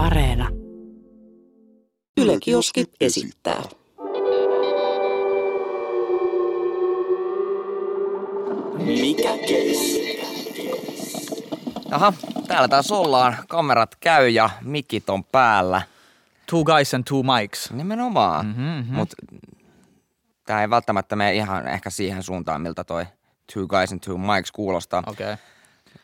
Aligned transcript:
Areena. 0.00 0.48
Yle 2.16 2.38
Kioski 2.40 2.84
esittää. 3.00 3.62
Mikä 8.86 9.28
keissi? 9.48 10.20
Aha, 11.90 12.12
täällä 12.48 12.68
taas 12.68 12.92
ollaan. 12.92 13.36
Kamerat 13.48 13.96
käy 14.00 14.28
ja 14.28 14.50
mikit 14.60 15.10
on 15.10 15.24
päällä. 15.24 15.82
Two 16.50 16.64
guys 16.64 16.94
and 16.94 17.04
two 17.04 17.22
mics. 17.22 17.70
Nimenomaan. 17.70 18.46
Mhm, 18.46 18.62
mhm. 18.62 18.94
Mut 18.94 19.14
tää 20.46 20.60
ei 20.62 20.70
välttämättä 20.70 21.16
mene 21.16 21.34
ihan 21.34 21.68
ehkä 21.68 21.90
siihen 21.90 22.22
suuntaan, 22.22 22.60
miltä 22.60 22.84
toi 22.84 23.06
Two 23.54 23.66
Guys 23.66 23.92
and 23.92 24.00
Two 24.00 24.18
Mics 24.18 24.52
kuulostaa. 24.52 25.02
Okei. 25.06 25.32
Okay. 25.32 25.36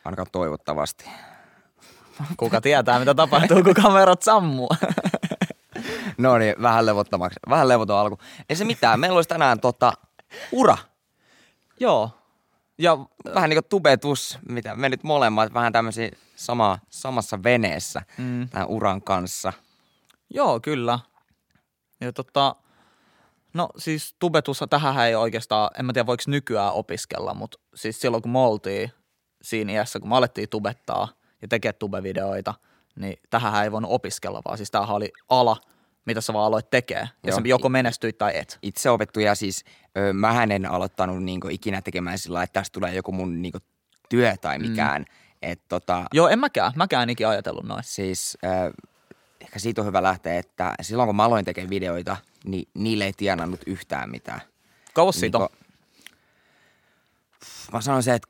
Ainakaan 0.05 0.29
toivottavasti. 0.33 1.05
Kuka 2.37 2.61
tietää, 2.61 2.99
mitä 2.99 3.15
tapahtuu, 3.15 3.63
kun 3.63 3.75
kamerat 3.75 4.23
sammuu. 4.23 4.69
No 6.19 6.39
niin, 6.39 6.55
vähän 6.63 6.87
levottomaksi. 6.87 7.41
Vähän 7.49 7.69
levoton 7.69 7.99
alku. 7.99 8.19
Ei 8.49 8.57
se 8.57 8.65
mitään. 8.65 9.01
Meillä 9.01 9.17
olisi 9.17 9.29
tänään 9.29 9.61
tota, 9.61 9.93
ura. 10.53 10.79
Joo. 11.81 12.11
Ja 12.79 12.99
Vähän 13.35 13.51
niin 13.51 13.57
kuin 13.57 13.69
tubetus, 13.69 14.39
mitä 14.49 14.77
me 14.77 14.89
nyt 14.89 15.03
molemmat 15.03 15.55
vähän 15.55 15.73
tämmöisiä 15.73 16.11
sama, 16.37 16.79
samassa 16.91 17.43
veneessä 17.43 18.03
mm, 18.19 18.49
tämän 18.49 18.69
uran 18.69 19.03
kanssa. 19.03 19.53
joo, 20.31 20.61
kyllä. 20.61 20.99
Ja 22.01 22.13
tota, 22.13 22.57
no 23.55 23.69
siis 23.79 24.17
tubetus, 24.19 24.61
tähän 24.71 25.07
ei 25.07 25.15
oikeastaan, 25.15 25.71
en 25.79 25.85
mä 25.85 25.93
tiedä 25.93 26.07
voiko 26.07 26.23
nykyään 26.27 26.73
opiskella, 26.73 27.35
mutta 27.35 27.59
siis 27.75 28.01
silloin 28.01 28.23
kun 28.23 28.33
me 28.33 28.39
oltiin 28.39 28.93
siinä 29.43 29.73
iässä, 29.73 30.01
kun 30.01 30.09
me 30.09 30.17
alettiin 30.17 30.49
tubettaa 30.49 31.09
ja 31.43 31.49
tekee 31.49 31.73
tubevideoita, 31.73 32.55
niin 32.97 33.17
tähän 33.31 33.65
ei 33.65 33.73
voinut 33.73 33.91
opiskella, 33.91 34.43
vaan 34.45 34.57
siis 34.57 34.71
tämähän 34.71 34.97
oli 34.97 35.13
ala, 35.29 35.57
mitä 36.05 36.21
sä 36.21 36.33
vaan 36.33 36.47
aloit 36.47 36.71
tekee. 36.71 37.01
Ja 37.01 37.09
Joo. 37.25 37.41
se 37.41 37.49
joko 37.49 37.69
menestyit 37.69 38.19
tai 38.19 38.37
et. 38.37 38.59
itse 38.63 38.91
opettu 38.91 39.21
ja 39.21 39.35
siis 39.35 39.65
ö, 39.99 40.13
mähän 40.13 40.53
en 40.53 40.67
aloittanut 40.71 41.23
niinku 41.25 41.49
ikinä 41.49 41.83
tekemään 41.83 42.19
sillä 42.19 42.43
että 42.43 42.61
tästä 42.61 42.73
tulee 42.75 42.95
joku 42.95 43.13
mun 43.13 43.43
niinku 43.43 43.59
työ 44.09 44.37
tai 44.41 44.59
mikään. 44.59 45.03
Mm. 45.03 45.07
Et 45.43 45.61
tota, 45.69 46.05
Joo, 46.13 46.29
en 46.29 46.39
mäkään. 46.39 46.73
Mäkään 46.77 47.11
ikinä 47.11 47.29
ajatellut 47.29 47.65
noin. 47.65 47.85
siis 47.85 48.39
ö, 48.45 48.73
ehkä 49.41 49.59
siitä 49.59 49.81
on 49.81 49.87
hyvä 49.87 50.03
lähteä, 50.03 50.39
että 50.39 50.75
silloin 50.81 51.07
kun 51.07 51.17
mä 51.17 51.25
aloin 51.25 51.45
tekemään 51.45 51.71
videoita, 51.71 52.17
niin 52.45 52.69
niille 52.75 53.05
ei 53.05 53.13
tienannut 53.13 53.61
yhtään 53.67 54.11
mitään. 54.11 54.41
Kauas 54.95 55.21
siitä 55.21 55.39
on. 55.39 55.49
Niinku, 55.51 55.67
mä 57.73 57.81
sanoisin, 57.81 58.15
että 58.15 58.27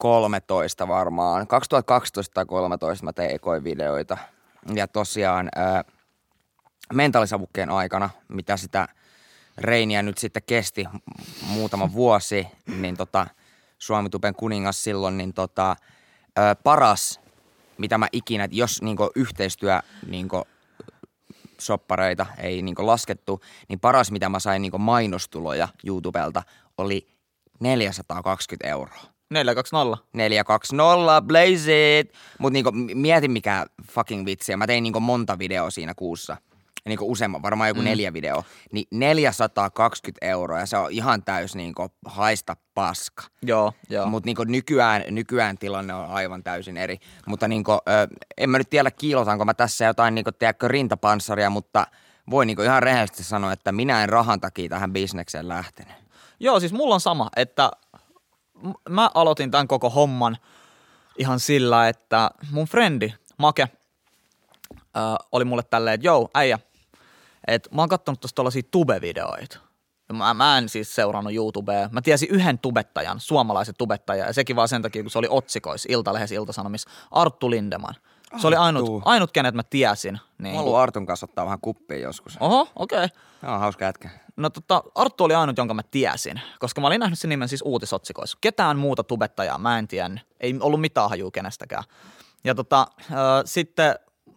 2013 0.00 0.88
varmaan. 0.88 1.46
2012 1.46 2.34
tai 2.34 2.44
2013 2.44 3.04
mä 3.04 3.12
tein 3.12 3.30
ekoivideoita. 3.30 4.18
Ja 4.74 4.88
tosiaan 4.88 5.48
ää, 5.54 5.84
mentaalisavukkeen 6.92 7.70
aikana, 7.70 8.10
mitä 8.28 8.56
sitä 8.56 8.88
reiniä 9.58 10.02
nyt 10.02 10.18
sitten 10.18 10.42
kesti 10.46 10.84
muutama 11.46 11.92
vuosi, 11.92 12.46
niin 12.66 12.96
tota, 12.96 13.26
Suomitupen 13.78 14.34
kuningas 14.34 14.82
silloin, 14.82 15.18
niin 15.18 15.34
tota, 15.34 15.76
ää, 16.36 16.54
paras, 16.54 17.20
mitä 17.78 17.98
mä 17.98 18.06
ikinä, 18.12 18.48
jos 18.50 18.82
niinku 18.82 19.10
yhteistyö 19.14 19.80
niinku, 20.06 20.42
soppareita 21.58 22.26
ei 22.38 22.62
niinku 22.62 22.86
laskettu, 22.86 23.40
niin 23.68 23.80
paras 23.80 24.10
mitä 24.10 24.28
mä 24.28 24.38
sain 24.40 24.62
niinku 24.62 24.78
mainostuloja 24.78 25.68
YouTubelta 25.86 26.42
oli 26.78 27.08
420 27.60 28.68
euroa. 28.68 29.19
420. 29.30 30.04
420, 30.12 31.22
blaze 31.22 31.98
it. 31.98 32.14
Mut 32.38 32.52
niinku 32.52 32.72
mieti 32.94 33.28
mikä 33.28 33.66
fucking 33.90 34.26
vitsi. 34.26 34.56
Mä 34.56 34.66
tein 34.66 34.82
niinku 34.82 35.00
monta 35.00 35.38
videoa 35.38 35.70
siinä 35.70 35.94
kuussa. 35.94 36.36
Niinku 36.86 37.10
useamman, 37.12 37.42
varmaan 37.42 37.68
joku 37.68 37.80
mm. 37.80 37.84
neljä 37.84 38.12
video. 38.12 38.44
Niin 38.72 38.86
420 38.90 40.26
euroa 40.26 40.58
ja 40.58 40.66
se 40.66 40.76
on 40.76 40.90
ihan 40.90 41.22
täys 41.22 41.54
niinku 41.54 41.88
haista 42.04 42.56
paska. 42.74 43.22
Joo, 43.42 43.72
joo. 43.90 44.06
Mutta 44.06 44.26
niinku 44.26 44.44
nykyään, 44.44 45.04
nykyään 45.10 45.58
tilanne 45.58 45.94
on 45.94 46.06
aivan 46.06 46.42
täysin 46.42 46.76
eri. 46.76 46.98
Mutta 47.26 47.48
niinku, 47.48 47.72
ö, 47.72 47.78
en 48.38 48.50
mä 48.50 48.58
nyt 48.58 48.70
tiedä 48.70 48.90
kiilotanko 48.90 49.44
mä 49.44 49.54
tässä 49.54 49.84
jotain 49.84 50.14
niinku, 50.14 50.32
tiedätkö, 50.32 50.68
rintapanssaria, 50.68 51.50
mutta 51.50 51.86
voin 52.30 52.46
niinku 52.46 52.62
ihan 52.62 52.82
rehellisesti 52.82 53.24
sanoa, 53.24 53.52
että 53.52 53.72
minä 53.72 54.02
en 54.02 54.08
rahan 54.08 54.40
takia 54.40 54.68
tähän 54.68 54.92
bisnekseen 54.92 55.48
lähtenyt. 55.48 55.94
Joo, 56.40 56.60
siis 56.60 56.72
mulla 56.72 56.94
on 56.94 57.00
sama, 57.00 57.28
että 57.36 57.70
mä 58.88 59.10
aloitin 59.14 59.50
tämän 59.50 59.68
koko 59.68 59.90
homman 59.90 60.36
ihan 61.18 61.40
sillä, 61.40 61.88
että 61.88 62.30
mun 62.50 62.66
frendi 62.66 63.14
Make 63.38 63.62
äh, 63.62 63.68
oli 65.32 65.44
mulle 65.44 65.62
tälleen, 65.62 65.94
että 65.94 66.06
joo, 66.06 66.28
äijä, 66.34 66.58
että 67.46 67.70
mä 67.74 67.82
oon 67.82 67.88
kattonut 67.88 68.20
tosta 68.20 68.34
tollasia 68.34 68.62
tube-videoita. 68.70 69.58
Ja 70.08 70.14
Mä, 70.14 70.34
mä 70.34 70.58
en 70.58 70.68
siis 70.68 70.94
seurannut 70.94 71.34
YouTubea. 71.34 71.88
Mä 71.92 72.02
tiesin 72.02 72.28
yhden 72.30 72.58
tubettajan, 72.58 73.20
suomalaisen 73.20 73.74
tubettajan, 73.78 74.26
ja 74.26 74.32
sekin 74.32 74.56
vaan 74.56 74.68
sen 74.68 74.82
takia, 74.82 75.02
kun 75.02 75.10
se 75.10 75.18
oli 75.18 75.26
otsikoissa 75.30 75.88
Iltalehdessä 75.92 76.34
Iltasanomissa, 76.34 76.90
Arttu 77.10 77.50
Lindeman. 77.50 77.94
Se 78.36 78.46
oli 78.46 78.56
ainut, 78.56 79.02
ainut 79.04 79.32
kenet 79.32 79.54
mä 79.54 79.62
tiesin. 79.62 80.20
Niin 80.38 80.54
Mä 80.54 80.58
haluan 80.58 80.82
Artun 80.82 81.06
kanssa 81.06 81.26
ottaa 81.26 81.44
vähän 81.44 81.60
kuppia 81.60 81.98
joskus. 81.98 82.36
Oho, 82.40 82.68
okei. 82.76 83.04
Okay. 83.04 83.18
Joo, 83.42 83.58
hauska 83.58 83.84
jätkä. 83.84 84.10
No 84.40 84.50
tota, 84.50 84.82
Arttu 84.94 85.24
oli 85.24 85.34
ainut, 85.34 85.58
jonka 85.58 85.74
mä 85.74 85.82
tiesin, 85.82 86.40
koska 86.58 86.80
mä 86.80 86.86
olin 86.86 87.00
nähnyt 87.00 87.18
sen 87.18 87.28
nimen 87.28 87.48
siis 87.48 87.62
uutisotsikoissa. 87.64 88.38
Ketään 88.40 88.78
muuta 88.78 89.04
tubettajaa 89.04 89.58
mä 89.58 89.78
en 89.78 89.88
tiennyt. 89.88 90.26
Ei 90.40 90.54
ollut 90.60 90.80
mitään 90.80 91.08
hajua 91.08 91.30
kenestäkään. 91.30 91.84
Ja 92.44 92.54
tota, 92.54 92.86
äh, 92.98 93.16
sitten 93.44 93.94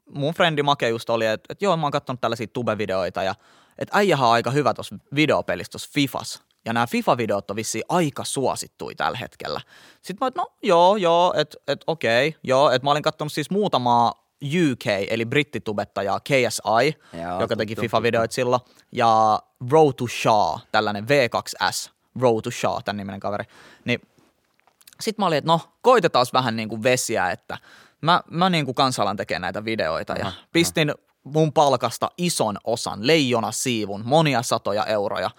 mun 0.10 0.34
frendi 0.34 0.64
Make 0.64 0.90
just 0.90 1.10
oli, 1.10 1.26
että, 1.26 1.48
että 1.50 1.66
joo, 1.66 1.78
mä 1.78 1.86
oon 1.86 1.92
katsonut 1.92 2.22
tällaisia 2.22 2.48
tube-videoita 2.48 3.24
ja 3.24 3.36
että 3.78 3.98
äijähän 3.98 4.28
on 4.28 4.34
aika 4.34 4.52
hyvä 4.52 4.74
tuossa 4.74 4.96
videopelissä 5.16 5.72
tuossa 5.72 5.90
Fifas. 5.94 6.44
Ja 6.66 6.74
nämä 6.74 6.88
FIFA-videot 6.88 7.50
on 7.52 7.56
vissiin 7.56 7.84
aika 7.90 8.24
suosittui 8.24 8.96
tällä 8.96 9.18
hetkellä. 9.18 9.62
Sitten 10.02 10.18
mä, 10.22 10.28
että 10.28 10.42
no 10.42 10.48
joo, 10.64 10.96
joo, 10.96 11.34
että 11.38 11.58
et, 11.68 11.84
okei, 11.88 12.36
joo, 12.44 12.72
että 12.72 12.86
mä 12.86 12.92
olin 12.92 13.04
katsonut 13.04 13.34
siis 13.34 13.52
muutamaa 13.52 14.23
UK, 14.44 14.86
eli 15.10 15.26
brittitubettajaa 15.26 16.20
KSI, 16.20 17.00
Joo, 17.22 17.40
joka 17.40 17.56
teki 17.56 17.76
tuttu, 17.76 17.88
FIFA-videoita 17.88 18.34
silloin, 18.34 18.62
ja 18.92 19.40
Road 19.72 19.94
to 19.94 20.08
Shaw, 20.08 20.60
tällainen 20.72 21.06
V2S, 21.06 21.92
Road 22.22 22.42
to 22.42 22.52
Shaw, 22.52 22.78
tämän 22.86 22.98
niminen 22.98 23.20
kaveri. 23.20 23.46
Niin 23.86 24.02
sitten 25.00 25.24
mä 25.24 25.28
olin, 25.28 25.38
että 25.38 25.52
no, 25.52 25.62
koitetaan 25.82 26.26
vähän 26.34 26.56
niin 26.56 26.70
kuin 26.70 26.84
vesiä, 26.84 27.32
että 27.32 27.58
mä, 28.02 28.22
mä 28.32 28.50
niin 28.50 28.66
kuin 28.66 28.76
kansalan 28.76 29.18
tekee 29.18 29.40
näitä 29.40 29.66
videoita 29.66 30.14
ja 30.14 30.28
Aha, 30.28 30.36
pistin 30.52 30.94
mun 31.24 31.54
palkasta 31.54 32.12
ison 32.18 32.58
osan, 32.64 33.08
leijona 33.08 33.52
siivun, 33.52 34.02
monia 34.06 34.42
satoja 34.42 34.86
euroja. 34.86 35.30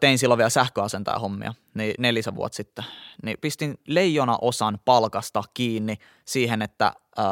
Tein 0.00 0.18
silloin 0.18 0.38
vielä 0.38 0.50
sähköasentaja 0.50 1.18
hommia, 1.18 1.54
niin 1.74 1.94
nelisen 1.98 2.36
vuotta 2.36 2.56
sitten. 2.56 2.84
Niin 3.22 3.38
pistin 3.40 3.78
leijona 3.86 4.38
osan 4.40 4.78
palkasta 4.84 5.42
kiinni 5.54 5.96
siihen, 6.24 6.62
että 6.62 6.92
ö, 7.18 7.22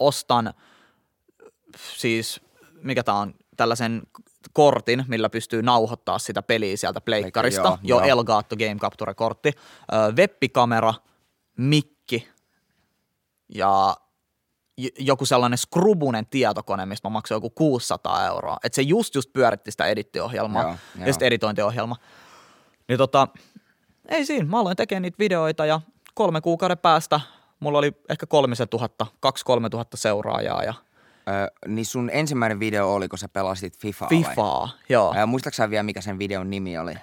ostan 0.00 0.54
siis, 1.96 2.40
mikä 2.82 3.02
tää 3.02 3.14
on, 3.14 3.34
tällaisen 3.56 4.02
kortin, 4.52 5.04
millä 5.08 5.30
pystyy 5.30 5.62
nauhoittaa 5.62 6.18
sitä 6.18 6.42
peliä 6.42 6.76
sieltä 6.76 7.00
pleikkarista. 7.00 7.62
Joo, 7.62 7.78
Jo 7.82 7.96
joo. 7.96 8.06
Elgato 8.06 8.56
Game 8.56 8.76
Capture-kortti. 8.80 9.52
Webbikamera, 10.16 10.94
mikki 11.56 12.28
ja 13.54 13.96
joku 14.98 15.26
sellainen 15.26 15.58
skrubunen 15.58 16.26
tietokone, 16.26 16.86
mistä 16.86 17.08
mä 17.08 17.12
maksoin 17.12 17.36
joku 17.36 17.50
600 17.50 18.26
euroa. 18.26 18.56
Että 18.64 18.76
se 18.76 18.82
just 18.82 19.14
just 19.14 19.32
pyöritti 19.32 19.70
sitä 19.70 19.86
edittiohjelmaa 19.86 20.62
Joo, 20.62 20.70
ja 20.70 21.04
joo. 21.04 21.12
sitten 21.12 21.26
editointiohjelma. 21.26 21.96
Niin 22.88 22.98
tota, 22.98 23.28
ei 24.08 24.26
siinä, 24.26 24.44
mä 24.44 24.60
aloin 24.60 24.76
tekemään 24.76 25.02
niitä 25.02 25.18
videoita 25.18 25.66
ja 25.66 25.80
kolme 26.14 26.40
kuukauden 26.40 26.78
päästä 26.78 27.20
mulla 27.60 27.78
oli 27.78 27.92
ehkä 28.08 28.26
kolmisen 28.26 28.68
tuhatta, 28.68 29.06
kaksi 29.20 29.44
kolme 29.44 29.70
tuhatta 29.70 29.96
seuraajaa 29.96 30.64
ja 30.64 30.74
Ö, 31.28 31.50
niin 31.68 31.86
sun 31.86 32.10
ensimmäinen 32.12 32.60
video 32.60 32.94
oli, 32.94 33.08
kun 33.08 33.18
sä 33.18 33.28
pelasit 33.28 33.78
FIFAa 33.78 34.08
vai? 34.10 34.18
Fifaa, 34.24 34.68
joo. 34.88 35.14
Ö, 35.22 35.26
muistaaksä 35.26 35.70
vielä, 35.70 35.82
mikä 35.82 36.00
sen 36.00 36.18
videon 36.18 36.50
nimi 36.50 36.78
oli? 36.78 36.94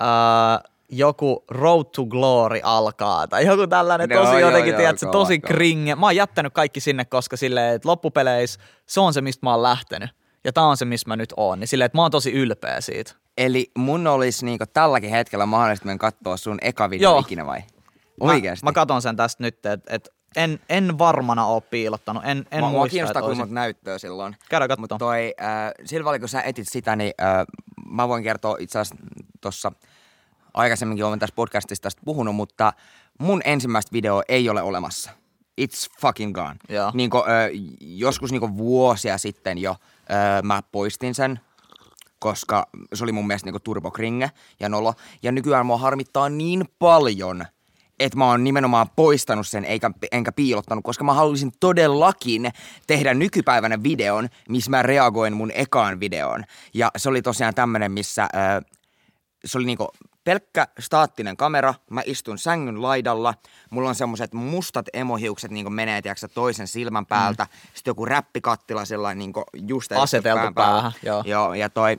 Ää, 0.00 0.60
joku 0.88 1.44
Road 1.50 1.84
to 1.84 2.04
Glory 2.06 2.60
alkaa 2.62 3.28
tai 3.28 3.46
joku 3.46 3.66
tällainen 3.66 4.10
Joo, 4.10 4.24
tosi 4.24 4.40
joo, 4.40 4.50
jotenkin, 4.50 4.70
joo, 4.70 4.78
tiedätkö, 4.78 5.06
kova, 5.06 5.12
tosi 5.12 5.38
kova. 5.40 5.54
kringe. 5.54 5.94
Mä 5.94 6.06
oon 6.06 6.16
jättänyt 6.16 6.52
kaikki 6.52 6.80
sinne, 6.80 7.04
koska 7.04 7.36
silleen, 7.36 7.74
että 7.74 7.88
loppupeleissä 7.88 8.60
se 8.86 9.00
on 9.00 9.14
se, 9.14 9.20
mistä 9.20 9.46
mä 9.46 9.50
oon 9.50 9.62
lähtenyt. 9.62 10.10
Ja 10.44 10.52
tää 10.52 10.64
on 10.64 10.76
se, 10.76 10.84
missä 10.84 11.08
mä 11.08 11.16
nyt 11.16 11.34
oon. 11.36 11.60
Niin 11.60 11.68
silleen, 11.68 11.86
että 11.86 11.98
mä 11.98 12.02
oon 12.02 12.10
tosi 12.10 12.32
ylpeä 12.32 12.80
siitä. 12.80 13.12
Eli 13.38 13.70
mun 13.78 14.06
olisi 14.06 14.44
niinku 14.44 14.64
tälläkin 14.72 15.10
hetkellä 15.10 15.46
mahdollista 15.46 15.86
mennä 15.86 15.98
katsoa 15.98 16.36
sun 16.36 16.58
eka 16.62 16.90
video 16.90 17.10
Joo. 17.10 17.18
ikinä 17.20 17.46
vai? 17.46 17.60
Mä, 18.24 18.32
Oikeesti? 18.32 18.64
mä 18.64 18.72
katon 18.72 19.02
sen 19.02 19.16
tästä 19.16 19.42
nyt, 19.42 19.66
että 19.66 19.94
et 19.94 20.08
en, 20.36 20.60
en 20.68 20.98
varmana 20.98 21.46
oo 21.46 21.60
piilottanut. 21.60 22.22
En, 22.24 22.46
en 22.50 22.60
Mua- 22.60 22.70
mua 22.70 22.78
muista, 22.78 22.90
kiinnostaa, 22.92 23.22
kun 23.22 23.36
mut 23.36 23.50
näyttöä 23.50 23.98
silloin. 23.98 24.36
Käydään 24.48 24.68
katsomaan. 24.68 24.82
Mutta 24.82 24.98
toi, 24.98 25.34
äh, 25.42 25.72
sillä 25.84 26.18
kun 26.18 26.28
sä 26.28 26.42
etit 26.42 26.68
sitä, 26.68 26.96
niin 26.96 27.12
äh, 27.22 27.46
mä 27.90 28.08
voin 28.08 28.22
kertoa 28.22 28.56
itse 28.60 28.78
asiassa 28.78 29.04
tuossa 29.40 29.72
aikaisemminkin 30.54 31.04
olen 31.04 31.18
tässä 31.18 31.34
podcastissa 31.36 31.82
tästä 31.82 32.02
puhunut, 32.04 32.34
mutta 32.36 32.72
mun 33.18 33.40
ensimmäistä 33.44 33.92
videoa 33.92 34.22
ei 34.28 34.48
ole 34.48 34.62
olemassa. 34.62 35.10
it's 35.60 36.00
fucking 36.00 36.34
gone. 36.34 36.56
Joo. 36.68 36.90
Niinku, 36.94 37.18
ö, 37.18 37.50
joskus 37.80 38.30
niinku 38.30 38.56
vuosia 38.56 39.18
sitten 39.18 39.58
jo 39.58 39.76
ö, 40.10 40.42
mä 40.42 40.62
poistin 40.72 41.14
sen, 41.14 41.40
koska 42.18 42.66
se 42.94 43.04
oli 43.04 43.12
mun 43.12 43.26
mielestä 43.26 43.46
niinku 43.46 43.60
turbokringe 43.60 44.30
ja 44.60 44.68
nolo. 44.68 44.94
Ja 45.22 45.32
nykyään 45.32 45.66
mua 45.66 45.78
harmittaa 45.78 46.28
niin 46.28 46.64
paljon, 46.78 47.46
että 48.00 48.18
mä 48.18 48.26
oon 48.26 48.44
nimenomaan 48.44 48.90
poistanut 48.96 49.48
sen 49.48 49.64
eikä, 49.64 49.90
enkä 50.12 50.32
piilottanut, 50.32 50.84
koska 50.84 51.04
mä 51.04 51.14
haluaisin 51.14 51.52
todellakin 51.60 52.50
tehdä 52.86 53.14
nykypäivänä 53.14 53.82
videon, 53.82 54.28
missä 54.48 54.70
mä 54.70 54.82
reagoin 54.82 55.36
mun 55.36 55.50
ekaan 55.54 56.00
videoon. 56.00 56.44
Ja 56.74 56.90
se 56.96 57.08
oli 57.08 57.22
tosiaan 57.22 57.54
tämmönen, 57.54 57.92
missä 57.92 58.28
ö, 58.34 58.62
se 59.44 59.58
oli 59.58 59.66
niinku 59.66 59.88
pelkkä 60.24 60.68
staattinen 60.78 61.36
kamera, 61.36 61.74
mä 61.90 62.02
istun 62.06 62.38
sängyn 62.38 62.82
laidalla, 62.82 63.34
mulla 63.70 63.88
on 63.88 63.94
semmoset 63.94 64.34
mustat 64.34 64.86
emohiukset 64.92 65.50
niinku 65.50 65.70
menee 65.70 66.02
tiiäksä, 66.02 66.28
toisen 66.28 66.66
silmän 66.68 67.06
päältä, 67.06 67.44
mm. 67.44 67.50
sitten 67.74 67.90
joku 67.90 68.04
räppikattila 68.04 68.84
sellainen 68.84 69.18
niinku 69.18 69.44
just 69.66 69.92
Aseteltu 69.92 70.40
päällä. 70.40 70.52
päähän, 70.54 70.92
joo. 71.02 71.22
joo. 71.26 71.54
ja 71.54 71.70
toi, 71.70 71.98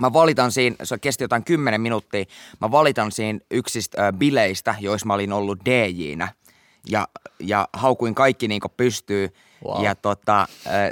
mä 0.00 0.12
valitan 0.12 0.52
siinä, 0.52 0.76
se 0.82 0.98
kesti 0.98 1.24
jotain 1.24 1.44
10 1.44 1.80
minuuttia, 1.80 2.24
mä 2.60 2.70
valitan 2.70 3.12
siinä 3.12 3.38
yksistä 3.50 4.06
ö, 4.06 4.12
bileistä, 4.12 4.74
joissa 4.80 5.06
mä 5.06 5.14
olin 5.14 5.32
ollut 5.32 5.58
DJnä. 5.64 6.28
Ja, 6.88 7.08
ja 7.40 7.68
haukuin 7.72 8.14
kaikki 8.14 8.48
niinku 8.48 8.68
pystyy. 8.68 9.28
Wow. 9.64 9.84
Ja 9.84 9.94
tota, 9.94 10.46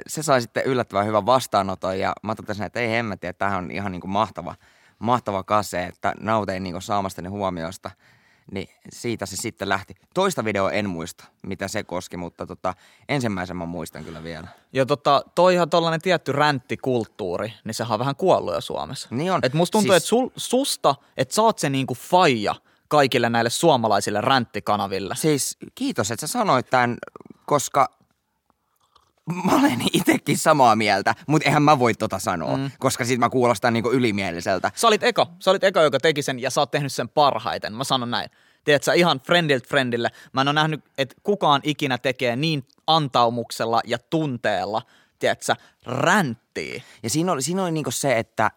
se 0.07 0.23
sai 0.23 0.41
sitten 0.43 0.65
yllättävän 0.65 1.07
hyvän 1.07 1.27
vastaanoton 1.27 1.99
ja 1.99 2.13
mä 2.23 2.35
totesin, 2.35 2.67
että 2.67 2.81
ei 2.81 2.91
hemmetti, 2.91 3.27
että 3.27 3.39
tämähän 3.39 3.65
on 3.65 3.71
ihan 3.71 3.93
niinku 3.93 4.07
mahtava, 4.07 4.55
mahtava 4.99 5.43
kase, 5.43 5.85
että 5.85 6.15
nautein 6.21 6.63
niinku 6.63 6.81
saamastani 6.81 7.29
huomiosta. 7.29 7.91
Niin 8.53 8.69
siitä 8.93 9.27
se 9.27 9.37
sitten 9.37 9.69
lähti. 9.69 9.95
Toista 10.15 10.45
videoa 10.45 10.73
en 10.73 10.91
muista, 10.91 11.25
mitä 11.47 11.69
se 11.69 11.85
koski, 11.85 12.17
mutta 12.17 12.47
tota, 12.47 12.75
ensimmäisen 13.09 13.57
mä 13.57 13.67
muistan 13.67 14.05
kyllä 14.05 14.23
vielä. 14.23 14.49
Ja 14.73 14.87
tota, 14.87 15.23
toi 15.35 15.55
ihan 15.55 15.71
tollanen 15.71 16.01
tietty 16.01 16.33
ränttikulttuuri, 16.33 17.53
niin 17.65 17.75
sehän 17.75 17.93
on 17.93 17.99
vähän 17.99 18.17
kuollut 18.17 18.55
jo 18.55 18.61
Suomessa. 18.61 19.09
Niin 19.11 19.33
on. 19.33 19.41
Et 19.43 19.55
musta 19.55 19.73
tuntuu, 19.73 19.93
Siis- 19.93 19.97
että 20.03 20.09
sul, 20.09 20.29
susta, 20.37 20.95
että 21.17 21.35
sä 21.35 21.43
oot 21.43 21.59
se 21.59 21.71
niinku 21.71 21.95
faija 21.95 22.55
kaikille 22.89 23.31
näille 23.31 23.51
suomalaisille 23.51 24.21
ränttikanaville. 24.21 25.15
Siis 25.17 25.57
kiitos, 25.75 26.11
että 26.11 26.27
sä 26.27 26.33
sanoit 26.33 26.71
tämän, 26.71 26.97
koska 27.47 27.98
mä 29.45 29.59
olen 29.59 29.79
itsekin 29.93 30.39
samaa 30.39 30.77
mieltä, 30.77 31.15
mutta 31.27 31.49
eihän 31.49 31.63
mä 31.63 31.79
voi 31.79 31.95
tota 31.95 32.19
sanoa, 32.19 32.57
mm. 32.57 32.71
koska 32.79 33.05
sit 33.05 33.21
mä 33.21 33.31
kuulostan 33.31 33.73
niinku 33.73 33.91
ylimieliseltä. 33.93 34.71
Sä 34.75 34.89
olit 34.89 35.03
eka, 35.03 35.27
sä 35.39 35.51
olit 35.51 35.65
eka, 35.65 35.83
joka 35.83 36.01
teki 36.01 36.23
sen 36.23 36.39
ja 36.39 36.51
sä 36.51 36.61
oot 36.61 36.71
tehnyt 36.71 36.93
sen 36.93 37.09
parhaiten. 37.09 37.73
Mä 37.73 37.85
sanon 37.85 38.11
näin. 38.11 38.31
Tiedät 38.65 38.83
sä 38.83 38.93
ihan 38.93 39.21
friendilt 39.21 39.69
friendille. 39.69 40.11
Mä 40.33 40.41
en 40.41 40.49
ole 40.49 40.55
nähnyt, 40.55 40.85
että 40.99 41.15
kukaan 41.23 41.61
ikinä 41.65 41.99
tekee 41.99 42.37
niin 42.37 42.67
antaumuksella 42.87 43.81
ja 43.85 43.99
tunteella, 43.99 44.83
tiedät 45.19 45.43
sä, 45.43 45.57
ränttiä. 45.87 46.83
Ja 47.03 47.11
siinä 47.11 47.33
oli, 47.33 47.43
siinä 47.43 47.63
oli 47.63 47.71
niinku 47.71 47.91
se, 47.91 48.19
että 48.19 48.51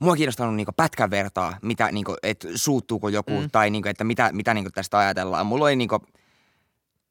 mua 0.00 0.16
kiinnostanut 0.16 0.54
niinku 0.54 0.72
pätkän 0.76 1.10
vertaa, 1.10 1.56
mitä 1.62 1.92
niinku, 1.92 2.16
että 2.22 2.48
suuttuuko 2.54 3.08
joku 3.08 3.40
mm. 3.40 3.50
tai 3.50 3.70
niinku, 3.70 3.88
että 3.88 4.04
mitä, 4.04 4.30
mitä 4.32 4.54
niinku 4.54 4.70
tästä 4.70 4.98
ajatellaan. 4.98 5.46
Mulla 5.46 5.64
oli 5.64 5.76
niinku, 5.76 5.98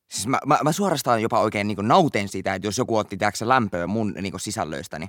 siis 0.09 0.27
mä, 0.27 0.39
mä, 0.45 0.59
mä 0.63 0.71
suorastaan 0.71 1.21
jopa 1.21 1.39
oikein 1.39 1.67
niinku 1.67 1.81
nautin 1.81 2.29
siitä, 2.29 2.53
että 2.53 2.67
jos 2.67 2.77
joku 2.77 2.97
otti 2.97 3.17
tiedätkö, 3.17 3.47
lämpöä 3.47 3.87
mun 3.87 4.13
niinku 4.21 4.39
sisällöistäni. 4.39 5.07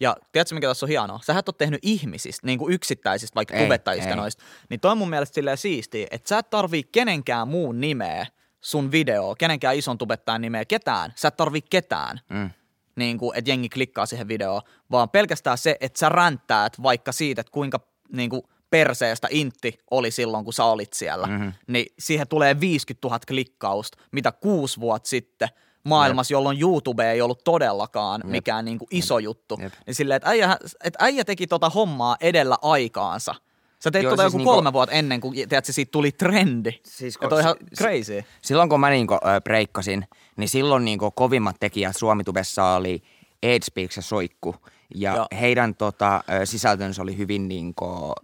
Ja 0.00 0.16
tiedätkö, 0.32 0.54
mikä 0.54 0.68
tässä 0.68 0.86
on 0.86 0.90
hienoa? 0.90 1.20
Sähän 1.22 1.38
et 1.40 1.48
ole 1.48 1.54
tehnyt 1.58 1.80
ihmisistä, 1.82 2.46
niin 2.46 2.58
kuin 2.58 2.74
yksittäisistä, 2.74 3.34
vaikka 3.34 3.54
Ei, 3.54 3.64
tubettajista 3.64 4.10
ei. 4.10 4.16
noista. 4.16 4.44
Niin 4.70 4.80
toi 4.80 4.92
on 4.92 4.98
mun 4.98 5.10
mielestä 5.10 5.34
silleen 5.34 5.56
siistiä, 5.56 6.06
että 6.10 6.28
sä 6.28 6.38
et 6.38 6.50
tarvii 6.50 6.82
kenenkään 6.82 7.48
muun 7.48 7.80
nimeä 7.80 8.26
sun 8.60 8.92
video, 8.92 9.34
kenenkään 9.38 9.76
ison 9.76 9.98
tubettajan 9.98 10.40
nimeä, 10.40 10.64
ketään. 10.64 11.12
Sä 11.16 11.28
et 11.28 11.36
tarvii 11.36 11.62
ketään. 11.70 12.20
Mm. 12.28 12.50
Niin 12.96 13.18
kuin, 13.18 13.38
että 13.38 13.50
jengi 13.50 13.68
klikkaa 13.68 14.06
siihen 14.06 14.28
videoon, 14.28 14.62
vaan 14.90 15.10
pelkästään 15.10 15.58
se, 15.58 15.76
että 15.80 15.98
sä 15.98 16.08
ränttäät 16.08 16.82
vaikka 16.82 17.12
siitä, 17.12 17.40
että 17.40 17.52
kuinka 17.52 17.80
niin 18.12 18.30
kuin 18.30 18.42
perseestä 18.78 19.28
intti 19.30 19.78
oli 19.90 20.10
silloin, 20.10 20.44
kun 20.44 20.52
sä 20.52 20.64
olit 20.64 20.92
siellä, 20.92 21.26
mm-hmm. 21.26 21.52
niin 21.66 21.86
siihen 21.98 22.28
tulee 22.28 22.60
50 22.60 23.08
000 23.08 23.18
klikkausta, 23.28 23.98
mitä 24.12 24.32
kuusi 24.32 24.80
vuotta 24.80 25.08
sitten 25.08 25.48
maailmassa, 25.84 26.34
jolloin 26.34 26.60
YouTube 26.60 27.12
ei 27.12 27.22
ollut 27.22 27.44
todellakaan 27.44 28.20
Jep. 28.24 28.30
mikään 28.30 28.64
niin 28.64 28.78
kuin 28.78 28.88
iso 28.90 29.18
juttu. 29.18 29.58
Jep. 29.62 29.72
Niin 29.86 29.94
silleen, 29.94 30.16
että 30.16 30.28
äijä, 30.28 30.56
että 30.84 31.04
äijä 31.04 31.24
teki 31.24 31.46
tota 31.46 31.70
hommaa 31.70 32.16
edellä 32.20 32.56
aikaansa. 32.62 33.34
Sä 33.78 33.90
teit 33.90 34.02
Joo, 34.02 34.12
tota 34.12 34.22
siis 34.22 34.32
joku 34.32 34.38
niinku- 34.38 34.52
kolme 34.52 34.72
vuotta 34.72 34.94
ennen 34.94 35.20
kuin 35.20 35.34
tiedätkö, 35.34 35.72
siitä 35.72 35.90
tuli 35.90 36.12
trendi. 36.12 36.70
Siis 36.84 37.18
ja 37.22 37.28
toi 37.28 37.38
on 37.38 37.42
ihan 37.42 37.56
crazy. 37.76 38.24
Silloin 38.42 38.68
kun 38.68 38.80
mä 38.80 38.90
niinku, 38.90 39.14
ö, 39.14 39.40
breikkasin, 39.44 40.04
niin 40.36 40.48
silloin 40.48 40.84
niinku 40.84 41.10
kovimmat 41.10 41.56
tekijät 41.60 41.96
Suomitubessa 41.96 42.64
oli 42.64 43.02
Aidspeaks 43.42 43.96
ja 43.96 44.02
Soikku. 44.02 44.56
Ja 44.94 45.14
Joo. 45.14 45.26
heidän 45.40 45.74
tota, 45.74 46.24
sisältönsä 46.44 47.02
oli 47.02 47.16
hyvin 47.16 47.48
niinku 47.48 48.14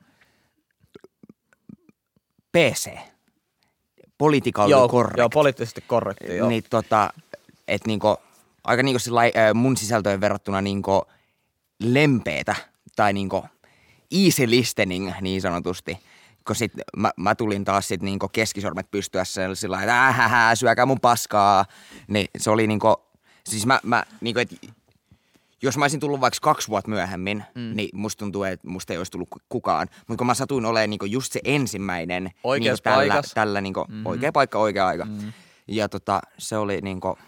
PC. 2.53 2.91
Political 4.19 4.71
Joo, 4.71 4.89
correct. 4.89 5.19
joo, 5.19 5.29
poliittisesti 5.29 5.85
korrekti. 5.87 6.37
Joo. 6.37 6.49
Niin 6.49 6.65
tota, 6.71 7.11
et 7.69 7.87
niinku, 7.87 8.17
aika 8.65 8.83
niinku 8.83 8.99
sillai, 8.99 9.33
mun 9.55 9.77
sisältöön 9.77 10.21
verrattuna 10.21 10.61
niinku 10.61 11.03
lempeetä 11.83 12.55
tai 12.97 13.13
niinku 13.13 13.45
easy 14.25 14.51
listening 14.51 15.13
niin 15.21 15.41
sanotusti. 15.41 15.99
Kun 16.47 16.57
sit 16.57 16.73
mä, 16.97 17.11
mä 17.17 17.35
tulin 17.35 17.65
taas 17.65 17.89
sit 17.89 18.03
niinku 18.03 18.29
keskisormet 18.29 18.91
pystyessä 18.91 19.55
sillä 19.55 19.77
lailla, 19.77 19.93
että 19.93 20.07
ähähä, 20.07 20.55
syökää 20.55 20.87
mun 20.87 21.01
paskaa. 21.01 21.65
Niin 22.09 22.29
se 22.39 22.51
oli 22.51 22.67
niinku, 22.67 22.95
siis 23.49 23.67
mä, 23.67 23.81
mä 23.83 24.05
niinku, 24.21 24.41
et 24.41 24.51
jos 25.63 25.79
mä 25.79 25.85
olisin 25.85 26.01
tullut 26.01 26.21
vaikka 26.21 26.39
kaksi 26.43 26.69
vuotta 26.69 26.91
myöhemmin, 26.91 27.45
mm. 27.55 27.73
niin 27.77 27.89
musta 27.93 28.19
tuntuu, 28.19 28.43
että 28.45 28.69
musta 28.69 28.93
ei 28.93 28.97
olisi 28.99 29.13
tullut 29.13 29.29
ku- 29.31 29.39
kukaan. 29.49 29.89
Mutta 30.09 30.19
kun 30.19 30.27
mä 30.27 30.35
satuin 30.35 30.65
olemaan 30.65 30.91
niinku 30.91 31.05
just 31.05 31.33
se 31.33 31.41
ensimmäinen 31.45 32.23
niinku 32.23 32.83
tällä, 32.83 33.23
tällä 33.35 33.61
niinku, 33.61 33.81
Mhm. 33.81 33.93
mm-hmm. 33.93 34.07
oikea 34.07 34.33
paikka, 34.33 34.59
oikea 34.59 34.87
aika. 34.87 35.05
Mm-hmm. 35.05 35.33
Ja 35.69 35.89
tota, 35.89 36.21
se 36.39 36.57
oli 36.57 36.81
niinku, 36.81 37.19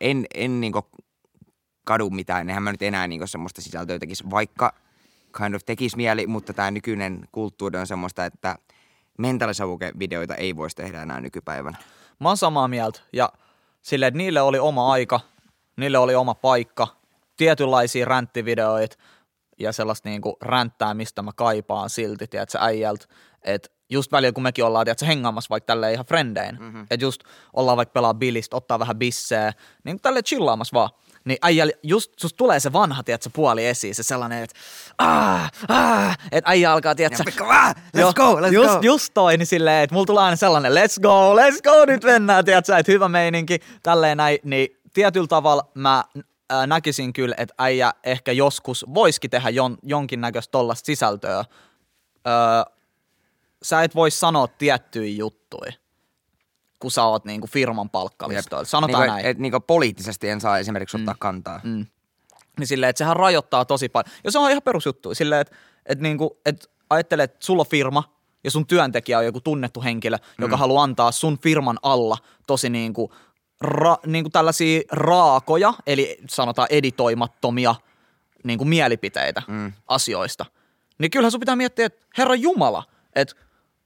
en, 0.00 0.26
en 0.34 0.60
niinku 0.60 0.86
kadu 1.84 2.10
mitään. 2.10 2.48
Eihän 2.48 2.62
mä 2.62 2.72
nyt 2.72 2.82
enää 2.82 3.06
niinku 3.08 3.26
semmoista 3.26 3.60
sisältöä 3.60 3.98
tekisi, 3.98 4.24
vaikka 4.30 4.72
kind 5.36 5.54
of 5.54 5.62
tekisi 5.66 5.96
mieli, 5.96 6.26
mutta 6.26 6.52
tämä 6.52 6.70
nykyinen 6.70 7.28
kulttuuri 7.32 7.78
on 7.78 7.86
semmoista, 7.86 8.24
että 8.24 8.56
mentalisavuke-videoita 9.18 10.34
ei 10.34 10.56
voisi 10.56 10.76
tehdä 10.76 11.02
enää 11.02 11.20
nykypäivänä. 11.20 11.76
Mä 12.20 12.28
oon 12.28 12.36
samaa 12.36 12.68
mieltä 12.68 13.00
ja 13.12 13.32
silleen, 13.82 14.08
että 14.08 14.18
niille 14.18 14.40
oli 14.40 14.58
oma 14.58 14.92
aika, 14.92 15.20
niille 15.76 15.98
oli 15.98 16.14
oma 16.14 16.34
paikka, 16.34 17.01
tietynlaisia 17.36 18.04
ränttivideoita 18.04 18.96
ja 19.58 19.72
sellaista 19.72 20.08
niinku 20.08 20.36
ränttää, 20.42 20.94
mistä 20.94 21.22
mä 21.22 21.30
kaipaan 21.36 21.90
silti, 21.90 22.26
tiedätkö, 22.26 22.58
äijältä, 22.60 23.06
että 23.42 23.68
just 23.90 24.12
välillä 24.12 24.32
kun 24.32 24.42
mekin 24.42 24.64
ollaan, 24.64 24.86
tiedätkö, 24.86 25.06
hengaamassa 25.06 25.50
vaikka 25.50 25.66
tälle 25.66 25.92
ihan 25.92 26.06
frendein, 26.06 26.58
mm-hmm. 26.60 26.82
että 26.82 27.04
just 27.04 27.22
ollaan 27.52 27.76
vaikka 27.76 27.92
pelaa 27.92 28.14
bilistä, 28.14 28.56
ottaa 28.56 28.78
vähän 28.78 28.98
bisseä, 28.98 29.52
niin 29.84 30.00
tälle 30.00 30.22
chillaamassa 30.22 30.74
vaan, 30.74 30.90
niin 31.24 31.38
äijällä 31.42 31.72
just 31.82 32.12
susta 32.20 32.36
tulee 32.36 32.60
se 32.60 32.72
vanha, 32.72 33.02
tiedätkö, 33.02 33.30
puoli 33.32 33.66
esiin, 33.66 33.94
se 33.94 34.02
sellainen, 34.02 34.42
että 34.42 34.56
aah, 34.98 35.50
aah, 35.68 36.18
että 36.32 36.50
äijä 36.50 36.72
alkaa, 36.72 36.94
tiedätkö, 36.94 37.22
Ja 37.38 37.46
ah, 37.48 37.74
let's 37.76 38.00
Joo, 38.00 38.12
go, 38.12 38.40
let's 38.40 38.52
just, 38.52 38.74
go. 38.74 38.78
Just 38.82 39.14
toi, 39.14 39.36
niin 39.36 39.46
silleen, 39.46 39.84
että 39.84 39.94
mulla 39.94 40.06
tulee 40.06 40.24
aina 40.24 40.36
sellainen, 40.36 40.72
let's 40.72 41.00
go, 41.02 41.34
let's 41.34 41.60
go, 41.62 41.84
nyt 41.86 42.04
mennään, 42.04 42.44
tiedätkö, 42.44 42.76
että 42.76 42.92
hyvä 42.92 43.08
meininki, 43.08 43.58
tälleen 43.82 44.16
näin, 44.16 44.38
niin 44.44 44.80
tietyllä 44.94 45.26
tavalla 45.26 45.70
mä 45.74 46.04
äh, 46.52 46.66
näkisin 46.66 47.12
kyllä, 47.12 47.34
että 47.38 47.54
äijä 47.58 47.92
ehkä 48.04 48.32
joskus 48.32 48.86
voisikin 48.94 49.30
tehdä 49.30 49.50
jon, 49.50 49.78
jonkinnäköistä 49.82 50.50
tollasta 50.50 50.86
sisältöä. 50.86 51.44
Öö, 52.26 52.72
sä 53.62 53.82
et 53.82 53.94
voi 53.94 54.10
sanoa 54.10 54.48
tiettyjä 54.48 55.16
juttuja, 55.16 55.72
kun 56.78 56.90
sä 56.90 57.04
oot 57.04 57.24
niinku 57.24 57.46
firman 57.46 57.90
palkkalistoilla. 57.90 58.64
Sanotaan 58.64 59.02
niinku, 59.02 59.14
näin. 59.14 59.26
Et, 59.26 59.38
niinku 59.38 59.60
poliittisesti 59.60 60.28
en 60.28 60.40
saa 60.40 60.58
esimerkiksi 60.58 60.96
ottaa 60.96 61.16
kantaa. 61.18 61.60
Mm. 61.64 61.86
Niin 62.58 62.66
silleen, 62.66 62.90
että 62.90 62.98
sehän 62.98 63.16
rajoittaa 63.16 63.64
tosi 63.64 63.88
paljon. 63.88 64.12
Ja 64.24 64.30
se 64.30 64.38
on 64.38 64.50
ihan 64.50 64.62
perusjuttu. 64.62 65.14
Silleen, 65.14 65.40
että 65.40 65.56
et 65.86 66.00
niinku, 66.00 66.40
et 66.46 66.70
ajattelee, 66.90 67.24
että 67.24 67.36
sulla 67.40 67.60
on 67.60 67.66
firma 67.66 68.16
ja 68.44 68.50
sun 68.50 68.66
työntekijä 68.66 69.18
on 69.18 69.24
joku 69.24 69.40
tunnettu 69.40 69.82
henkilö, 69.82 70.16
mm. 70.16 70.42
joka 70.42 70.56
haluaa 70.56 70.84
antaa 70.84 71.12
sun 71.12 71.38
firman 71.38 71.78
alla 71.82 72.18
tosi 72.46 72.70
niinku, 72.70 73.14
ra, 73.62 73.96
niinku 74.06 74.30
tällaisia 74.30 74.80
raakoja, 74.92 75.74
eli 75.86 76.18
sanotaan 76.28 76.68
editoimattomia 76.70 77.74
niinku 78.44 78.64
mielipiteitä 78.64 79.42
mm. 79.48 79.72
asioista. 79.88 80.46
Niin 80.98 81.10
kyllähän 81.10 81.30
sun 81.30 81.40
pitää 81.40 81.56
miettiä, 81.56 81.86
että 81.86 82.06
herra 82.18 82.34
Jumala, 82.34 82.84
että 83.14 83.34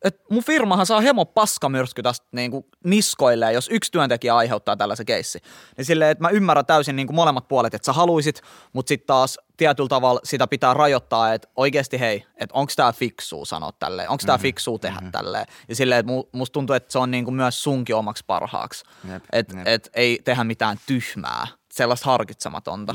et 0.06 0.20
mun 0.30 0.44
firmahan 0.44 0.86
saa 0.86 1.00
hemo 1.00 1.24
paskamyrsky 1.24 2.02
tästä 2.02 2.26
niinku 2.32 2.68
niskoilleen, 2.84 3.54
jos 3.54 3.68
yksi 3.72 3.92
työntekijä 3.92 4.36
aiheuttaa 4.36 4.76
tällaisen 4.76 5.06
keissi. 5.06 5.38
Niin 5.76 5.84
silleen, 5.84 6.10
että 6.10 6.24
mä 6.24 6.28
ymmärrän 6.28 6.66
täysin 6.66 6.96
niinku 6.96 7.12
molemmat 7.12 7.48
puolet, 7.48 7.74
että 7.74 7.86
sä 7.86 7.92
haluisit, 7.92 8.42
mutta 8.72 8.88
sitten 8.88 9.06
taas 9.06 9.38
tietyllä 9.56 9.88
tavalla 9.88 10.20
sitä 10.24 10.46
pitää 10.46 10.74
rajoittaa, 10.74 11.34
että 11.34 11.48
oikeasti 11.56 12.00
hei, 12.00 12.26
että 12.36 12.54
onko 12.54 12.72
tämä 12.76 12.92
fiksuu 12.92 13.44
sanoa 13.44 13.72
tälleen, 13.72 14.10
onko 14.10 14.22
tämä 14.26 14.36
mm-hmm. 14.36 14.42
fiksuu 14.42 14.78
tehdä 14.78 14.98
mm-hmm. 14.98 15.12
tälleen. 15.12 15.46
Ja 15.68 15.74
silleen, 15.74 15.98
että 15.98 16.12
musta 16.32 16.52
tuntuu, 16.52 16.76
että 16.76 16.92
se 16.92 16.98
on 16.98 17.10
niinku 17.10 17.30
myös 17.30 17.62
sunkin 17.62 17.96
omaksi 17.96 18.24
parhaaksi. 18.26 18.84
Että 19.32 19.56
et 19.64 19.90
ei 19.94 20.20
tehdä 20.24 20.44
mitään 20.44 20.76
tyhmää, 20.86 21.46
sellaista 21.72 22.10
harkitsematonta. 22.10 22.94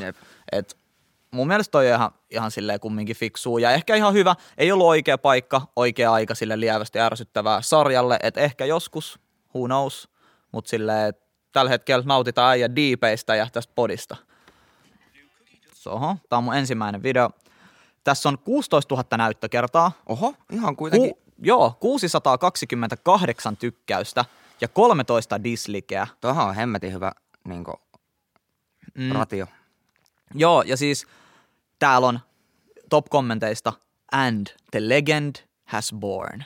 Että 0.51 0.75
mun 1.31 1.47
mielestä 1.47 1.71
toi 1.71 1.88
on 1.88 1.95
ihan, 1.95 2.11
ihan 2.29 2.51
silleen 2.51 2.79
kumminkin 2.79 3.15
fiksuu 3.15 3.57
ja 3.57 3.71
ehkä 3.71 3.95
ihan 3.95 4.13
hyvä. 4.13 4.35
Ei 4.57 4.71
ollut 4.71 4.88
oikea 4.88 5.17
paikka, 5.17 5.61
oikea 5.75 6.13
aika 6.13 6.35
sille 6.35 6.59
lievästi 6.59 7.00
ärsyttävää 7.00 7.61
sarjalle, 7.61 8.19
että 8.23 8.41
ehkä 8.41 8.65
joskus, 8.65 9.19
who 9.55 9.65
knows, 9.65 10.09
mutta 10.51 10.69
silleen, 10.69 11.13
tällä 11.51 11.69
hetkellä 11.69 12.03
nautitaan 12.05 12.51
äijä 12.51 12.75
diipeistä 12.75 13.35
ja 13.35 13.47
tästä 13.51 13.73
podista. 13.75 14.15
Oho, 15.85 16.17
tää 16.29 16.38
on 16.38 16.43
mun 16.43 16.55
ensimmäinen 16.55 17.03
video. 17.03 17.29
Tässä 18.03 18.29
on 18.29 18.38
16 18.38 18.95
000 18.95 19.17
näyttökertaa. 19.17 19.91
Oho, 20.05 20.33
ihan 20.51 20.75
kuitenkin. 20.75 21.15
Ku, 21.15 21.21
joo, 21.41 21.77
628 21.79 23.57
tykkäystä 23.57 24.25
ja 24.61 24.67
13 24.67 25.43
dislikeä. 25.43 26.07
Tuohon 26.21 26.47
on 26.47 26.55
hemmetin 26.55 26.93
hyvä 26.93 27.11
niin 27.47 27.63
kuin, 27.63 27.75
mm. 28.95 29.11
ratio. 29.11 29.47
Joo, 30.33 30.61
ja 30.61 30.77
siis 30.77 31.07
täällä 31.81 32.07
on 32.07 32.19
top-kommenteista 32.89 33.73
and 34.11 34.47
the 34.71 34.89
legend 34.89 35.35
has 35.65 35.93
born. 36.00 36.43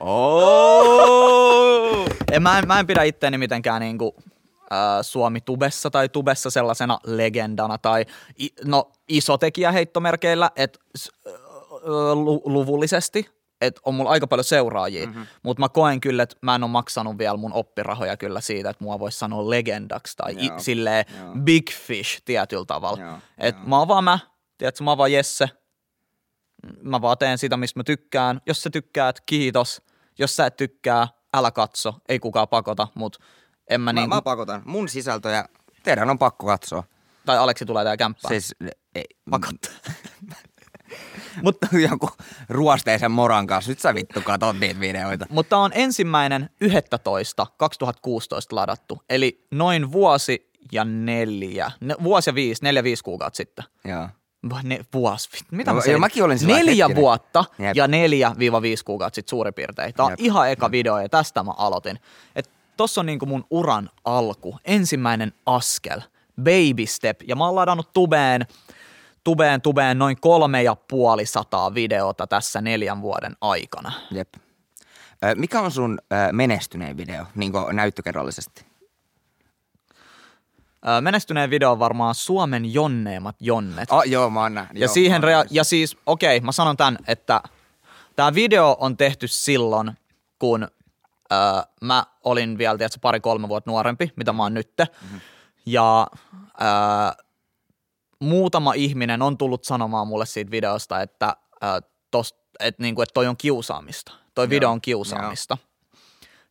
Oh! 0.00 1.28
en, 2.32 2.42
mä, 2.42 2.58
en, 2.58 2.66
mä 2.66 2.80
en 2.80 2.86
pidä 2.86 3.02
itteeni 3.02 3.38
mitenkään 3.38 3.80
niinku, 3.80 4.14
äh, 4.18 4.28
Suomi-tubessa 5.02 5.90
tai 5.90 6.08
tubessa 6.08 6.50
sellaisena 6.50 6.98
legendana 7.06 7.78
tai 7.78 8.04
no 8.64 8.92
iso 9.08 9.38
tekijä 9.38 9.72
heittomerkeillä, 9.72 10.50
että 10.56 10.78
äh, 11.26 11.32
luvullisesti 12.44 13.38
että 13.60 13.80
on 13.84 13.94
mulla 13.94 14.10
aika 14.10 14.26
paljon 14.26 14.44
seuraajia, 14.44 15.06
mm-hmm. 15.06 15.26
mutta 15.42 15.60
mä 15.60 15.68
koen 15.68 16.00
kyllä, 16.00 16.22
että 16.22 16.36
mä 16.42 16.54
en 16.54 16.62
ole 16.62 16.70
maksanut 16.70 17.18
vielä 17.18 17.36
mun 17.36 17.52
oppirahoja 17.52 18.16
kyllä 18.16 18.40
siitä, 18.40 18.70
että 18.70 18.84
mua 18.84 18.98
voisi 18.98 19.18
sanoa 19.18 19.50
legendaksi 19.50 20.16
tai 20.16 20.36
i, 20.38 20.50
silleen 20.56 21.04
Joo. 21.18 21.34
big 21.38 21.70
fish 21.70 22.22
tietyllä 22.24 22.64
tavalla. 22.64 23.02
Joo. 23.02 23.18
Et 23.38 23.54
Joo. 23.54 23.64
mä 23.66 23.78
oon 23.78 23.88
vaan 23.88 24.04
mä, 24.04 24.18
tiedätkö, 24.58 24.84
mä 24.84 24.96
vaan 24.96 25.12
Jesse, 25.12 25.48
mä 26.82 27.00
vaan 27.00 27.18
teen 27.18 27.38
sitä, 27.38 27.56
mistä 27.56 27.80
mä 27.80 27.84
tykkään. 27.84 28.40
Jos 28.46 28.62
sä 28.62 28.70
tykkäät, 28.70 29.20
kiitos. 29.20 29.82
Jos 30.18 30.36
sä 30.36 30.46
et 30.46 30.56
tykkää, 30.56 31.08
älä 31.34 31.50
katso, 31.50 31.94
ei 32.08 32.18
kukaan 32.18 32.48
pakota, 32.48 32.88
mutta 32.94 33.18
en 33.70 33.80
mä, 33.80 33.92
mä 33.92 34.00
niin... 34.00 34.08
Mä 34.08 34.22
pakotan. 34.22 34.62
Mun 34.64 34.88
sisältöjä, 34.88 35.44
teidän 35.82 36.10
on 36.10 36.18
pakko 36.18 36.46
katsoa. 36.46 36.84
Tai 37.26 37.38
Aleksi 37.38 37.64
tulee 37.64 37.84
tää 37.84 37.96
kämppään. 37.96 38.30
Siis, 38.30 38.54
ei, 38.94 39.04
pakottaa. 39.30 39.72
Mutta 41.42 41.66
joku 41.90 42.10
ruosteisen 42.48 43.10
moran 43.10 43.46
kanssa. 43.46 43.70
Nyt 43.70 43.78
sä 43.78 43.94
vittu 43.94 44.20
katot 44.20 44.58
niitä 44.60 44.80
videoita. 44.80 45.26
Mutta 45.30 45.56
on 45.58 45.70
ensimmäinen 45.74 46.50
11. 46.60 47.46
2016 47.56 48.56
ladattu. 48.56 49.02
Eli 49.08 49.46
noin 49.50 49.92
vuosi 49.92 50.50
ja 50.72 50.84
neljä. 50.84 51.70
Ne, 51.80 51.94
vuosi 52.02 52.30
ja 52.30 52.34
viisi, 52.34 52.64
neljä 52.64 52.84
viisi 52.84 53.04
kuukautta 53.04 53.36
sitten. 53.36 53.64
Joo. 53.84 54.08
Ne, 54.62 54.80
vuosi, 54.92 55.28
mitä 55.50 55.70
no, 55.70 55.76
mä 55.76 55.92
jo, 55.92 55.98
mäkin 55.98 56.24
olin 56.24 56.38
Neljä 56.42 56.86
hetkinen. 56.86 56.96
vuotta 57.02 57.44
Jep. 57.58 57.76
ja 57.76 57.88
neljä 57.88 58.32
viiva 58.38 58.62
viisi 58.62 58.84
kuukautta 58.84 59.14
sitten 59.14 59.30
suurin 59.30 59.54
piirtein. 59.54 59.94
Tämä 59.94 60.06
on 60.06 60.12
Jep. 60.12 60.20
ihan 60.20 60.50
eka 60.50 60.66
Jep. 60.66 60.72
video 60.72 60.98
ja 60.98 61.08
tästä 61.08 61.42
mä 61.42 61.52
aloitin. 61.56 61.98
Et 62.36 62.50
tossa 62.76 63.00
on 63.00 63.06
niinku 63.06 63.26
mun 63.26 63.44
uran 63.50 63.90
alku, 64.04 64.58
ensimmäinen 64.64 65.32
askel, 65.46 66.00
baby 66.42 66.86
step. 66.86 67.20
Ja 67.26 67.36
mä 67.36 67.44
oon 67.46 67.54
ladannut 67.54 67.92
tubeen 67.92 68.46
tubeen 69.24 69.60
tubeen 69.62 69.98
noin 69.98 70.20
kolme 70.20 70.62
ja 70.62 70.76
puoli 70.88 71.26
sataa 71.26 71.74
videota 71.74 72.26
tässä 72.26 72.60
neljän 72.60 73.02
vuoden 73.02 73.36
aikana. 73.40 73.92
Jep. 74.10 74.34
Mikä 75.34 75.60
on 75.60 75.70
sun 75.70 75.98
menestyneen 76.32 76.96
video, 76.96 77.24
niin 77.34 77.52
näyttökerrallisesti? 77.72 78.67
Menestyneen 81.00 81.50
video 81.50 81.72
on 81.72 81.78
varmaan 81.78 82.14
Suomen 82.14 82.72
jonneimmat 82.74 83.36
jonnet. 83.40 83.92
Oh, 83.92 84.02
joo, 84.06 84.30
mä 84.30 84.40
oon 84.42 84.54
nähnyt. 84.54 84.76
Ja, 84.76 84.86
joo, 84.86 84.94
siihen 84.94 85.22
rea- 85.22 85.46
ja 85.50 85.64
siis, 85.64 85.96
okei, 86.06 86.36
okay, 86.36 86.46
mä 86.46 86.52
sanon 86.52 86.76
tämän, 86.76 86.98
että 87.06 87.40
tämä 88.16 88.34
video 88.34 88.76
on 88.80 88.96
tehty 88.96 89.28
silloin, 89.28 89.92
kun 90.38 90.68
öö, 91.32 91.38
mä 91.80 92.06
olin 92.24 92.58
vielä, 92.58 92.78
tiedätkö, 92.78 92.98
pari-kolme 93.02 93.48
vuotta 93.48 93.70
nuorempi, 93.70 94.12
mitä 94.16 94.32
mä 94.32 94.42
oon 94.42 94.54
nytte. 94.54 94.84
Mm-hmm. 95.02 95.20
Ja 95.66 96.06
öö, 96.60 97.24
muutama 98.20 98.72
ihminen 98.72 99.22
on 99.22 99.38
tullut 99.38 99.64
sanomaan 99.64 100.08
mulle 100.08 100.26
siitä 100.26 100.50
videosta, 100.50 101.00
että, 101.00 101.36
äh, 101.64 101.70
tos, 102.10 102.34
et, 102.60 102.78
niin 102.78 102.94
kuin, 102.94 103.02
että 103.02 103.14
toi 103.14 103.26
on 103.26 103.36
kiusaamista. 103.36 104.12
Toi 104.34 104.44
Joo. 104.44 104.50
video 104.50 104.70
on 104.70 104.80
kiusaamista. 104.80 105.58
Joo. 105.60 105.98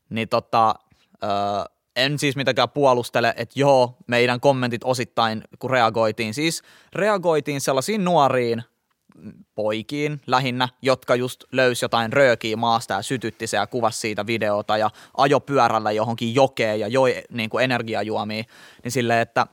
Niin 0.10 0.30
tota, 0.30 0.76
äh, 1.24 1.77
en 1.98 2.20
siis 2.20 2.36
mitenkään 2.36 2.70
puolustele, 2.70 3.34
että 3.38 3.60
joo, 3.60 3.98
meidän 4.08 4.40
kommentit 4.40 4.84
osittain, 4.84 5.44
kun 5.60 5.70
reagoitiin, 5.70 6.34
siis 6.34 6.62
reagoitiin 6.94 7.62
sellaisiin 7.62 8.04
nuoriin 8.04 8.64
poikiin 9.56 10.22
lähinnä, 10.28 10.70
jotka 10.82 11.16
just 11.16 11.44
löysi 11.52 11.86
jotain 11.86 12.14
röökiä 12.14 12.58
maasta 12.58 12.94
ja 12.94 13.02
sytytti 13.02 13.48
se 13.48 13.58
ja 13.58 13.68
kuvasi 13.68 14.00
siitä 14.00 14.28
videota 14.28 14.78
ja 14.78 14.90
ajo 15.18 15.40
pyörällä 15.40 15.92
johonkin 15.92 16.36
jokeen 16.36 16.80
ja 16.80 16.88
joi 16.88 17.24
niin 17.32 17.50
kuin 17.50 17.64
energiajuomia, 17.64 18.44
niin 18.84 18.92
silleen, 18.92 19.22
että, 19.22 19.48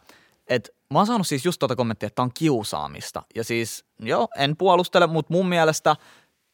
että 0.47 0.71
Mä 0.91 0.99
oon 0.99 1.07
saanut 1.07 1.27
siis 1.27 1.45
just 1.45 1.59
tuota 1.59 1.77
kommenttia, 1.77 2.07
että 2.07 2.23
on 2.23 2.31
kiusaamista. 2.35 3.23
Ja 3.35 3.45
siis, 3.45 3.85
joo, 4.01 4.29
en 4.37 4.57
puolustele, 4.57 5.07
mutta 5.07 5.33
mun 5.33 5.49
mielestä 5.49 5.97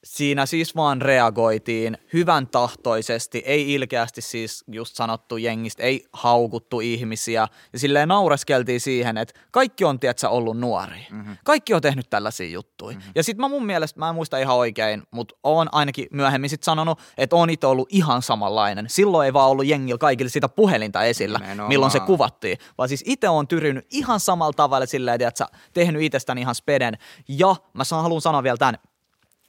siinä 0.05 0.47
siis 0.47 0.77
vaan 0.77 1.03
reagoitiin 1.03 1.99
hyvän 2.13 2.47
tahtoisesti, 2.47 3.43
ei 3.47 3.75
ilkeästi 3.75 4.21
siis 4.21 4.65
just 4.73 4.97
sanottu 4.97 5.37
jengistä, 5.37 5.83
ei 5.83 6.05
haukuttu 6.13 6.81
ihmisiä 6.81 7.49
ja 7.73 7.79
silleen 7.79 8.09
naureskeltiin 8.09 8.81
siihen, 8.81 9.19
että 9.19 9.35
kaikki 9.51 9.85
on 9.85 10.01
tietsä 10.01 10.29
ollut 10.29 10.59
nuori. 10.59 11.07
Mm-hmm. 11.11 11.37
Kaikki 11.45 11.75
on 11.75 11.83
tehnyt 11.83 12.11
tällaisia 12.11 12.49
juttuja. 12.49 12.97
Mm-hmm. 12.97 13.13
Ja 13.15 13.23
sitten 13.23 13.41
mä 13.41 13.49
mun 13.49 13.67
mielestä, 13.67 13.99
mä 14.01 14.09
en 14.09 14.15
muista 14.15 14.39
ihan 14.39 14.57
oikein, 14.57 15.03
mutta 15.11 15.35
oon 15.43 15.69
ainakin 15.73 16.07
myöhemmin 16.11 16.51
sitten 16.51 16.65
sanonut, 16.65 16.99
että 17.19 17.37
on 17.37 17.51
itse 17.51 17.67
ollut 17.67 17.89
ihan 17.91 18.23
samanlainen. 18.23 18.87
Silloin 18.89 19.27
ei 19.27 19.33
vaan 19.33 19.51
ollut 19.51 19.67
jengillä 19.67 19.99
kaikille 19.99 20.31
sitä 20.31 20.49
puhelinta 20.49 21.05
esillä, 21.05 21.39
Nimenomaan. 21.39 21.69
milloin 21.69 21.93
se 21.93 22.01
kuvattiin, 22.01 22.59
vaan 22.79 22.89
siis 22.89 23.05
itse 23.07 23.29
on 23.29 23.49
tyrinyt 23.49 23.87
ihan 23.91 24.21
samalla 24.21 24.53
tavalla 24.53 24.87
silleen, 24.87 25.23
että 25.23 25.47
tehnyt 25.75 26.03
itsestäni 26.03 26.41
ihan 26.41 26.55
speden. 26.55 26.99
Ja 27.29 27.57
mä 27.75 27.85
haluan 27.91 28.21
sanoa 28.21 28.43
vielä 28.43 28.57
tämän, 28.57 28.79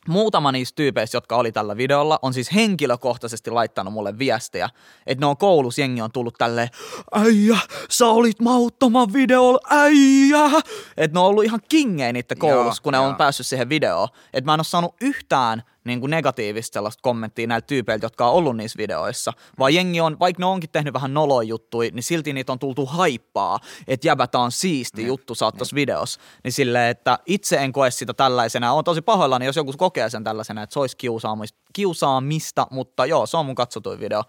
Muutama 0.08 0.52
niistä 0.52 0.76
tyypeistä, 0.76 1.18
jotka 1.18 1.36
oli 1.36 1.52
tällä 1.52 1.78
videolla, 1.78 2.20
on 2.22 2.34
siis 2.34 2.54
henkilökohtaisesti 2.54 3.52
laittanut 3.52 3.94
mulle 3.94 4.18
viestejä, 4.18 4.70
että 5.08 5.22
ne 5.22 5.26
on 5.26 5.38
koulussa, 5.38 5.82
jengi 5.82 6.02
on 6.02 6.12
tullut 6.12 6.36
tälleen, 6.38 6.70
äijä, 7.12 7.58
sä 7.90 8.06
olit 8.08 8.40
mauttoman 8.40 9.14
videolla, 9.14 9.60
äijä! 9.70 10.62
Että 10.98 11.18
ne 11.18 11.20
on 11.20 11.26
ollut 11.26 11.44
ihan 11.44 11.60
kingejä 11.70 12.14
niitä 12.14 12.36
koulussa, 12.36 12.80
joo, 12.80 12.84
kun 12.84 12.94
ne 12.94 12.98
joo. 12.98 13.08
on 13.08 13.16
päässyt 13.16 13.48
siihen 13.48 13.70
videoon. 13.70 14.08
Että 14.34 14.46
mä 14.46 14.54
en 14.54 14.60
ole 14.60 14.64
saanut 14.64 14.96
yhtään 15.02 15.64
niin 15.84 16.00
kuin 16.00 16.10
negatiivista 16.10 16.74
sellaista 16.74 17.02
kommenttia 17.02 17.48
näiltä 17.48 17.68
tyypeiltä, 17.68 18.06
jotka 18.06 18.28
on 18.28 18.34
ollut 18.34 18.58
niissä 18.58 18.78
videoissa. 18.78 19.34
Vaan 19.60 19.74
jengi 19.74 20.02
on, 20.02 20.20
vaikka 20.20 20.40
ne 20.40 20.46
onkin 20.46 20.70
tehnyt 20.70 20.94
vähän 20.94 21.14
noloja 21.14 21.48
juttuja, 21.48 21.92
niin 21.94 22.04
silti 22.04 22.34
niitä 22.34 22.52
on 22.52 22.60
tultu 22.60 22.86
haippaa, 22.86 23.60
että 23.88 24.08
jäbätä 24.08 24.40
on 24.40 24.52
siisti 24.52 25.02
ne, 25.02 25.08
juttu 25.08 25.36
saattos 25.36 25.76
videossa. 25.76 26.20
Niin 26.44 26.52
silleen, 26.52 26.90
että 26.90 27.20
itse 27.26 27.58
en 27.58 27.72
koe 27.72 27.92
sitä 27.92 28.14
tällaisena. 28.14 28.74
On 28.74 28.84
tosi 28.84 29.02
pahoillani, 29.02 29.46
jos 29.46 29.56
joku 29.56 29.74
kokee 29.78 30.10
sen 30.10 30.24
tällaisena, 30.24 30.64
että 30.64 30.74
se 30.74 30.80
olisi 30.80 30.98
kiusaamista, 30.98 31.60
kiusaamista 31.74 32.68
mutta 32.72 33.06
joo, 33.06 33.26
se 33.26 33.38
on 33.38 33.46
mun 33.46 33.56
katsotuin 33.56 34.00
video. 34.00 34.24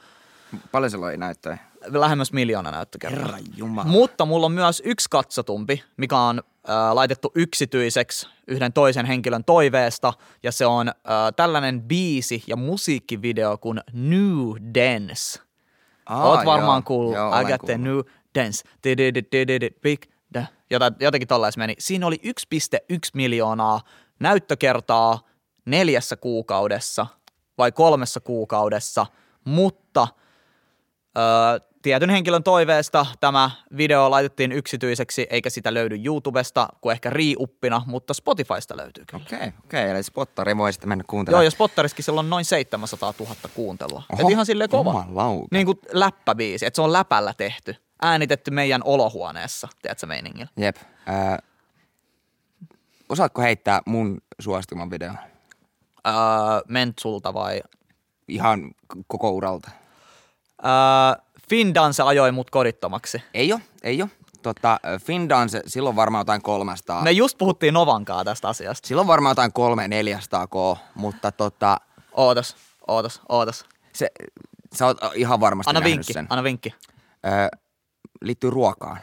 Paljon 0.73 0.90
se 0.90 0.97
oli 0.97 1.16
näyttöjä? 1.16 1.59
Lähemmäs 1.87 2.32
miljoona 2.32 2.71
näyttökertaa. 2.71 3.23
Herra 3.23 3.38
Jumala. 3.56 3.88
Mutta 3.88 4.25
mulla 4.25 4.47
on 4.47 4.52
myös 4.52 4.82
yksi 4.85 5.09
katsotumpi, 5.11 5.85
mikä 5.97 6.18
on 6.18 6.42
laitettu 6.92 7.33
yksityiseksi 7.35 8.26
yhden 8.49 8.73
toisen 8.73 9.07
henkilön 9.07 9.45
toiveesta, 9.45 10.12
ja 10.42 10.52
se 10.52 10.66
on 10.66 10.88
äh, 10.88 10.95
tällainen 11.37 11.83
biisi 11.83 12.45
ja 12.47 12.57
musiikkivideo 12.57 13.59
kuin 13.59 13.81
New 13.92 14.49
Dance. 14.75 15.40
Aa, 16.07 16.28
Oot 16.28 16.45
varmaan 16.45 16.78
joo, 16.78 16.83
kuullut, 16.87 17.14
joo, 17.14 17.40
I 17.40 17.45
got 17.45 17.61
the 17.66 17.78
new 17.78 17.99
dance, 18.35 18.64
big, 19.83 20.02
jotenkin 21.00 21.28
tollais 21.28 21.57
meni. 21.57 21.75
Siinä 21.78 22.07
oli 22.07 22.21
1,1 22.25 22.99
miljoonaa 23.14 23.81
näyttökertaa 24.21 25.21
neljässä 25.64 26.16
kuukaudessa 26.16 27.07
vai 27.59 27.73
kolmessa 27.73 28.21
kuukaudessa, 28.21 29.07
mutta 29.45 30.09
öö, 31.19 31.71
tietyn 31.82 32.10
henkilön 32.10 32.42
toiveesta 32.42 33.06
tämä 33.20 33.50
video 33.76 34.10
laitettiin 34.10 34.52
yksityiseksi, 34.52 35.26
eikä 35.30 35.50
sitä 35.50 35.74
löydy 35.74 36.00
YouTubesta 36.04 36.68
kuin 36.80 36.92
ehkä 36.92 37.10
riiuppina, 37.10 37.82
mutta 37.86 38.14
Spotifysta 38.14 38.76
löytyy 38.76 39.04
kyllä. 39.06 39.24
Okei, 39.26 39.38
okay, 39.38 39.48
okei, 39.64 39.84
okay, 39.84 39.94
eli 39.94 40.02
spottari 40.02 40.56
voi 40.56 40.72
sitten 40.72 40.88
mennä 40.88 41.02
Joo, 41.02 41.10
kuuntelemaan. 41.10 41.44
ja 41.44 41.50
Spottariskin 41.50 42.04
sillä 42.04 42.20
on 42.20 42.30
noin 42.30 42.44
700 42.44 43.14
000 43.18 43.34
kuuntelua. 43.54 44.02
Oho, 44.12 44.22
Et 44.22 44.30
ihan 44.30 44.46
silleen 44.46 44.70
kova. 44.70 45.04
Niin 45.50 45.66
kuin 45.66 45.78
läppäbiisi, 45.92 46.66
että 46.66 46.76
se 46.76 46.82
on 46.82 46.92
läpällä 46.92 47.34
tehty. 47.36 47.76
Äänitetty 48.02 48.50
meidän 48.50 48.80
olohuoneessa, 48.84 49.68
tiedätkö 49.82 50.06
meiningillä. 50.06 50.48
Jep. 50.56 50.76
Äh, 51.08 51.38
osaatko 53.08 53.42
heittää 53.42 53.80
mun 53.86 54.20
suosituman 54.40 54.90
videon? 54.90 55.18
Öö, 56.06 56.14
Mentsulta 56.68 57.34
vai? 57.34 57.62
Ihan 58.28 58.70
koko 59.06 59.30
uralta. 59.30 59.70
Öö, 60.64 61.31
Findance 61.49 62.02
ajoi 62.02 62.32
mut 62.32 62.50
kodittomaksi. 62.50 63.22
Ei 63.34 63.52
oo, 63.52 63.61
ei 63.82 64.02
oo. 64.02 64.08
Tota, 64.42 64.80
Findance, 65.04 65.62
silloin 65.66 65.96
varmaan 65.96 66.20
jotain 66.20 66.42
300. 66.42 67.02
Me 67.02 67.11
just 67.12 67.38
puhuttiin 67.38 67.75
Novankaa 67.75 68.25
tästä 68.25 68.49
asiasta. 68.49 68.88
Silloin 68.88 69.08
varmaan 69.08 69.30
jotain 69.30 69.52
300 69.52 70.46
k, 70.46 70.52
mutta 70.94 71.32
tota, 71.32 71.76
Ootas, 72.12 72.56
ootas, 72.88 73.20
ootas. 73.28 73.64
se, 73.92 74.11
sä 74.75 74.87
oot 74.87 74.99
ihan 75.14 75.40
varmasti 75.40 75.70
Anna 75.70 75.84
vinkki, 75.84 76.12
sen. 76.12 76.26
anna 76.30 76.42
vinkki. 76.44 76.75
Öö, 77.26 77.49
liittyy 78.20 78.50
ruokaan. 78.50 78.99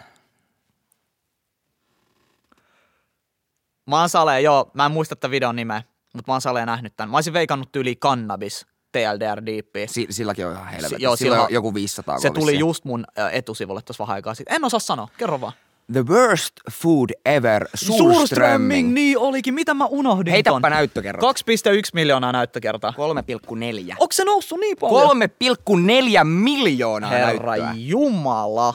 Mä 3.88 4.00
oon 4.00 4.10
Sale, 4.10 4.42
joo, 4.42 4.72
mä 4.74 4.86
en 4.86 4.92
muista 4.92 5.16
tätä 5.16 5.32
videon 5.32 5.56
nimeä, 5.56 5.84
mutta 6.14 6.32
mä 6.32 6.34
oon 6.34 6.42
Sale 6.42 6.66
nähnyt 6.66 6.94
tämän. 6.96 7.10
Mä 7.10 7.18
olisin 7.18 7.34
veikannut 7.34 7.76
yli 7.76 7.96
cannabis, 7.96 8.66
TLDR 8.92 9.46
Deepi. 9.46 9.88
Si- 9.88 10.08
silläkin 10.10 10.46
on 10.46 10.52
ihan 10.54 10.68
helvetti. 10.68 10.96
Si- 10.96 11.04
joo, 11.04 11.16
Silloin 11.16 11.38
sillä- 11.40 11.46
on 11.48 11.54
joku 11.54 11.74
500 11.74 12.20
Se 12.20 12.30
tuli 12.30 12.42
vissiin. 12.46 12.60
just 12.60 12.86
mun 12.86 13.06
etusivulle 13.32 13.82
tuossa 13.82 14.04
vähän 14.04 14.16
aikaa 14.16 14.34
sitten. 14.34 14.56
En 14.56 14.64
osaa 14.66 14.80
sanoa, 14.80 15.08
kerro 15.18 15.42
vaan. 15.42 15.54
The 15.94 16.06
worst 16.06 16.54
food 16.72 17.10
ever, 17.26 17.68
Surströmming. 17.76 18.94
niin 18.94 19.18
olikin. 19.18 19.54
Mitä 19.54 19.74
mä 19.74 19.86
unohdin 19.86 20.32
Heitäpä 20.32 20.60
ton? 20.62 20.72
näyttökerrot. 20.72 21.22
2,1 21.22 21.90
miljoonaa 21.94 22.32
näyttökertaa. 22.32 22.94
3,4. 22.98 23.96
Onko 24.00 24.12
se 24.12 24.24
noussut 24.24 24.60
niin 24.60 24.78
paljon? 24.78 25.08
3,4 25.08 26.24
miljoonaa 26.24 27.10
Herra 27.10 27.28
näyttöä. 27.56 27.74
Jumala. 27.78 28.74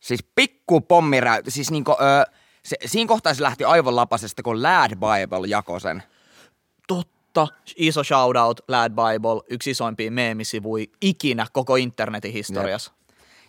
Siis 0.00 0.20
pikku 0.34 0.80
pommirä, 0.80 1.40
siis 1.48 1.70
niinku, 1.70 1.92
ö, 1.92 2.30
se, 2.64 2.76
siinä 2.86 3.08
kohtaa 3.08 3.34
se 3.34 3.42
lähti 3.42 3.64
aivan 3.64 3.96
lapasesta, 3.96 4.42
kun 4.42 4.62
Lad 4.62 4.90
Bible 4.90 5.48
jakoi 5.48 5.80
sen. 5.80 6.02
Totta. 6.88 7.13
Iso 7.76 8.04
shoutout, 8.04 8.60
Lad 8.68 8.90
Bible, 8.92 9.42
yksi 9.50 9.70
isoimpia 9.70 10.10
meemisivui 10.10 10.90
ikinä 11.00 11.46
koko 11.52 11.76
internetin 11.76 12.32
historiassa. 12.32 12.92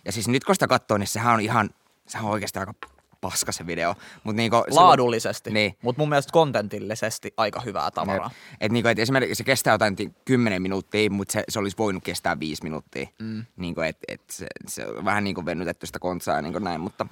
Ja 0.04 0.12
siis 0.12 0.28
nyt 0.28 0.44
kun 0.44 0.54
sitä 0.54 0.66
katsoo, 0.66 0.98
niin 0.98 1.06
sehän 1.06 1.34
on 1.34 1.40
ihan, 1.40 1.70
sehän 2.06 2.26
on 2.26 2.32
oikeasti 2.32 2.58
aika 2.58 2.74
paska 3.20 3.52
se 3.52 3.66
video. 3.66 3.94
Mut 4.24 4.36
niinku, 4.36 4.56
se- 4.68 4.74
Laadullisesti, 4.74 5.50
Niin. 5.50 5.76
mutta 5.82 6.02
mun 6.02 6.08
mielestä 6.08 6.32
kontentillisesti 6.32 7.34
aika 7.36 7.60
hyvää 7.60 7.90
tavaraa. 7.90 8.30
Et, 8.52 8.56
et 8.60 8.72
niinku, 8.72 8.88
et 8.88 8.98
esimerkiksi 8.98 9.34
se 9.34 9.44
kestää 9.44 9.74
jotain 9.74 9.96
ti- 9.96 10.12
10 10.24 10.62
minuuttia, 10.62 11.10
mutta 11.10 11.32
se, 11.32 11.44
se 11.48 11.58
olisi 11.58 11.76
voinut 11.78 12.04
kestää 12.04 12.40
5 12.40 12.62
minuuttia. 12.62 13.06
Mm. 13.18 13.44
Niinku, 13.56 13.80
et, 13.80 13.98
et 14.08 14.20
se, 14.30 14.46
se, 14.66 14.86
on 14.86 15.04
vähän 15.04 15.24
niinku 15.24 15.44
venytetty 15.46 15.86
sitä 15.86 15.98
kontsaa 15.98 16.42
niinku 16.42 16.58
näin, 16.58 16.80
mutta 16.80 17.06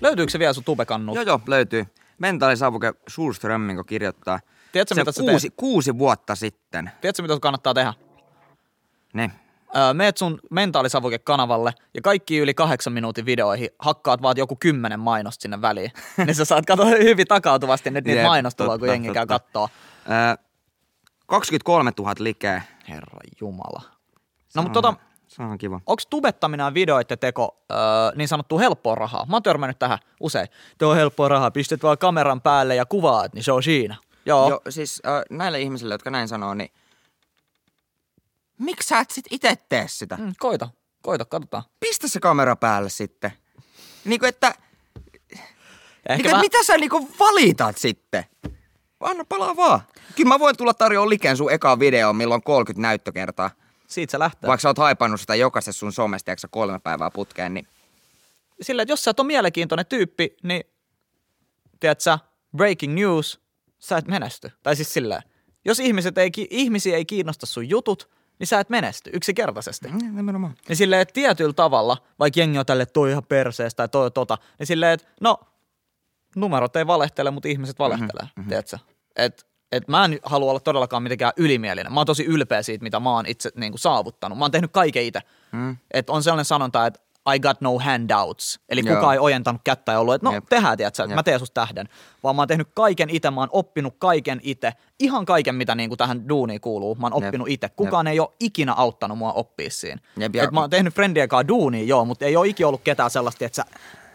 Löytyykö 0.00 0.32
se 0.32 0.38
vielä 0.38 0.52
sun 0.52 0.64
tubekannut? 0.64 1.14
joo 1.14 1.24
joo, 1.24 1.40
löytyy. 1.46 1.86
Mentaalisavuke 2.18 2.92
Schulströmming 3.10 3.80
kirjoittaa. 3.86 4.40
Tiedätkö, 4.72 4.94
mitä 4.94 5.12
sä 5.12 5.22
kuusi, 5.22 5.48
teet? 5.48 5.54
kuusi 5.56 5.98
vuotta 5.98 6.34
sitten. 6.34 6.90
Tiedätkö, 7.00 7.22
mitä 7.22 7.38
kannattaa 7.40 7.74
tehdä? 7.74 7.94
Ne. 9.14 9.30
Öö, 9.76 9.94
meet 9.94 10.16
sun 10.16 10.38
mentaalisavuke-kanavalle 10.50 11.72
ja 11.94 12.02
kaikki 12.02 12.38
yli 12.38 12.54
kahdeksan 12.54 12.92
minuutin 12.92 13.26
videoihin 13.26 13.68
hakkaat 13.78 14.22
vaan 14.22 14.36
joku 14.36 14.56
kymmenen 14.56 15.00
mainosta 15.00 15.42
sinne 15.42 15.62
väliin. 15.62 15.90
niin 16.26 16.34
sä 16.34 16.44
saat 16.44 16.66
katsoa 16.66 16.86
hyvin 16.86 17.26
takautuvasti 17.26 17.90
nyt 17.90 18.04
niitä 18.04 18.20
Jep, 18.20 18.26
mainostuloja, 18.26 18.78
kun 18.78 18.88
jengi 18.88 19.12
käy 19.12 19.26
kattoo. 19.26 19.68
Ö, 20.34 20.38
23 21.26 21.92
000 21.98 22.14
likeä. 22.18 22.62
Herra 22.88 23.20
Jumala. 23.40 23.82
No 24.54 24.62
mutta 24.62 24.82
tota, 24.82 24.94
Se 25.28 25.42
on 25.42 25.58
kiva. 25.58 25.80
onko 25.86 26.02
tubettaminen 26.10 26.64
ja 26.64 26.74
videoiden 26.74 27.18
teko 27.18 27.64
öö, 27.72 27.78
niin 28.14 28.28
sanottu 28.28 28.58
helppoa 28.58 28.94
rahaa? 28.94 29.26
Mä 29.26 29.36
oon 29.36 29.42
törmännyt 29.42 29.78
tähän 29.78 29.98
usein. 30.20 30.48
Tuo 30.78 30.88
on 30.90 30.96
helppoa 30.96 31.28
rahaa, 31.28 31.50
pistät 31.50 31.82
vaan 31.82 31.98
kameran 31.98 32.40
päälle 32.40 32.74
ja 32.74 32.86
kuvaat, 32.86 33.34
niin 33.34 33.44
se 33.44 33.52
on 33.52 33.62
siinä. 33.62 33.96
Joo. 34.26 34.48
Joo, 34.48 34.60
siis 34.68 35.02
äh, 35.06 35.22
näille 35.30 35.60
ihmisille, 35.60 35.94
jotka 35.94 36.10
näin 36.10 36.28
sanoo, 36.28 36.54
niin 36.54 36.70
miksi 38.58 38.88
sä 38.88 38.98
et 38.98 39.10
sit 39.10 39.24
itse 39.30 39.56
tee 39.68 39.88
sitä? 39.88 40.16
Mm, 40.16 40.32
koita, 40.38 40.68
koita, 41.02 41.24
katsotaan. 41.24 41.62
Pistä 41.80 42.08
se 42.08 42.20
kamera 42.20 42.56
päälle 42.56 42.90
sitten. 42.90 43.32
Niinku, 44.04 44.26
että, 44.26 44.54
Ja 46.08 46.16
niinku, 46.16 46.28
että 46.28 46.40
mitä 46.40 46.64
sä 46.64 46.76
niinku 46.76 47.08
valitat 47.18 47.78
sitten? 47.78 48.24
Anna 49.00 49.24
palaa 49.24 49.56
vaan. 49.56 49.80
Kyllä 50.16 50.28
mä 50.28 50.38
voin 50.38 50.56
tulla 50.56 50.74
tarjoa 50.74 51.08
liken 51.08 51.36
sun 51.36 51.52
ekaan 51.52 51.78
videoon, 51.80 52.16
milloin 52.16 52.38
on 52.38 52.42
30 52.42 52.82
näyttökertaa. 52.82 53.50
Siitä 53.86 54.10
se 54.10 54.18
lähtee. 54.18 54.48
Vaikka 54.48 54.62
sä 54.62 54.68
oot 54.68 54.78
haipannut 54.78 55.20
sitä 55.20 55.34
jokaisessa 55.34 55.78
sun 55.78 55.92
somesta, 55.92 56.32
sä 56.38 56.48
kolme 56.50 56.78
päivää 56.78 57.10
putkeen, 57.10 57.54
niin 57.54 57.66
Sillä, 58.62 58.82
että 58.82 58.92
jos 58.92 59.04
sä 59.04 59.10
et 59.10 59.20
ole 59.20 59.26
mielenkiintoinen 59.26 59.86
tyyppi, 59.86 60.36
niin 60.42 60.64
tiedät 61.80 62.00
sä, 62.00 62.18
breaking 62.56 62.94
news, 62.94 63.40
sä 63.80 63.96
et 63.96 64.08
menesty. 64.08 64.50
Tai 64.62 64.76
siis 64.76 64.92
silleen, 64.92 65.22
jos 65.64 65.80
ihmiset 65.80 66.18
ei, 66.18 66.30
ihmisiä 66.50 66.96
ei 66.96 67.04
kiinnosta 67.04 67.46
sun 67.46 67.68
jutut, 67.68 68.10
niin 68.38 68.46
sä 68.46 68.60
et 68.60 68.70
menesty 68.70 69.10
yksinkertaisesti. 69.12 69.88
Mm, 69.88 70.16
nimenomaan. 70.16 70.54
Niin 70.68 70.76
silleen, 70.76 71.02
että 71.02 71.12
tietyllä 71.12 71.52
tavalla, 71.52 71.96
vaikka 72.18 72.40
jengi 72.40 72.58
on 72.58 72.66
tälle, 72.66 72.86
toi 72.86 73.10
ihan 73.10 73.22
perseestä 73.28 73.76
tai 73.76 73.88
toi 73.88 74.10
tota, 74.10 74.38
niin 74.58 74.66
silleen, 74.66 74.92
että 74.92 75.06
no, 75.20 75.38
numerot 76.36 76.76
ei 76.76 76.86
valehtele, 76.86 77.30
mutta 77.30 77.48
ihmiset 77.48 77.78
valehtelee, 77.78 78.24
mm-hmm. 78.24 78.48
tiedätkö? 78.48 78.78
Et, 79.16 79.46
et 79.72 79.88
mä 79.88 80.04
en 80.04 80.18
halua 80.22 80.50
olla 80.50 80.60
todellakaan 80.60 81.02
mitenkään 81.02 81.32
ylimielinen. 81.36 81.92
Mä 81.92 82.00
oon 82.00 82.06
tosi 82.06 82.24
ylpeä 82.24 82.62
siitä, 82.62 82.82
mitä 82.82 83.00
mä 83.00 83.10
oon 83.10 83.26
itse 83.26 83.50
niin 83.54 83.72
kuin, 83.72 83.80
saavuttanut. 83.80 84.38
Mä 84.38 84.44
oon 84.44 84.50
tehnyt 84.50 84.72
kaiken 84.72 85.04
itse. 85.04 85.20
Mm. 85.52 85.76
Et 85.90 86.10
on 86.10 86.22
sellainen 86.22 86.44
sanonta, 86.44 86.86
että 86.86 87.00
I 87.34 87.38
got 87.38 87.60
no 87.60 87.78
handouts. 87.78 88.60
Eli 88.68 88.82
Joo. 88.84 88.94
kukaan 88.94 89.14
ei 89.14 89.18
ojentanut 89.18 89.60
kättä 89.64 89.92
ja 89.92 90.00
ollut, 90.00 90.14
että 90.14 90.28
no 90.28 90.32
Jep. 90.32 90.44
tehdään, 90.48 90.76
tiedätkö, 90.76 91.02
Jep. 91.02 91.14
mä 91.14 91.22
teen 91.22 91.38
susta 91.38 91.60
tähden. 91.60 91.88
Vaan 92.22 92.36
mä 92.36 92.42
oon 92.42 92.48
tehnyt 92.48 92.68
kaiken 92.74 93.10
itse, 93.10 93.30
mä 93.30 93.40
oon 93.40 93.48
oppinut 93.52 93.94
kaiken 93.98 94.40
itse. 94.42 94.72
Ihan 95.00 95.24
kaiken, 95.26 95.54
mitä 95.54 95.74
niin 95.74 95.90
kuin 95.90 95.98
tähän 95.98 96.28
duuniin 96.28 96.60
kuuluu, 96.60 96.94
mä 96.94 97.06
oon 97.06 97.22
Jep. 97.22 97.28
oppinut 97.28 97.48
itse. 97.48 97.68
Kukaan 97.68 98.06
ei 98.06 98.20
ole 98.20 98.28
ikinä 98.40 98.72
auttanut 98.72 99.18
mua 99.18 99.32
oppia 99.32 99.70
siinä. 99.70 100.00
Jep, 100.16 100.34
ja- 100.34 100.44
Et 100.44 100.50
mä 100.52 100.60
oon 100.60 100.70
tehnyt 100.70 100.94
friendien 100.94 101.28
kanssa 101.28 101.48
duunia, 101.48 101.84
joo, 101.84 102.04
mutta 102.04 102.24
ei 102.24 102.36
ole 102.36 102.48
ikinä 102.48 102.66
ollut 102.68 102.80
ketään 102.84 103.10
sellaista, 103.10 103.44
että 103.44 103.56
sä 103.56 103.64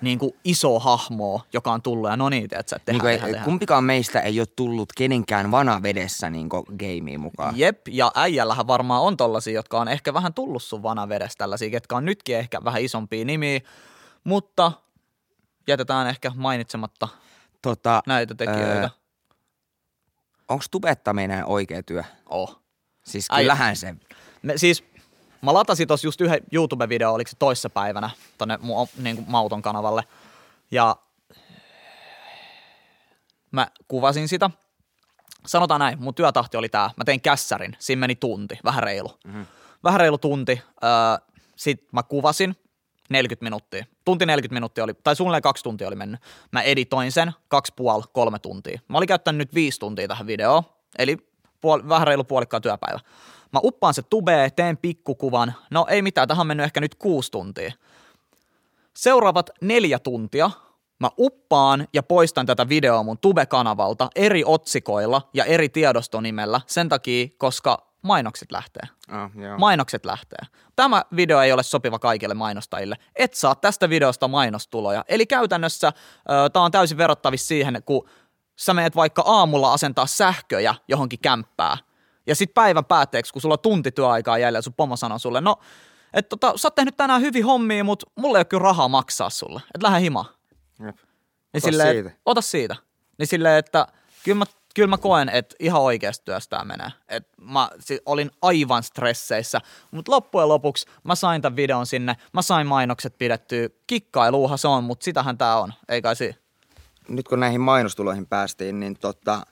niin 0.01 0.19
kuin 0.19 0.31
iso 0.43 0.79
hahmoa, 0.79 1.41
joka 1.53 1.71
on 1.71 1.81
tullut 1.81 2.09
ja 2.09 2.17
no 2.17 2.29
niin, 2.29 2.43
että 2.43 2.57
tehdään, 2.63 2.81
Niinku, 2.87 3.05
tehdään, 3.05 3.25
tehdään. 3.25 3.45
kumpikaan 3.45 3.83
meistä 3.83 4.19
ei 4.19 4.39
ole 4.39 4.47
tullut 4.55 4.89
kenenkään 4.97 5.51
vanavedessä 5.51 6.29
niinku 6.29 6.63
gameen 6.79 7.19
mukaan. 7.19 7.57
Jep, 7.59 7.87
ja 7.87 8.11
äijällähän 8.15 8.67
varmaan 8.67 9.01
on 9.01 9.17
tollasia, 9.17 9.53
jotka 9.53 9.79
on 9.79 9.87
ehkä 9.87 10.13
vähän 10.13 10.33
tullut 10.33 10.63
sun 10.63 10.83
vanavedestä, 10.83 11.37
tällaisia, 11.37 11.69
ketkä 11.69 11.95
on 11.95 12.05
nytkin 12.05 12.37
ehkä 12.37 12.63
vähän 12.63 12.81
isompia 12.81 13.25
nimiä, 13.25 13.59
mutta 14.23 14.71
jätetään 15.67 16.07
ehkä 16.07 16.31
mainitsematta 16.35 17.07
Tota, 17.61 18.01
näitä 18.07 18.35
tekijöitä. 18.35 18.81
Öö, 18.81 18.89
onko 20.49 20.65
tubettaminen 20.71 21.45
oikea 21.45 21.83
työ? 21.83 22.03
Oh. 22.29 22.61
Siis 23.05 23.25
Ai- 23.29 23.41
kyllähän 23.41 23.75
se... 23.75 23.95
Me, 24.41 24.57
siis 24.57 24.83
mä 25.41 25.53
latasin 25.53 25.87
tossa 25.87 26.07
just 26.07 26.21
yhden 26.21 26.39
YouTube-video, 26.55 27.13
oliko 27.13 27.29
se 27.29 27.35
toissa 27.39 27.69
päivänä, 27.69 28.09
tonne 28.37 28.57
mun 28.61 28.87
niin 28.97 29.15
kuin 29.15 29.31
Mauton 29.31 29.61
kanavalle. 29.61 30.03
Ja 30.71 30.95
mä 33.51 33.67
kuvasin 33.87 34.27
sitä. 34.27 34.49
Sanotaan 35.45 35.79
näin, 35.79 36.03
mun 36.03 36.15
työtahti 36.15 36.57
oli 36.57 36.69
tää. 36.69 36.91
Mä 36.97 37.03
tein 37.03 37.21
kässärin, 37.21 37.75
siinä 37.79 37.99
meni 37.99 38.15
tunti, 38.15 38.59
vähän 38.63 38.83
reilu. 38.83 39.17
Mm-hmm. 39.25 39.45
Vähän 39.83 39.99
reilu 39.99 40.17
tunti. 40.17 40.61
Öö, 40.83 40.89
sit 41.55 41.87
mä 41.91 42.03
kuvasin 42.03 42.55
40 43.09 43.43
minuuttia. 43.43 43.85
Tunti 44.05 44.25
40 44.25 44.53
minuuttia 44.53 44.83
oli, 44.83 44.93
tai 44.93 45.15
suunnilleen 45.15 45.41
kaksi 45.41 45.63
tuntia 45.63 45.87
oli 45.87 45.95
mennyt. 45.95 46.21
Mä 46.51 46.61
editoin 46.61 47.11
sen 47.11 47.31
kaksi 47.47 47.73
puoli, 47.75 48.03
kolme 48.13 48.39
tuntia. 48.39 48.79
Mä 48.87 48.97
olin 48.97 49.07
käyttänyt 49.07 49.39
nyt 49.39 49.53
viisi 49.53 49.79
tuntia 49.79 50.07
tähän 50.07 50.27
videoon, 50.27 50.63
eli 50.97 51.17
puol- 51.61 51.89
vähän 51.89 52.07
reilu 52.07 52.23
puolikkaan 52.23 52.61
työpäivä. 52.61 52.99
Mä 53.53 53.59
uppaan 53.63 53.93
se 53.93 54.01
tubee, 54.01 54.49
teen 54.49 54.77
pikkukuvan. 54.77 55.53
No 55.71 55.85
ei 55.89 56.01
mitään, 56.01 56.27
tähän 56.27 56.41
on 56.41 56.47
mennyt 56.47 56.63
ehkä 56.63 56.81
nyt 56.81 56.95
kuusi 56.95 57.31
tuntia. 57.31 57.73
Seuraavat 58.93 59.49
neljä 59.61 59.99
tuntia 59.99 60.51
mä 60.99 61.09
uppaan 61.19 61.87
ja 61.93 62.03
poistan 62.03 62.45
tätä 62.45 62.69
videoa 62.69 63.03
mun 63.03 63.17
Tube-kanavalta 63.17 64.07
eri 64.15 64.43
otsikoilla 64.45 65.29
ja 65.33 65.45
eri 65.45 65.69
tiedostonimellä 65.69 66.61
sen 66.67 66.89
takia, 66.89 67.27
koska 67.37 67.87
mainokset 68.05 68.51
lähtee. 68.51 68.83
Oh, 69.09 69.43
joo. 69.43 69.57
Mainokset 69.57 70.05
lähtee. 70.05 70.39
Tämä 70.75 71.03
video 71.15 71.41
ei 71.41 71.51
ole 71.51 71.63
sopiva 71.63 71.99
kaikille 71.99 72.33
mainostajille. 72.33 72.95
Et 73.15 73.33
saa 73.33 73.55
tästä 73.55 73.89
videosta 73.89 74.27
mainostuloja. 74.27 75.05
Eli 75.07 75.25
käytännössä 75.25 75.93
tämä 76.53 76.65
on 76.65 76.71
täysin 76.71 76.97
verrattavissa 76.97 77.47
siihen, 77.47 77.83
kun 77.85 78.09
sä 78.55 78.73
meet 78.73 78.95
vaikka 78.95 79.23
aamulla 79.25 79.73
asentaa 79.73 80.05
sähköjä 80.07 80.75
johonkin 80.87 81.19
kämppää. 81.19 81.77
Ja 82.27 82.35
sitten 82.35 82.53
päivän 82.53 82.85
päätteeksi, 82.85 83.33
kun 83.33 83.41
sulla 83.41 83.55
on 83.55 83.59
tunti 83.59 83.91
työaikaa 83.91 84.37
jäljellä, 84.37 84.61
sun 84.61 84.73
pomo 84.73 84.95
sanoo 84.95 85.19
sulle, 85.19 85.41
no 85.41 85.55
että 86.13 86.29
tota, 86.29 86.57
sä 86.57 86.67
oot 86.67 86.75
tehnyt 86.75 86.97
tänään 86.97 87.21
hyvin 87.21 87.45
hommia, 87.45 87.83
mutta 87.83 88.11
mulla 88.15 88.37
ei 88.37 88.39
ole 88.39 88.45
kyllä 88.45 88.63
rahaa 88.63 88.87
maksaa 88.87 89.29
sulle. 89.29 89.61
Että 89.75 89.87
lähde 89.87 90.01
himaan. 90.01 90.25
Jep. 90.79 90.95
Niin 90.95 90.95
Ota 91.53 91.71
silleen, 91.71 91.95
siitä. 91.95 92.11
Ota 92.25 92.41
siitä. 92.41 92.75
Niin 93.17 93.27
silleen, 93.27 93.57
että 93.57 93.87
kyllä 94.23 94.37
mä, 94.37 94.45
kyllä 94.75 94.87
mä 94.87 94.97
koen, 94.97 95.29
että 95.29 95.55
ihan 95.59 95.81
oikeasti 95.81 96.25
työstä 96.25 96.55
tää 96.55 96.65
menee. 96.65 96.91
Et 97.07 97.27
mä 97.41 97.69
si- 97.79 98.01
olin 98.05 98.31
aivan 98.41 98.83
stresseissä, 98.83 99.61
mutta 99.91 100.11
loppujen 100.11 100.49
lopuksi 100.49 100.85
mä 101.03 101.15
sain 101.15 101.41
tämän 101.41 101.55
videon 101.55 101.85
sinne, 101.85 102.15
mä 102.33 102.41
sain 102.41 102.67
mainokset 102.67 103.17
pidettyä. 103.17 103.69
Kikkailuuhan 103.87 104.57
se 104.57 104.67
on, 104.67 104.83
mutta 104.83 105.03
sitähän 105.03 105.37
tää 105.37 105.57
on, 105.57 105.73
ei 105.89 106.01
kai 106.01 106.15
si. 106.15 106.35
Nyt 107.07 107.27
kun 107.27 107.39
näihin 107.39 107.61
mainostuloihin 107.61 108.27
päästiin, 108.27 108.79
niin 108.79 108.99
tota, 108.99 109.45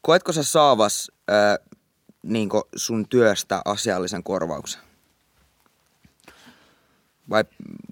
koetko 0.00 0.32
sä 0.32 0.42
saavas 0.42 1.12
ää, 1.28 1.58
niin 2.22 2.48
sun 2.76 3.08
työstä 3.08 3.62
asiallisen 3.64 4.22
korvauksen? 4.22 4.80
Vai 7.30 7.44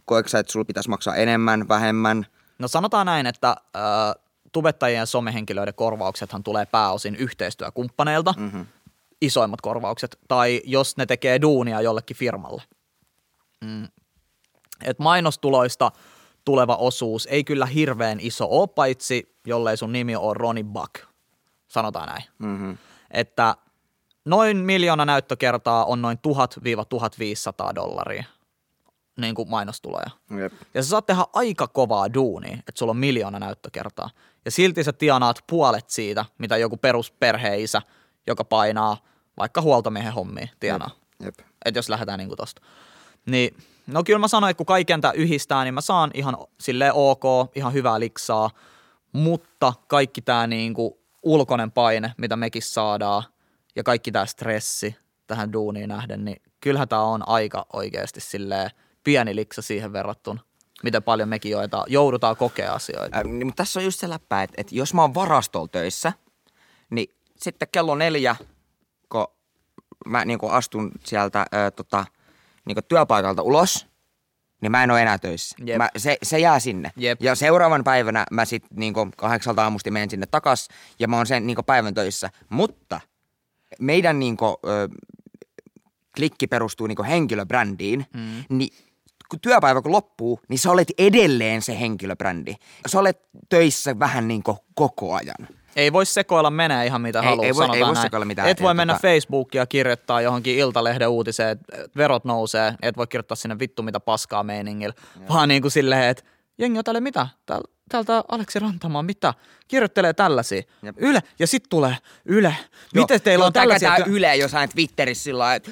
koetko 0.05 0.29
sä, 0.29 0.38
että 0.38 0.53
sulla 0.53 0.64
pitäisi 0.64 0.90
maksaa 0.90 1.16
enemmän, 1.16 1.68
vähemmän? 1.68 2.27
No 2.59 2.68
sanotaan 2.68 3.07
näin, 3.07 3.27
että 3.27 3.48
äh, 3.77 4.32
tubettajien 4.53 4.99
ja 4.99 5.07
somehenkilöiden 5.07 5.75
korvauksethan 5.75 6.43
tulee 6.43 6.67
pääosin 6.67 7.17
yhteistyökumppaneilta, 7.17 8.35
mm-hmm. 8.37 8.67
isoimmat 9.21 9.61
korvaukset, 9.61 10.19
tai 10.29 10.62
jos 10.65 10.97
ne 10.97 11.07
tekee 11.07 11.41
duunia 11.41 11.81
jollekin 11.81 12.17
firmalle. 12.17 12.62
Mm. 13.65 13.88
Et 14.85 14.99
mainostuloista 14.99 15.93
tuleva 16.45 16.77
osuus 16.77 17.29
ei 17.31 17.45
kyllä 17.45 17.67
hirveän 17.67 18.21
iso 18.21 18.47
ole, 18.51 18.69
paitsi 18.69 19.37
jollei 19.47 19.77
sun 19.77 19.93
nimi 19.93 20.17
on 20.17 20.37
Ronnie 20.37 20.65
Buck, 20.65 20.95
sanotaan 21.69 22.09
näin. 22.09 22.25
Mm-hmm. 22.38 22.79
Että 23.11 23.57
noin 24.25 24.57
miljoona 24.57 25.05
näyttökertaa 25.05 25.85
on 25.85 26.03
noin 26.03 26.19
1000-1500 27.71 27.75
dollaria 27.75 28.25
niin 29.16 29.35
kuin 29.35 29.51
mainostuloja. 29.51 30.11
Jep. 30.38 30.53
Ja 30.75 30.83
sä 30.83 30.88
saat 30.88 31.07
tehdä 31.07 31.25
aika 31.33 31.68
kovaa 31.68 32.14
duunia, 32.14 32.55
että 32.55 32.79
sulla 32.79 32.90
on 32.90 32.96
miljoona 32.96 33.38
näyttökertaa. 33.38 34.11
Ja 34.44 34.51
silti 34.51 34.85
sä 34.85 34.92
tienaat 34.92 35.38
puolet 35.46 35.90
siitä, 35.90 36.25
mitä 36.38 36.57
joku 36.57 36.77
perusperheisä, 36.77 37.83
joka 38.27 38.44
painaa 38.44 38.96
vaikka 39.37 39.62
huoltomiehen 39.62 40.12
hommia, 40.12 40.48
tienaa. 40.61 40.90
Jep. 41.25 41.35
Että 41.64 41.79
jos 41.79 41.88
lähdetään 41.88 42.18
niinku 42.18 42.37
tosta. 42.37 42.62
Niin, 43.27 43.57
no 43.87 44.05
kyllä 44.05 44.18
mä 44.18 44.29
sanoin, 44.29 44.51
että 44.51 44.59
kun 44.59 44.66
kaiken 44.66 45.01
tää 45.01 45.12
yhdistää, 45.12 45.64
niin 45.64 45.75
mä 45.75 45.81
saan 45.81 46.11
ihan 46.14 46.37
silleen 46.61 46.92
ok, 46.94 47.22
ihan 47.55 47.72
hyvää 47.72 48.01
liksaa, 48.01 48.51
mutta 49.12 49.72
kaikki 49.87 50.22
tää 50.22 50.46
niinku 50.46 51.03
ulkoinen 51.22 51.72
paine, 51.72 52.14
mitä 52.18 52.37
mekin 52.37 52.62
saadaan, 52.62 53.22
ja 53.77 53.83
kaikki 53.83 54.12
tää 54.12 54.27
stressi 54.27 54.96
tähän 55.27 55.53
duuniin 55.53 55.88
nähden, 55.88 56.25
niin 56.25 56.42
kyllähän 56.61 56.88
tää 56.88 57.03
on 57.03 57.29
aika 57.29 57.66
oikeasti 57.72 58.20
silleen 58.20 58.70
pieni 59.05 59.37
liksa 59.37 59.62
siihen 59.62 59.93
verrattuna, 59.93 60.41
miten 60.83 61.03
paljon 61.03 61.29
mekin 61.29 61.53
joita 61.53 61.85
joudutaan 61.88 62.37
kokea 62.37 62.73
asioita. 62.73 63.17
Äh, 63.17 63.25
niin, 63.25 63.47
mutta 63.47 63.62
tässä 63.62 63.81
on 63.81 63.85
just 63.85 64.01
se 64.01 64.09
läppä, 64.09 64.43
että, 64.43 64.55
että 64.59 64.75
jos 64.75 64.95
mä 64.95 65.03
oon 65.03 65.15
varastolla 65.15 65.69
töissä, 65.69 66.12
niin 66.91 67.15
sitten 67.37 67.69
kello 67.73 67.95
neljä, 67.95 68.37
kun 69.09 69.27
mä 70.07 70.25
niin 70.25 70.38
astun 70.51 70.93
sieltä 71.05 71.47
ää, 71.53 71.71
tota, 71.71 72.05
niin 72.65 72.77
työpaikalta 72.88 73.43
ulos, 73.43 73.87
niin 74.61 74.73
mä 74.73 74.85
en 74.85 74.91
ole 74.91 75.03
enää 75.03 75.19
töissä. 75.19 75.57
Jep. 75.65 75.79
Mä, 75.79 75.88
se, 75.97 76.17
se 76.23 76.38
jää 76.38 76.61
sinne. 76.61 76.91
Jep. 76.97 77.23
Ja 77.23 77.35
seuraavan 77.35 77.85
päivänä 77.85 78.27
mä 78.31 78.45
sitten 78.45 78.79
niin 78.79 78.95
kahdeksalta 79.17 79.62
aamusti 79.62 79.91
menen 79.91 80.11
sinne 80.11 80.27
takas 80.27 80.69
ja 80.99 81.09
mä 81.09 81.17
oon 81.17 81.27
sen 81.27 81.47
niin 81.47 81.57
päivän 81.67 81.95
töissä. 81.95 82.31
Mutta 82.49 83.01
meidän 83.81 84.19
niin 84.19 84.37
kuin, 84.37 84.57
ö, 84.67 84.88
klikki 86.17 86.47
perustuu 86.47 86.87
niin 86.87 87.05
henkilöbrändiin, 87.05 88.07
mm. 88.15 88.45
niin 88.49 88.75
kun 89.33 89.40
työpäivä 89.40 89.83
kun 89.83 89.92
loppuu, 89.92 90.40
niin 90.49 90.59
sä 90.59 90.71
olet 90.71 90.88
edelleen 90.99 91.62
se 91.62 91.81
henkilöbrändi. 91.81 92.55
Sä 92.87 92.99
olet 93.01 93.21
töissä 93.49 93.99
vähän 93.99 94.29
niin 94.29 94.42
kuin 94.42 94.57
koko 94.75 95.14
ajan. 95.14 95.49
Ei 95.77 95.92
voi 95.92 96.07
sekoilla 96.07 96.51
menee 96.51 96.87
ihan 96.87 97.01
mitä 97.01 97.21
Ei- 97.21 97.25
haluaa, 97.29 97.47
ei 97.47 97.55
voi- 97.55 97.77
ei 97.77 97.87
voi 97.87 97.97
sekoilla 97.97 98.25
mitään. 98.27 98.49
Et 98.49 98.62
voi 98.62 98.75
mennä 98.75 98.95
tota- 98.95 99.01
Facebookia 99.03 99.66
kirjoittaa 99.66 100.21
johonkin 100.21 100.57
Iltalehden 100.59 101.09
uutiseen, 101.09 101.51
että 101.51 101.90
verot 101.97 102.25
nousee, 102.25 102.75
et 102.83 102.97
voi 102.97 103.07
kirjoittaa 103.07 103.37
sinne 103.37 103.59
vittu 103.59 103.83
mitä 103.83 104.01
paskaa 104.01 104.42
meiningillä, 104.42 104.95
vaan 105.29 105.49
niin 105.49 105.62
kuin 105.62 105.73
silleen, 105.73 106.05
että 106.09 106.25
jengi 106.59 106.79
on 106.79 106.85
tälle 106.85 107.01
mitä? 107.01 107.29
Tääl, 107.47 107.62
täältä 107.88 108.25
Aleksi 108.29 108.59
Rantamaa, 108.59 109.03
mitä? 109.03 109.35
Kirjoittelee 109.69 110.12
tällaisia. 110.12 110.62
Jep. 110.83 110.97
Yle, 110.99 111.23
ja 111.38 111.47
sit 111.47 111.65
tulee 111.71 111.97
Yle. 112.25 112.57
Miten 112.95 113.23
teillä 113.23 113.45
on 113.45 113.53
tällaisia? 113.53 113.97
Työ- 113.97 114.07
Yle 114.07 114.37
jossain 114.37 114.69
Twitterissä 114.69 115.25
sillä 115.25 115.38
lailla, 115.38 115.55
että... 115.55 115.71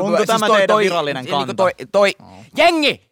Onko 0.00 0.26
tämä 0.26 0.46
teidän 0.56 0.78
virallinen 0.78 1.24
niinku 1.24 1.38
kanta? 1.38 1.54
Toi, 1.54 1.72
toi, 1.92 2.12
jengi! 2.56 3.06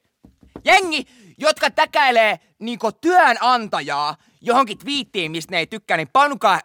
Jengi, 0.64 1.06
jotka 1.38 1.70
täkäilee 1.70 2.40
niinku 2.58 2.92
työnantajaa 2.92 4.16
johonkin 4.40 4.78
twiittiin, 4.78 5.30
mistä 5.30 5.50
ne 5.50 5.58
ei 5.58 5.66
tykkää, 5.66 5.96
niin 5.96 6.08
panukaa 6.12 6.60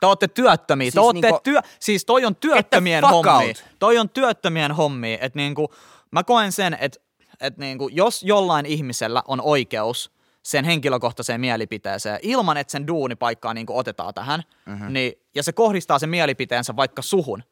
Te 0.00 0.06
ootte 0.06 0.28
työttömiä. 0.28 0.84
Siis 0.84 0.94
Te 0.94 1.00
ootte 1.00 1.26
niinku- 1.26 1.40
työ, 1.44 1.60
siis 1.78 2.04
toi 2.04 2.24
on 2.24 2.36
työttömien 2.36 3.04
hommi. 3.04 3.54
Toi 3.78 3.98
on 3.98 4.08
työttömien 4.08 4.72
hommi. 4.72 5.18
Että 5.20 5.38
niinku, 5.38 5.74
mä 6.10 6.24
koen 6.24 6.52
sen, 6.52 6.78
että 6.80 7.00
et 7.40 7.58
niinku, 7.58 7.88
jos 7.88 8.22
jollain 8.22 8.66
ihmisellä 8.66 9.22
on 9.28 9.40
oikeus 9.40 10.12
sen 10.42 10.64
henkilökohtaiseen 10.64 11.40
mielipiteeseen, 11.40 12.18
ilman 12.22 12.56
että 12.56 12.70
sen 12.70 12.86
duunipaikkaa 12.86 13.54
niinku 13.54 13.78
otetaan 13.78 14.14
tähän, 14.14 14.42
mm-hmm. 14.66 14.92
niin, 14.92 15.12
ja 15.34 15.42
se 15.42 15.52
kohdistaa 15.52 15.98
sen 15.98 16.08
mielipiteensä 16.08 16.76
vaikka 16.76 17.02
suhun, 17.02 17.42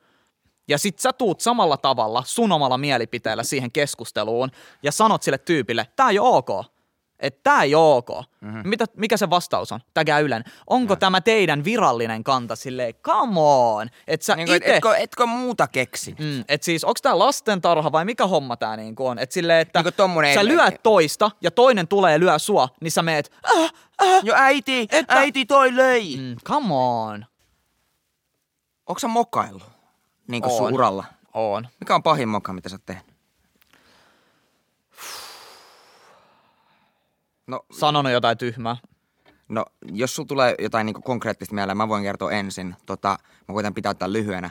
ja 0.68 0.78
sit 0.78 0.98
sä 0.98 1.12
tuut 1.12 1.40
samalla 1.40 1.76
tavalla 1.76 2.22
sun 2.26 2.52
omalla 2.52 2.78
mielipiteellä 2.78 3.42
siihen 3.42 3.72
keskusteluun 3.72 4.50
ja 4.82 4.92
sanot 4.92 5.22
sille 5.22 5.38
tyypille, 5.38 5.86
tää 5.96 6.10
ei 6.10 6.18
ole 6.18 6.36
ok. 6.36 6.48
Että 7.20 7.40
tää 7.42 7.62
ei 7.62 7.74
ole 7.74 7.94
ok. 7.96 8.08
Mm-hmm. 8.40 8.62
Mitä, 8.68 8.84
mikä 8.96 9.16
se 9.16 9.30
vastaus 9.30 9.72
on? 9.72 9.80
Tägää 9.94 10.18
Ylen. 10.18 10.44
Onko 10.66 10.92
Ja. 10.92 10.96
tämä 10.96 11.20
teidän 11.20 11.64
virallinen 11.64 12.24
kanta 12.24 12.56
silleen, 12.56 12.94
come 12.94 13.40
on. 13.40 13.88
Että 14.06 14.26
sä 14.26 14.32
et, 14.38 14.48
ite... 14.48 14.74
etkö, 14.76 14.96
etkö 14.96 15.26
muuta 15.26 15.66
keksi? 15.68 16.14
Mm, 16.18 16.44
et 16.48 16.62
siis, 16.62 16.84
onko 16.84 16.98
tää 17.02 17.18
lastentarha 17.18 17.92
vai 17.92 18.04
mikä 18.04 18.26
homma 18.26 18.56
tää 18.56 18.76
niinku 18.76 19.06
on? 19.06 19.18
Et 19.18 19.32
silleen, 19.32 19.60
että 19.60 19.82
tommonen- 19.96 20.34
sä 20.34 20.44
lyöt 20.44 20.82
toista 20.82 21.30
ja 21.40 21.50
toinen 21.50 21.88
tulee 21.88 22.12
ja 22.12 22.18
lyö 22.20 22.38
sua, 22.38 22.68
niin 22.80 22.90
sä 22.90 23.02
meet, 23.02 23.32
äh, 23.56 23.62
äh, 24.02 24.20
Jo 24.22 24.34
äiti, 24.36 24.88
Että- 24.92 25.14
äiti 25.14 25.46
toi 25.46 25.76
löi. 25.76 26.16
Mm. 26.16 26.22
mm, 26.22 26.36
come 26.44 26.74
on. 26.74 27.26
Onko 28.86 28.98
sä 28.98 29.08
mokaillut 29.08 29.62
sun 30.56 30.66
On. 30.66 30.74
uralla? 30.74 31.04
On. 31.34 31.68
Mikä 31.80 31.94
on 31.94 32.02
pahin 32.02 32.28
moka, 32.28 32.52
mitä 32.52 32.68
sä 32.68 32.74
oot 32.74 32.86
tehnyt? 32.86 33.07
No, 37.48 37.66
Sanonut 37.72 38.12
jotain 38.12 38.38
tyhmää. 38.38 38.76
no, 39.48 39.64
jos 39.92 40.14
sulla 40.14 40.26
tulee 40.26 40.54
jotain 40.58 40.86
niinku 40.86 41.02
konkreettista 41.02 41.54
mieleen, 41.54 41.76
mä 41.76 41.88
voin 41.88 42.02
kertoa 42.02 42.32
ensin. 42.32 42.76
Tota, 42.86 43.18
mä 43.48 43.52
koitan 43.52 43.74
pitää 43.74 43.94
tämän 43.94 44.12
lyhyenä. 44.12 44.50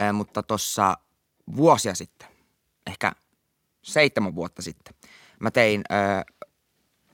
Äh, 0.00 0.12
mutta 0.12 0.42
tossa 0.42 0.94
vuosia 1.56 1.94
sitten, 1.94 2.28
ehkä 2.86 3.12
seitsemän 3.82 4.34
vuotta 4.34 4.62
sitten, 4.62 4.94
mä 5.40 5.50
tein 5.50 5.82
äh, 5.92 6.24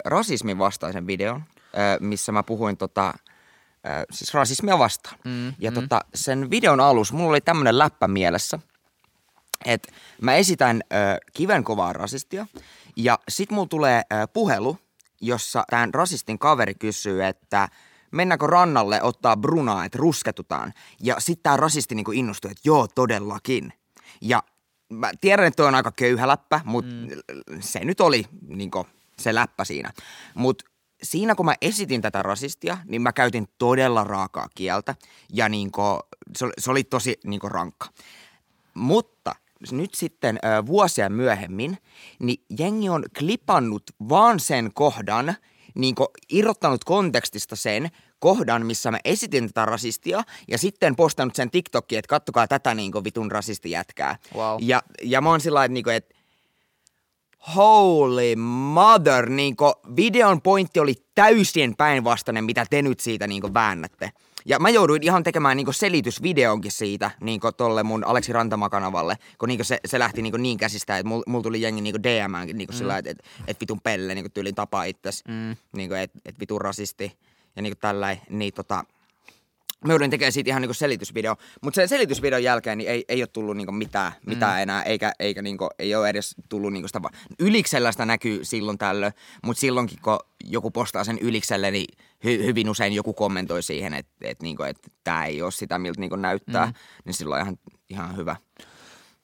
rasismin 0.05 0.59
vastaisen 0.59 1.07
videon, 1.07 1.37
äh, 1.37 2.01
missä 2.01 2.33
mä 2.33 2.42
puhuin 2.42 2.77
tota, 2.77 3.07
äh, 3.87 4.05
siis 4.11 4.35
rasismia 4.35 4.79
vastaan. 4.79 5.18
Mm, 5.25 5.55
ja 5.59 5.71
mm. 5.71 5.75
tota, 5.75 6.01
sen 6.14 6.51
videon 6.51 6.81
alussa 6.81 7.14
mulla 7.14 7.31
oli 7.31 7.40
tämmönen 7.40 7.79
läppä 7.79 8.09
mielessä, 8.09 8.59
että 9.64 9.92
mä 10.21 10.35
esitän 10.35 10.81
ö, 10.92 10.97
kivenkovaa 11.33 11.92
rasistia 11.92 12.47
ja 12.97 13.18
sit 13.29 13.51
mulla 13.51 13.66
tulee 13.66 14.03
ö, 14.12 14.27
puhelu, 14.33 14.79
jossa 15.23 15.65
tämän 15.71 15.95
rasistin 15.95 16.39
kaveri 16.39 16.75
kysyy, 16.75 17.25
että 17.25 17.69
mennäänkö 18.11 18.47
rannalle 18.47 19.03
ottaa 19.03 19.37
brunaa, 19.37 19.85
että 19.85 19.99
rusketutaan. 19.99 20.73
Ja 21.01 21.17
sitten 21.19 21.43
tämä 21.43 21.57
rasisti 21.57 21.95
niinku 21.95 22.13
innostui, 22.13 22.51
että 22.51 22.63
joo, 22.65 22.89
todellakin. 22.95 23.73
Ja 24.21 24.43
mä 24.89 25.11
tiedän, 25.21 25.47
että 25.47 25.57
toi 25.57 25.67
on 25.67 25.75
aika 25.75 25.93
köyhä 25.93 26.29
läppä, 26.29 26.61
mutta 26.65 26.95
mm. 26.95 27.61
se 27.61 27.85
nyt 27.85 28.01
oli 28.01 28.25
niinku 28.49 28.87
se 29.19 29.35
läppä 29.35 29.65
siinä. 29.65 29.93
Mutta 30.35 30.65
siinä 31.03 31.35
kun 31.35 31.47
mä 31.47 31.55
esitin 31.61 32.03
tätä 32.03 32.23
rasistia, 32.23 32.79
niin 32.85 33.03
mä 33.03 33.13
käytin 33.13 33.49
todella 33.59 34.05
raakaa 34.05 34.49
kieltä 34.55 34.95
ja 35.33 35.49
niinku, 35.49 35.83
se, 36.37 36.45
oli, 36.45 36.53
se 36.59 36.71
oli 36.71 36.85
tosi 36.85 37.21
niinku 37.25 37.49
rankka. 37.49 37.89
Mutta 38.75 39.35
nyt 39.70 39.94
sitten 39.94 40.38
ö, 40.44 40.66
vuosia 40.66 41.11
myöhemmin, 41.11 41.79
niin 42.18 42.44
jengi 42.59 42.88
on 42.88 43.05
klipannut 43.18 43.83
vaan 44.09 44.40
sen 44.40 44.70
kohdan, 44.75 45.35
niin 45.75 45.94
irrottanut 46.33 46.85
kontekstista 46.85 47.57
sen 47.57 47.88
kohdan, 48.18 48.66
missä 48.66 48.90
mä 48.90 48.98
esitin 49.05 49.46
tätä 49.46 49.64
rasistia, 49.64 50.22
ja 50.48 50.59
sitten 50.59 50.96
postannut 50.96 51.37
sen 51.37 51.51
TikTokiin, 51.51 51.98
että 51.98 52.09
kattokaa 52.09 52.48
tätä 52.48 52.75
niin 52.75 52.92
vitun 53.05 53.33
rasistijätkää. 53.33 54.16
Wow. 54.37 54.59
Ja, 54.61 54.83
ja 55.03 55.20
mä 55.20 55.29
oon 55.29 55.40
sillä 55.40 55.64
että, 55.64 55.72
niin 55.72 55.88
että 55.88 56.14
holy 57.57 58.37
mother, 58.37 59.28
niinku 59.28 59.72
videon 59.96 60.42
pointti 60.42 60.81
oli 60.81 60.94
täysin 61.14 61.76
päinvastainen, 61.76 62.44
mitä 62.44 62.66
te 62.70 62.83
nyt 62.83 63.00
siitä 63.00 63.26
niinku 63.26 63.55
väännätte. 63.55 64.11
Ja 64.44 64.59
mä 64.59 64.70
jouduin 64.70 65.02
ihan 65.02 65.22
tekemään 65.22 65.57
niinku 65.57 65.72
selitysvideonkin 65.72 66.72
siitä 66.72 67.11
niinku 67.20 67.52
tolle 67.52 67.83
mun 67.83 68.05
Aleksi 68.05 68.33
Rantama-kanavalle, 68.33 69.16
kun 69.38 69.48
niinku 69.48 69.64
se, 69.64 69.78
se 69.85 69.98
lähti 69.98 70.22
niinku 70.22 70.37
niin 70.37 70.59
käsistä, 70.59 70.98
että 70.98 71.09
mulla 71.09 71.22
mul 71.26 71.40
tuli 71.40 71.61
jengi 71.61 71.81
niinku 71.81 72.02
DMään 72.02 72.48
niinku 72.48 72.72
mm. 72.72 72.76
sillä 72.76 72.98
että 72.98 73.11
et, 73.11 73.18
et 73.46 73.61
vitun 73.61 73.81
pelle 73.81 74.14
niinku 74.14 74.28
tyylin 74.28 74.55
tapaa 74.55 74.85
itses, 74.85 75.24
mm. 75.28 75.57
niinku, 75.76 75.94
että 75.94 76.18
et 76.24 76.40
vitun 76.40 76.61
rasisti 76.61 77.18
ja 77.57 77.62
niinku 77.62 77.78
tälläin, 77.81 78.20
niin 78.31 78.55
tota, 78.55 78.85
mä 79.85 79.92
joudun 79.92 80.11
tekemään 80.11 80.33
siitä 80.33 80.51
ihan 80.51 80.62
niinku 80.62 80.75
selitysvideo. 80.75 81.37
Mutta 81.61 81.77
sen 81.77 81.88
selitysvideon 81.88 82.42
jälkeen 82.42 82.79
niin 82.79 82.90
ei, 82.90 83.05
ei 83.09 83.23
ole 83.23 83.27
tullut 83.27 83.57
niinku 83.57 83.73
mitään, 83.73 84.12
mitään 84.27 84.55
mm. 84.55 84.62
enää, 84.62 84.83
eikä, 84.83 85.12
eikä 85.18 85.42
niinku, 85.42 85.68
ei 85.79 85.95
ole 85.95 86.09
edes 86.09 86.35
tullut 86.49 86.73
niinku 86.73 86.88
sitä, 86.88 87.03
va- 87.03 87.11
yliksellä 87.38 87.92
sitä 87.92 88.07
näkyy 88.07 88.45
silloin 88.45 88.79
tällöin, 88.79 89.12
mutta 89.42 89.61
silloinkin 89.61 89.99
kun 90.03 90.18
joku 90.45 90.71
postaa 90.71 91.05
sen 91.05 91.18
ylikselle, 91.18 91.71
niin 91.71 91.99
hy, 92.25 92.45
hyvin 92.45 92.71
usein 92.71 92.92
joku 92.92 93.12
kommentoi 93.12 93.62
siihen, 93.62 93.95
että 93.95 94.12
et, 94.21 94.42
niinku, 94.42 94.62
et 94.62 94.92
tämä 95.05 95.27
ei 95.27 95.42
ole 95.42 95.51
sitä, 95.51 95.79
miltä 95.79 96.01
niinku 96.01 96.16
näyttää, 96.16 96.66
mm. 96.66 96.73
niin 97.05 97.14
silloin 97.14 97.42
ihan, 97.42 97.59
ihan 97.88 98.16
hyvä. 98.16 98.37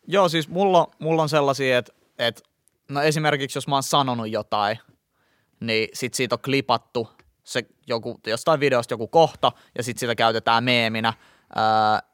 Joo, 0.07 0.29
siis 0.29 0.49
mulla, 0.49 0.91
mulla 0.99 1.23
on 1.23 1.29
sellaisia, 1.29 1.79
että, 1.79 1.93
että 2.19 2.43
no 2.89 3.03
esimerkiksi 3.03 3.57
jos 3.59 3.69
mä 3.69 3.77
oon 3.77 3.83
sanonut 3.83 4.29
jotain, 4.29 4.79
niin 5.61 5.89
sit 5.93 6.15
siitä 6.15 6.35
on 6.35 6.43
klipattu 6.45 7.09
se 7.49 7.63
joku, 7.87 8.21
jostain 8.27 8.61
videosta 8.61 8.93
joku 8.93 9.09
kohta 9.09 9.53
ja 9.77 9.83
sitten 9.83 10.01
sitä 10.01 10.15
käytetään 10.15 10.65
meeminä. 10.65 11.15
Öö, 11.57 11.63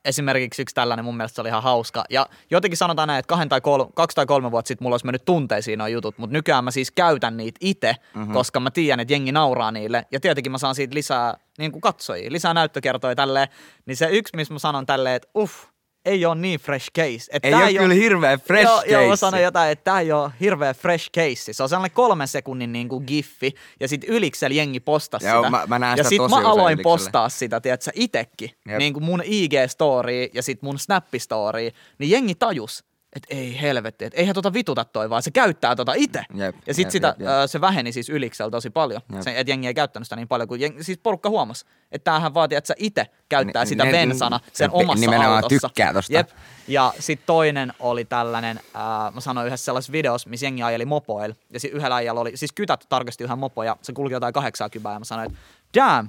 esimerkiksi 0.05 0.62
yksi 0.62 0.75
tällainen 0.75 1.05
mun 1.05 1.16
mielestä 1.16 1.35
se 1.35 1.40
oli 1.40 1.49
ihan 1.49 1.62
hauska. 1.62 2.05
Ja 2.11 2.27
jotenkin 2.51 2.77
sanotaan 2.77 3.09
näin, 3.09 3.18
että 3.18 3.29
kahden 3.29 3.49
tai 3.49 3.61
kolme, 3.61 3.90
kaksi 3.94 4.14
tai 4.14 4.27
kolme 4.27 4.51
vuotta 4.51 4.68
sitten 4.68 4.85
mulla 4.85 4.94
olisi 4.94 5.07
mennyt 5.07 5.25
tunteisiin 5.25 5.79
nuo 5.79 5.88
jutut, 5.88 6.18
mutta 6.18 6.33
nykyään 6.33 6.64
mä 6.64 6.70
siis 6.70 6.90
käytän 6.90 7.37
niitä 7.37 7.59
itse, 7.61 7.97
mm-hmm. 8.14 8.33
koska 8.33 8.61
mä 8.61 8.70
tiedän, 8.70 9.01
että 9.01 9.14
jengi 9.14 9.33
nauraa 9.33 9.73
niille. 9.73 10.07
Ja 10.12 10.20
tietenkin 10.20 10.53
mä 10.53 10.59
saan 10.59 10.75
siitä 10.75 10.94
lisää 10.94 11.35
niin 11.59 11.73
kuin 11.73 11.81
katsojia, 11.81 12.33
lisää 12.33 12.55
näyttökertoja 12.55 13.14
tälleen. 13.14 13.49
Niin 13.87 13.97
se 13.97 14.09
yksi, 14.11 14.37
missä 14.37 14.55
mä 14.55 14.59
sanon 14.59 14.87
tälleen, 14.87 15.16
että 15.16 15.29
uff, 15.38 15.64
ei 16.04 16.26
ole 16.26 16.34
niin 16.34 16.60
fresh 16.60 16.88
case. 16.96 17.30
Että 17.32 17.48
Ei 17.48 17.54
ole 17.54 17.72
kyllä 17.74 17.94
hirveä 17.94 18.38
fresh 18.38 18.64
joo, 18.64 18.82
Joo, 18.86 19.02
mä 19.02 19.08
case. 19.08 19.20
sanoin 19.20 19.42
jotain, 19.42 19.72
että 19.72 19.84
tämä 19.84 20.00
ei 20.00 20.12
ole 20.12 20.30
hirveä 20.40 20.74
fresh 20.74 21.10
case. 21.10 21.52
Se 21.52 21.62
on 21.62 21.68
sellainen 21.68 21.94
kolmen 21.94 22.28
sekunnin 22.28 22.72
niin 22.72 22.88
kuin 22.88 23.04
giffi, 23.06 23.54
ja 23.80 23.88
sitten 23.88 24.10
yliksellä 24.10 24.54
jengi 24.54 24.80
postasi 24.80 25.26
Joo, 25.26 25.40
sitä. 25.42 25.50
mä- 25.50 25.64
mä 25.66 25.78
näen 25.78 25.90
ja 25.96 25.96
sitä 25.96 26.08
sit 26.08 26.16
tosi 26.18 26.34
mä 26.34 26.40
aloin 26.40 26.72
Yliksellä. 26.74 26.82
postaa 26.82 27.28
sitä, 27.28 27.60
tiedätkö, 27.60 27.90
itekin. 27.94 28.50
Jep. 28.68 28.78
Niin 28.78 28.92
kuin 28.92 29.04
mun 29.04 29.20
IG-story 29.22 30.30
ja 30.34 30.42
sitten 30.42 30.66
mun 30.66 30.76
Snap-story. 30.78 31.74
Niin 31.98 32.10
jengi 32.10 32.34
tajus, 32.34 32.84
että 33.14 33.35
ei 33.35 33.61
helvetti, 33.61 34.05
että 34.05 34.18
eihän 34.20 34.35
tota 34.35 34.53
vituta 34.53 34.85
toi, 34.85 35.11
vaan 35.11 35.22
se 35.22 35.31
käyttää 35.31 35.77
tota 35.77 35.92
itse. 35.96 36.22
Jep, 36.35 36.57
Ja 36.66 36.74
sitten 36.74 36.92
sitä, 36.92 37.09
jep, 37.09 37.20
jep. 37.20 37.29
ö, 37.29 37.46
se 37.46 37.61
väheni 37.61 37.92
siis 37.92 38.09
yliksellä 38.09 38.50
tosi 38.50 38.70
paljon. 38.70 39.00
Jep. 39.12 39.22
Se, 39.22 39.38
että 39.40 39.50
jengi 39.50 39.66
ei 39.66 39.74
käyttänyt 39.74 40.07
sitä 40.07 40.16
niin 40.16 40.29
paljon, 40.29 40.48
kuin 40.48 40.61
jengi, 40.61 40.85
siis 40.85 40.98
porukka 40.98 41.29
huomasi, 41.31 41.64
että 41.92 42.05
tämähän 42.05 42.35
vaatii, 42.35 42.59
että 42.59 42.68
sä 42.68 42.74
itse 42.79 43.07
käyttää 43.29 43.62
Ni- 43.64 43.68
sitä 43.68 43.85
ne- 43.85 43.90
bensana 43.90 44.40
sen 44.53 44.70
ne- 44.70 44.83
omassa 44.83 45.00
nimenomaan 45.00 45.44
autossa. 45.44 45.68
tykkää 45.68 45.92
tosta. 45.92 46.12
Jep. 46.12 46.29
Ja 46.68 46.92
sitten 46.98 47.27
toinen 47.27 47.72
oli 47.81 48.05
tällainen, 48.05 48.61
ää, 48.74 49.11
mä 49.11 49.20
sanoin 49.20 49.46
yhdessä 49.46 49.64
sellaisessa 49.64 49.92
videossa, 49.92 50.31
missä 50.31 50.46
jengi 50.46 50.62
ajeli 50.62 50.85
mopoilla. 50.85 51.35
Ja 51.50 51.61
sitten 51.61 51.79
yhdellä 51.79 51.94
ajalla 51.94 52.20
oli, 52.20 52.37
siis 52.37 52.53
kytät 52.53 52.85
tarkasti 52.88 53.24
yhden 53.24 53.38
mopo 53.38 53.62
ja 53.62 53.77
se 53.83 53.92
kulki 53.92 54.12
jotain 54.14 54.33
80 54.35 54.90
ja 54.94 54.98
mä 54.98 55.05
sanoin, 55.05 55.27
että 55.31 55.38
damn, 55.81 56.09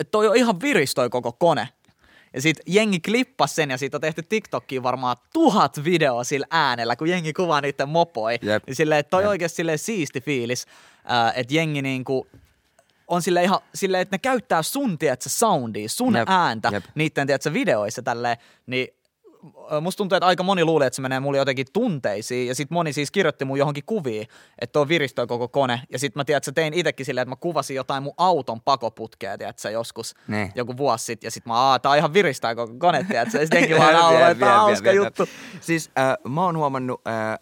että 0.00 0.10
toi 0.10 0.28
on 0.28 0.36
ihan 0.36 0.60
viris 0.60 0.94
toi 0.94 1.10
koko 1.10 1.32
kone. 1.32 1.68
Ja 2.34 2.40
sit 2.42 2.56
jengi 2.66 3.00
klippasi 3.00 3.54
sen 3.54 3.70
ja 3.70 3.78
siitä 3.78 3.96
on 3.96 4.00
tehty 4.00 4.22
TikTokkiin 4.22 4.82
varmaan 4.82 5.16
tuhat 5.32 5.84
videoa 5.84 6.24
sillä 6.24 6.46
äänellä, 6.50 6.96
kun 6.96 7.08
jengi 7.08 7.32
kuvaa 7.32 7.60
niiden 7.60 7.88
mopoi. 7.88 8.38
Jep. 8.42 8.66
Niin 8.66 8.74
silleen, 8.76 9.04
toi 9.10 9.22
Jep. 9.22 9.28
oikeasti 9.28 9.56
silleen 9.56 9.78
siisti 9.78 10.20
fiilis, 10.20 10.66
ää, 11.04 11.32
että 11.32 11.54
jengi 11.54 11.82
niinku 11.82 12.26
on 13.08 13.22
sille 13.22 13.42
ihan 13.42 13.60
silleen, 13.74 14.02
että 14.02 14.14
ne 14.14 14.18
käyttää 14.18 14.62
sun, 14.62 14.98
tiedätkö, 14.98 15.28
soundia, 15.28 15.88
sun 15.88 16.16
Jep, 16.16 16.28
ääntä 16.28 16.68
jep. 16.72 16.84
niiden, 16.94 17.26
tiedätkö, 17.26 17.52
videoissa 17.52 18.02
tälleen, 18.02 18.36
niin 18.66 18.88
musta 19.80 19.98
tuntuu, 19.98 20.16
että 20.16 20.26
aika 20.26 20.42
moni 20.42 20.64
luulee, 20.64 20.86
että 20.86 20.94
se 20.96 21.02
menee 21.02 21.20
mulle 21.20 21.38
jotenkin 21.38 21.66
tunteisiin, 21.72 22.48
ja 22.48 22.54
sitten 22.54 22.74
moni 22.74 22.92
siis 22.92 23.10
kirjoitti 23.10 23.44
mun 23.44 23.58
johonkin 23.58 23.84
kuviin, 23.86 24.26
että 24.58 24.80
on 24.80 24.88
viristö 24.88 25.26
koko 25.26 25.48
kone, 25.48 25.80
ja 25.92 25.98
sitten 25.98 26.20
mä 26.20 26.24
tiedän, 26.24 26.38
että 26.38 26.52
tein 26.52 26.74
itsekin 26.74 27.06
silleen, 27.06 27.22
että 27.22 27.30
mä 27.32 27.36
kuvasin 27.40 27.76
jotain 27.76 28.02
mun 28.02 28.14
auton 28.16 28.60
pakoputkea, 28.60 29.38
tiedätkö, 29.38 29.70
joskus 29.70 30.14
Ne. 30.28 30.52
joku 30.54 30.76
vuosi 30.76 31.04
sitten, 31.04 31.26
ja 31.26 31.30
sitten 31.30 31.50
mä, 31.52 31.56
aa, 31.56 31.78
tää 31.78 31.96
ihan 31.96 32.12
viristää 32.12 32.54
koko 32.54 32.74
kone, 32.78 33.04
tiedätkö, 33.08 33.38
ja 33.38 33.44
sitten 33.46 33.60
jengi 33.60 33.78
vaan 33.80 34.14
jep, 34.14 34.30
että 34.30 34.46
tää 34.46 34.58
hauska 34.58 34.92
juttu. 34.92 35.28
Siis 35.60 35.90
äh, 35.98 36.32
mä 36.32 36.44
oon 36.44 36.56
huomannut, 36.56 37.00
äh, 37.08 37.38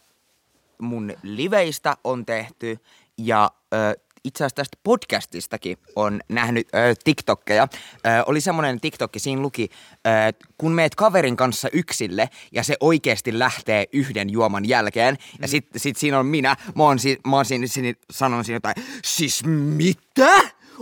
mun 0.79 1.13
liveistä 1.23 1.95
on 2.05 2.27
tehty 2.27 2.79
ja 3.19 3.51
äh, 3.75 3.93
itse 4.29 4.45
asiassa 4.45 4.57
tästä 4.57 4.79
podcastistakin 4.83 5.79
on 5.97 6.21
nähnyt 6.29 6.69
äh, 6.75 6.97
TikTokkeja. 7.05 7.63
Äh, 7.63 8.23
oli 8.27 8.41
semmoinen 8.41 8.81
TikTokki, 8.81 9.19
siinä 9.19 9.43
luki, 9.43 9.69
äh, 10.07 10.35
kun 10.59 10.73
meet 10.73 10.95
kaverin 10.95 11.37
kanssa 11.37 11.69
yksille 11.73 12.29
ja 12.53 12.63
se 12.63 12.77
oikeasti 12.81 13.39
lähtee 13.39 13.87
yhden 13.93 14.31
juoman 14.31 14.69
jälkeen. 14.69 15.15
Mm. 15.15 15.39
Ja 15.43 15.49
sit, 15.49 15.67
sit 15.77 15.97
siinä 15.97 16.19
on 16.19 16.27
minä, 16.27 16.57
mä 16.75 16.83
oon, 16.83 16.99
si, 16.99 17.19
mä 17.27 17.37
oon 17.37 17.45
siinä, 17.45 17.67
siinä 17.67 17.95
sanonut 18.11 18.47
siinä 18.47 18.57
jotain, 18.57 18.87
siis 19.05 19.45
mitä? 19.47 20.41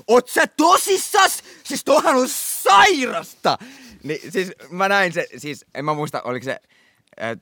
Oot 0.09 0.29
sä 0.29 0.47
tosissas? 0.47 1.43
Siis 1.65 1.85
tuohan 1.85 2.17
on 2.17 2.29
sairasta! 2.29 3.59
Niin 4.03 4.33
siis 4.33 4.53
mä 4.71 4.89
näin 4.89 5.13
se, 5.13 5.27
siis 5.37 5.65
en 5.75 5.85
mä 5.85 5.95
muista, 5.95 6.23
oliko 6.23 6.45
se 6.45 6.61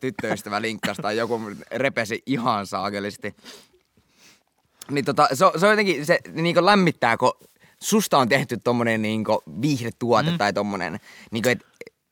tyttöystävä 0.01 0.63
linkkasi 0.63 1.03
tai 1.03 1.17
joku 1.17 1.41
repesi 1.71 2.23
ihan 2.27 2.67
saakelisti. 2.67 3.35
Niin 4.91 5.05
tota, 5.05 5.29
se, 5.33 5.45
on- 5.45 5.61
se 5.61 5.67
on 5.67 5.73
jotenkin, 5.73 6.07
se 6.07 6.19
niinku 6.33 6.65
lämmittää, 6.65 7.17
kun 7.17 7.33
susta 7.83 8.19
on 8.19 8.29
tehty 8.29 8.57
tommonen 8.65 9.03
niinku 9.03 9.43
viihdetuote 9.63 10.31
mm. 10.31 10.39
tai 10.39 10.53
tommonen, 10.53 11.01
niinku 11.31 11.49
että 11.49 11.65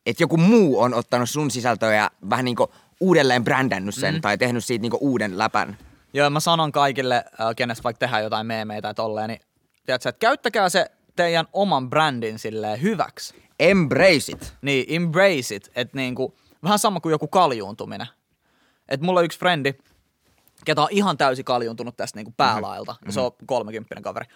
et 0.07 0.21
joku 0.21 0.37
muu 0.37 0.81
on 0.81 0.95
ottanut 0.95 1.31
sun 1.31 1.51
sisältöä 1.51 1.95
ja 1.95 2.11
vähän 2.31 2.45
niinku 2.45 2.73
uudelleen 3.01 3.45
brändännyt 3.45 3.95
sen 3.95 4.15
mm. 4.15 4.21
tai 4.21 4.39
tehnyt 4.39 4.65
siitä 4.65 4.83
niinku 4.83 4.99
uuden 5.01 5.39
läpän. 5.39 5.79
Joo, 6.15 6.31
mä 6.31 6.41
sanon 6.41 6.73
kaikille, 6.73 7.15
äh, 7.17 7.57
kenestä 7.57 7.85
vaikka 7.85 7.99
tehdään 7.99 8.23
jotain 8.23 8.47
meemeitä 8.47 8.83
tai 8.83 8.95
tolleen, 8.95 9.29
niin 9.29 9.41
tiedätkö, 9.87 10.09
että 10.09 10.19
käyttäkää 10.19 10.69
se 10.69 10.91
teidän 11.17 11.47
oman 11.53 11.91
brändin 11.91 12.39
silleen 12.39 12.83
hyväksi. 12.83 13.35
Embrace 13.61 14.33
it. 14.33 14.55
Niin, 14.63 14.85
embrace 14.89 15.55
it. 15.55 15.71
Että 15.75 15.97
niinku, 15.97 16.35
vähän 16.63 16.79
sama 16.79 17.01
kuin 17.01 17.11
joku 17.11 17.29
kaljuuntuminen. 17.29 18.07
Että 18.89 19.07
mulla 19.07 19.21
on 19.21 19.25
yksi 19.25 19.39
frendi, 19.39 19.75
ketä 20.65 20.83
on 20.83 20.89
ihan 20.91 21.19
täysin 21.19 21.45
kaljuuntunut 21.45 21.97
tästä 21.97 22.19
niinku 22.19 22.35
päälailta. 22.37 22.93
Mm-hmm. 22.93 23.09
Ja 23.09 23.13
se 23.13 23.21
on 23.21 23.33
30 23.47 24.01
kaveri. 24.03 24.27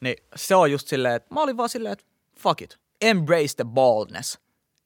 Niin 0.00 0.16
se 0.36 0.54
on 0.54 0.72
just 0.72 0.88
silleen, 0.88 1.14
että 1.14 1.34
mä 1.34 1.40
olin 1.42 1.56
vaan 1.56 1.68
silleen, 1.68 1.92
että 1.92 2.04
fuck 2.38 2.62
it. 2.62 2.78
Embrace 3.00 3.54
the 3.56 3.64
baldness. 3.64 4.38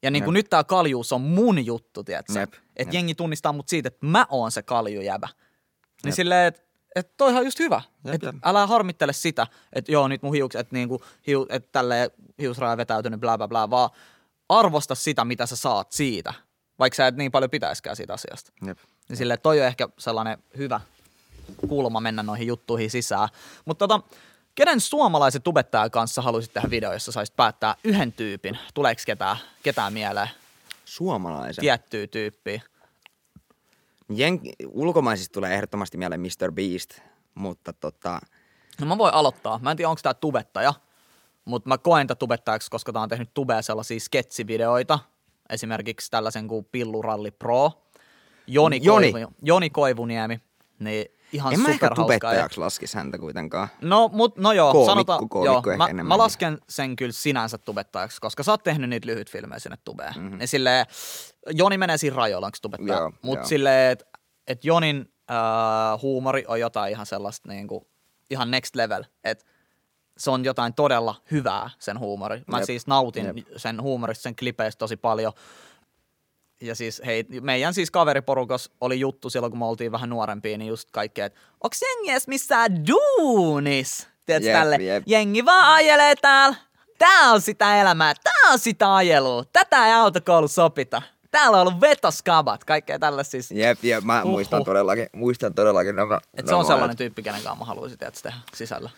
Ja 0.03 0.11
niinku 0.11 0.31
Jep. 0.31 0.35
nyt 0.35 0.51
tää 0.51 0.65
kaljuus 0.65 1.13
on 1.13 1.21
mun 1.21 1.67
juttu, 1.67 2.05
tiedätkö? 2.05 2.43
Että 2.43 2.59
jep. 2.79 2.93
jengi 2.93 3.15
tunnistaa 3.15 3.53
mut 3.53 3.69
siitä, 3.69 3.87
että 3.87 4.07
mä 4.07 4.27
oon 4.29 4.51
se 4.51 4.63
kaljujäbä. 4.63 5.27
Niin 5.27 6.11
Jep. 6.11 6.15
silleen, 6.15 6.47
että 6.47 6.63
et 6.95 7.17
toihan 7.17 7.41
on 7.41 7.47
just 7.47 7.59
hyvä. 7.59 7.83
Jep, 8.05 8.15
Et 8.15 8.23
jep. 8.23 8.35
älä 8.45 8.67
harmittele 8.67 9.13
sitä, 9.13 9.47
että 9.73 9.93
joo, 9.93 10.09
nyt 10.09 10.23
mun 10.23 10.35
hiukset, 10.35 10.61
että 10.61 10.77
niinku, 10.77 11.03
hiu, 11.27 11.47
et 11.49 11.73
tälleen 11.73 12.11
hiusraja 12.41 12.77
vetäytynyt, 12.77 13.21
bla 13.21 13.39
bla 13.39 13.49
bla, 13.49 13.71
vaan 13.71 13.91
arvosta 14.49 14.95
sitä, 14.95 15.25
mitä 15.25 15.47
sä 15.47 15.57
saat 15.57 15.93
siitä, 15.93 16.35
vaikka 16.79 16.97
sä 16.97 17.07
et 17.07 17.17
niin 17.17 17.33
paljon 17.33 17.51
pitäiskään 17.51 17.97
siitä 17.97 18.15
asiasta. 18.15 18.53
Jep. 18.67 18.79
Niin 19.09 19.17
silleen, 19.17 19.41
toi 19.41 19.61
on 19.61 19.67
ehkä 19.67 19.89
sellainen 19.99 20.39
hyvä 20.57 20.81
kulma 21.69 22.01
mennä 22.01 22.23
noihin 22.23 22.47
juttuihin 22.47 22.91
sisään. 22.91 23.29
Mutta 23.65 23.89
tota, 23.89 24.01
kenen 24.55 24.81
suomalaiset 24.81 25.45
tubettajan 25.45 25.91
kanssa 25.91 26.23
haluaisit 26.23 26.53
tehdä 26.53 26.71
video, 26.71 26.93
jossa 26.93 27.13
saisit 27.13 27.37
päättää 27.37 27.75
yhden 27.85 28.13
tyypin? 28.13 28.59
Tuleeko 28.75 29.03
ketään, 29.07 29.37
ketään 29.63 29.93
mieleen 29.93 30.31
Suomalaisen. 30.85 31.63
tiettyä 31.63 32.07
tyyppiä? 32.07 32.63
Jen- 34.13 34.67
ulkomaisista 34.69 35.33
tulee 35.33 35.55
ehdottomasti 35.55 35.99
mieleen 35.99 36.21
Mr. 36.21 36.53
Beast, 36.53 36.99
mutta 37.35 37.73
tota, 37.73 38.21
No 38.81 38.87
mä 38.87 38.99
voin 38.99 39.15
aloittaa. 39.15 39.59
Mä 39.63 39.71
en 39.71 39.77
tiedä, 39.77 39.89
onko 39.89 40.01
tää 40.03 40.15
tubettaja, 40.15 40.75
mutta 41.45 41.69
mä 41.69 41.79
koen 41.79 42.07
tätä 42.07 42.19
tubettajaksi, 42.19 42.71
koska 42.71 42.93
tää 42.93 43.03
on 43.03 43.09
tehnyt 43.09 43.35
tubea 43.35 43.63
sellaisia 43.63 44.01
sketsivideoita. 44.01 44.99
Esimerkiksi 45.51 46.11
tällaisen 46.11 46.49
kuin 46.49 46.65
Pilluralli 46.73 47.31
Pro. 47.31 47.73
Joni, 48.47 48.81
Joni. 48.83 49.13
Koivu, 49.13 49.33
Joni 49.43 49.71
Koivuniemi. 49.71 50.41
Niin 50.79 51.07
ihan 51.33 51.53
en 51.53 51.61
mä 51.61 51.69
ehkä 51.69 51.87
ja- 51.87 51.91
tubettajaksi 51.95 52.61
laskisi 52.61 52.97
häntä 52.97 53.19
kuitenkaan. 53.19 53.69
No, 53.81 54.11
mut, 54.13 54.37
no 54.37 54.53
joo, 54.53 54.73
Koomikko, 54.73 54.93
sanotaan, 54.93 55.29
koomikko 55.29 55.71
joo, 55.71 55.77
mä, 55.95 56.03
mä, 56.03 56.19
lasken 56.19 56.59
sen 56.69 56.97
kyllä 56.97 57.13
sinänsä 57.13 57.59
tubettajaksi, 57.59 58.21
koska 58.21 58.43
sä 58.43 58.51
oot 58.51 58.63
tehnyt 58.63 58.91
niitä 58.91 59.07
lyhyt 59.07 59.31
filmejä 59.31 59.59
sinne 59.59 59.77
tubeen. 59.85 60.13
Mhm. 60.13 60.21
Mm-hmm. 60.23 60.39
Niin 60.39 60.49
silleen, 60.49 60.87
Joni 61.51 61.79
menee 61.79 61.97
siinä 61.97 62.17
rajoilla, 62.17 62.47
onko 62.47 62.59
tubettaja. 62.63 62.99
Joo, 62.99 63.13
Mut 63.23 63.37
joo. 63.37 63.47
silleen, 63.47 63.93
että 63.93 64.05
et 64.47 64.65
Jonin 64.65 65.13
äh, 65.31 65.37
huumori 66.03 66.45
on 66.49 66.61
jotain 66.61 66.91
ihan 66.93 67.07
sellaista 67.07 67.49
niinku, 67.49 67.89
ihan 68.31 68.51
next 68.51 68.77
level. 68.77 69.05
Et 69.25 69.47
se 70.19 70.31
on 70.31 70.45
jotain 70.45 70.75
todella 70.75 71.15
hyvää, 71.31 71.71
sen 71.79 71.99
huumori. 71.99 72.43
Mä 72.47 72.59
Jep. 72.59 72.67
siis 72.67 72.87
nautin 72.87 73.27
Jep. 73.27 73.37
sen 73.57 73.83
huumorista, 73.83 74.23
sen 74.23 74.37
klipeistä 74.37 74.79
tosi 74.79 74.97
paljon. 74.97 75.33
Ja 76.61 76.75
siis 76.75 77.03
hei, 77.07 77.25
meidän 77.41 77.75
siis 77.75 77.91
kaveriporukas 77.91 78.71
oli 78.81 79.01
juttu 79.01 79.31
silloin, 79.31 79.51
kun 79.51 79.59
me 79.59 79.65
oltiin 79.65 79.93
vähän 79.93 80.11
nuorempia, 80.11 80.59
niin 80.59 80.69
just 80.69 80.89
kaikkea, 80.91 81.27
että 81.27 81.41
onks 81.65 81.83
jengi 81.83 82.11
edes 82.11 82.29
missään 82.29 82.87
duunis? 82.87 84.09
Tiedätkö 84.27 84.49
Jep, 84.49 84.59
tälle? 84.59 84.77
jep. 84.77 85.03
Jengi 85.07 85.45
vaan 85.45 85.75
ajelee 85.75 86.15
täällä. 86.17 86.57
Tää 86.99 87.33
on 87.33 87.41
sitä 87.41 87.81
elämää, 87.81 88.15
tää 88.25 88.53
on 88.53 88.59
sitä 88.59 88.95
ajelua. 88.95 89.45
Tätä 89.53 89.87
ei 89.87 89.93
autokoulu 89.93 90.49
sopita. 90.49 91.03
Täällä 91.31 91.61
on 91.61 91.67
ollut 91.67 91.81
vetoskabat, 91.81 92.65
kaikkea 92.65 92.99
tällaista 92.99 93.31
siis. 93.31 93.51
Jep, 93.51 93.85
jep, 93.85 94.05
mä 94.05 94.21
Huhhuh. 94.21 94.31
muistan 94.31 94.65
todellakin, 94.65 95.07
muistan 95.13 95.55
todellakin 95.55 95.97
nämä. 95.97 96.21
Et 96.35 96.47
se 96.47 96.55
on 96.55 96.65
sellainen 96.65 96.97
tyyppi, 96.97 97.23
kenen 97.23 97.43
kanssa 97.43 97.59
mä 97.59 97.65
haluaisin 97.65 97.99
tehdä 97.99 98.33
sisällä. 98.55 98.91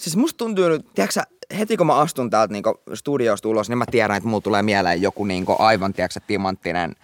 Siis 0.00 0.16
musta 0.16 0.38
tuntuu 0.38 0.68
nyt, 0.68 0.86
tiedätkö 0.94 1.20
heti 1.58 1.76
kun 1.76 1.86
mä 1.86 1.94
astun 1.94 2.30
täältä 2.30 2.52
niinku 2.52 2.82
studiosta 2.94 3.48
ulos, 3.48 3.68
niin 3.68 3.78
mä 3.78 3.84
tiedän, 3.90 4.16
että 4.16 4.28
mulla 4.28 4.40
tulee 4.40 4.62
mieleen 4.62 5.02
joku 5.02 5.24
niinku 5.24 5.56
aivan, 5.58 5.92
tiedätkö 5.92 6.20
timanttinen 6.26 6.96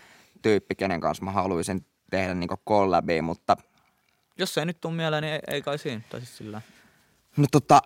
tyyppi, 0.43 0.75
kenen 0.75 1.01
kanssa 1.01 1.25
mä 1.25 1.31
haluaisin 1.31 1.87
tehdä 2.11 2.35
niinku 2.35 2.57
collabia, 2.69 3.23
mutta 3.23 3.57
Jos 4.39 4.55
se 4.55 4.61
ei 4.61 4.67
nyt 4.67 4.81
tuu 4.81 4.91
mieleen, 4.91 5.23
niin 5.23 5.35
ei, 5.35 5.41
ei 5.49 5.63
kai 5.63 5.79
siinä. 5.79 6.01
Tai 6.11 6.21
siis 6.21 6.37
sillä 6.37 6.63
no 7.37 7.47
tota, 7.53 7.83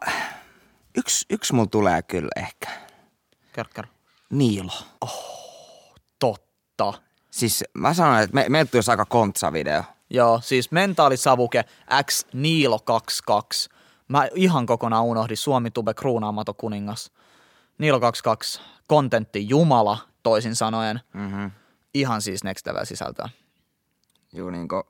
yksi, 0.96 1.26
yksi 1.30 1.54
mulla 1.54 1.68
tulee 1.70 2.02
kyllä 2.02 2.30
ehkä. 2.36 2.68
kerro. 3.52 3.90
Niilo. 4.30 4.72
Totta. 6.18 6.92
Siis 7.30 7.64
mä 7.74 7.94
sanoin, 7.94 8.22
että 8.22 8.34
me, 8.34 8.46
meiltä 8.48 8.70
tulisi 8.70 8.90
aika 8.90 9.04
kontsa 9.04 9.52
video. 9.52 9.82
Joo, 10.10 10.40
siis 10.42 10.70
mentaalisavuke 10.70 11.64
X 12.04 12.24
Niilo 12.32 12.78
22. 12.78 13.70
Mä 14.10 14.28
ihan 14.34 14.66
kokonaan 14.66 15.04
unohdin 15.04 15.36
Suomi 15.36 15.70
Tube 15.70 15.94
kruunaamaton 15.94 16.54
kuningas. 16.54 17.12
Niilo 17.78 18.00
22, 18.00 18.60
kontentti 18.86 19.48
Jumala 19.48 19.98
toisin 20.22 20.56
sanoen. 20.56 21.00
Mm-hmm. 21.14 21.50
Ihan 21.94 22.22
siis 22.22 22.44
next 22.44 22.66
level 22.66 22.84
sisältöä. 22.84 23.28
Juu, 24.32 24.50
niinku, 24.50 24.82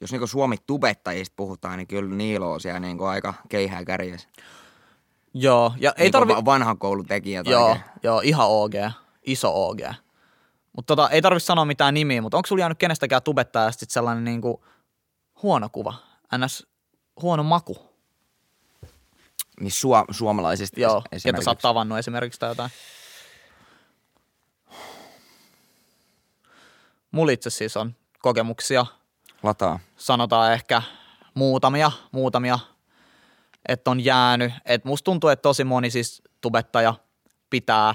jos 0.00 0.10
niinku 0.12 0.26
Suomi 0.26 0.56
tubettajista 0.66 1.32
puhutaan, 1.36 1.78
niin 1.78 1.86
kyllä 1.86 2.14
Niilo 2.14 2.52
on 2.52 2.60
siellä 2.60 2.80
niinku 2.80 3.04
aika 3.04 3.34
keihää 3.48 3.84
kärjessä. 3.84 4.28
Joo, 5.34 5.72
ja 5.78 5.92
ei 5.96 6.04
Niinku 6.04 6.12
tarvi... 6.12 6.34
va- 6.34 6.44
vanhan 6.44 6.78
koulun 6.78 7.06
tekijät 7.06 7.46
Joo, 7.46 7.66
oikein. 7.66 7.84
joo, 8.02 8.20
ihan 8.20 8.46
OG. 8.48 8.72
Iso 9.26 9.68
OG. 9.68 9.80
Mutta 10.76 10.96
tota, 10.96 11.10
ei 11.10 11.22
tarvi 11.22 11.40
sanoa 11.40 11.64
mitään 11.64 11.94
nimiä, 11.94 12.22
mutta 12.22 12.36
onko 12.36 12.46
sulla 12.46 12.60
jäänyt 12.60 12.78
kenestäkään 12.78 13.22
tubettajasta 13.22 13.80
sit 13.80 13.90
sellainen 13.90 14.24
niinku 14.24 14.64
huono 15.42 15.68
kuva? 15.68 15.94
NS 16.38 16.66
huono 17.22 17.42
maku? 17.42 17.89
Niin 19.60 19.70
suo, 19.72 20.04
suomalaisista 20.10 20.80
Joo, 20.80 21.02
es- 21.16 21.22
ketä 21.24 21.42
sä 21.42 21.50
oot 21.50 21.58
tavannut 21.58 21.98
esimerkiksi 21.98 22.40
tai 22.40 22.50
jotain. 22.50 22.70
Mulla 27.10 27.32
itse 27.32 27.50
siis 27.50 27.76
on 27.76 27.94
kokemuksia, 28.18 28.86
Lataa. 29.42 29.78
sanotaan 29.96 30.52
ehkä 30.52 30.82
muutamia, 31.34 31.92
muutamia, 32.12 32.58
että 33.68 33.90
on 33.90 34.04
jäänyt. 34.04 34.52
Et 34.64 34.84
musta 34.84 35.04
tuntuu, 35.04 35.30
että 35.30 35.42
tosi 35.42 35.64
moni 35.64 35.90
siis 35.90 36.22
tubettaja 36.40 36.94
pitää 37.50 37.94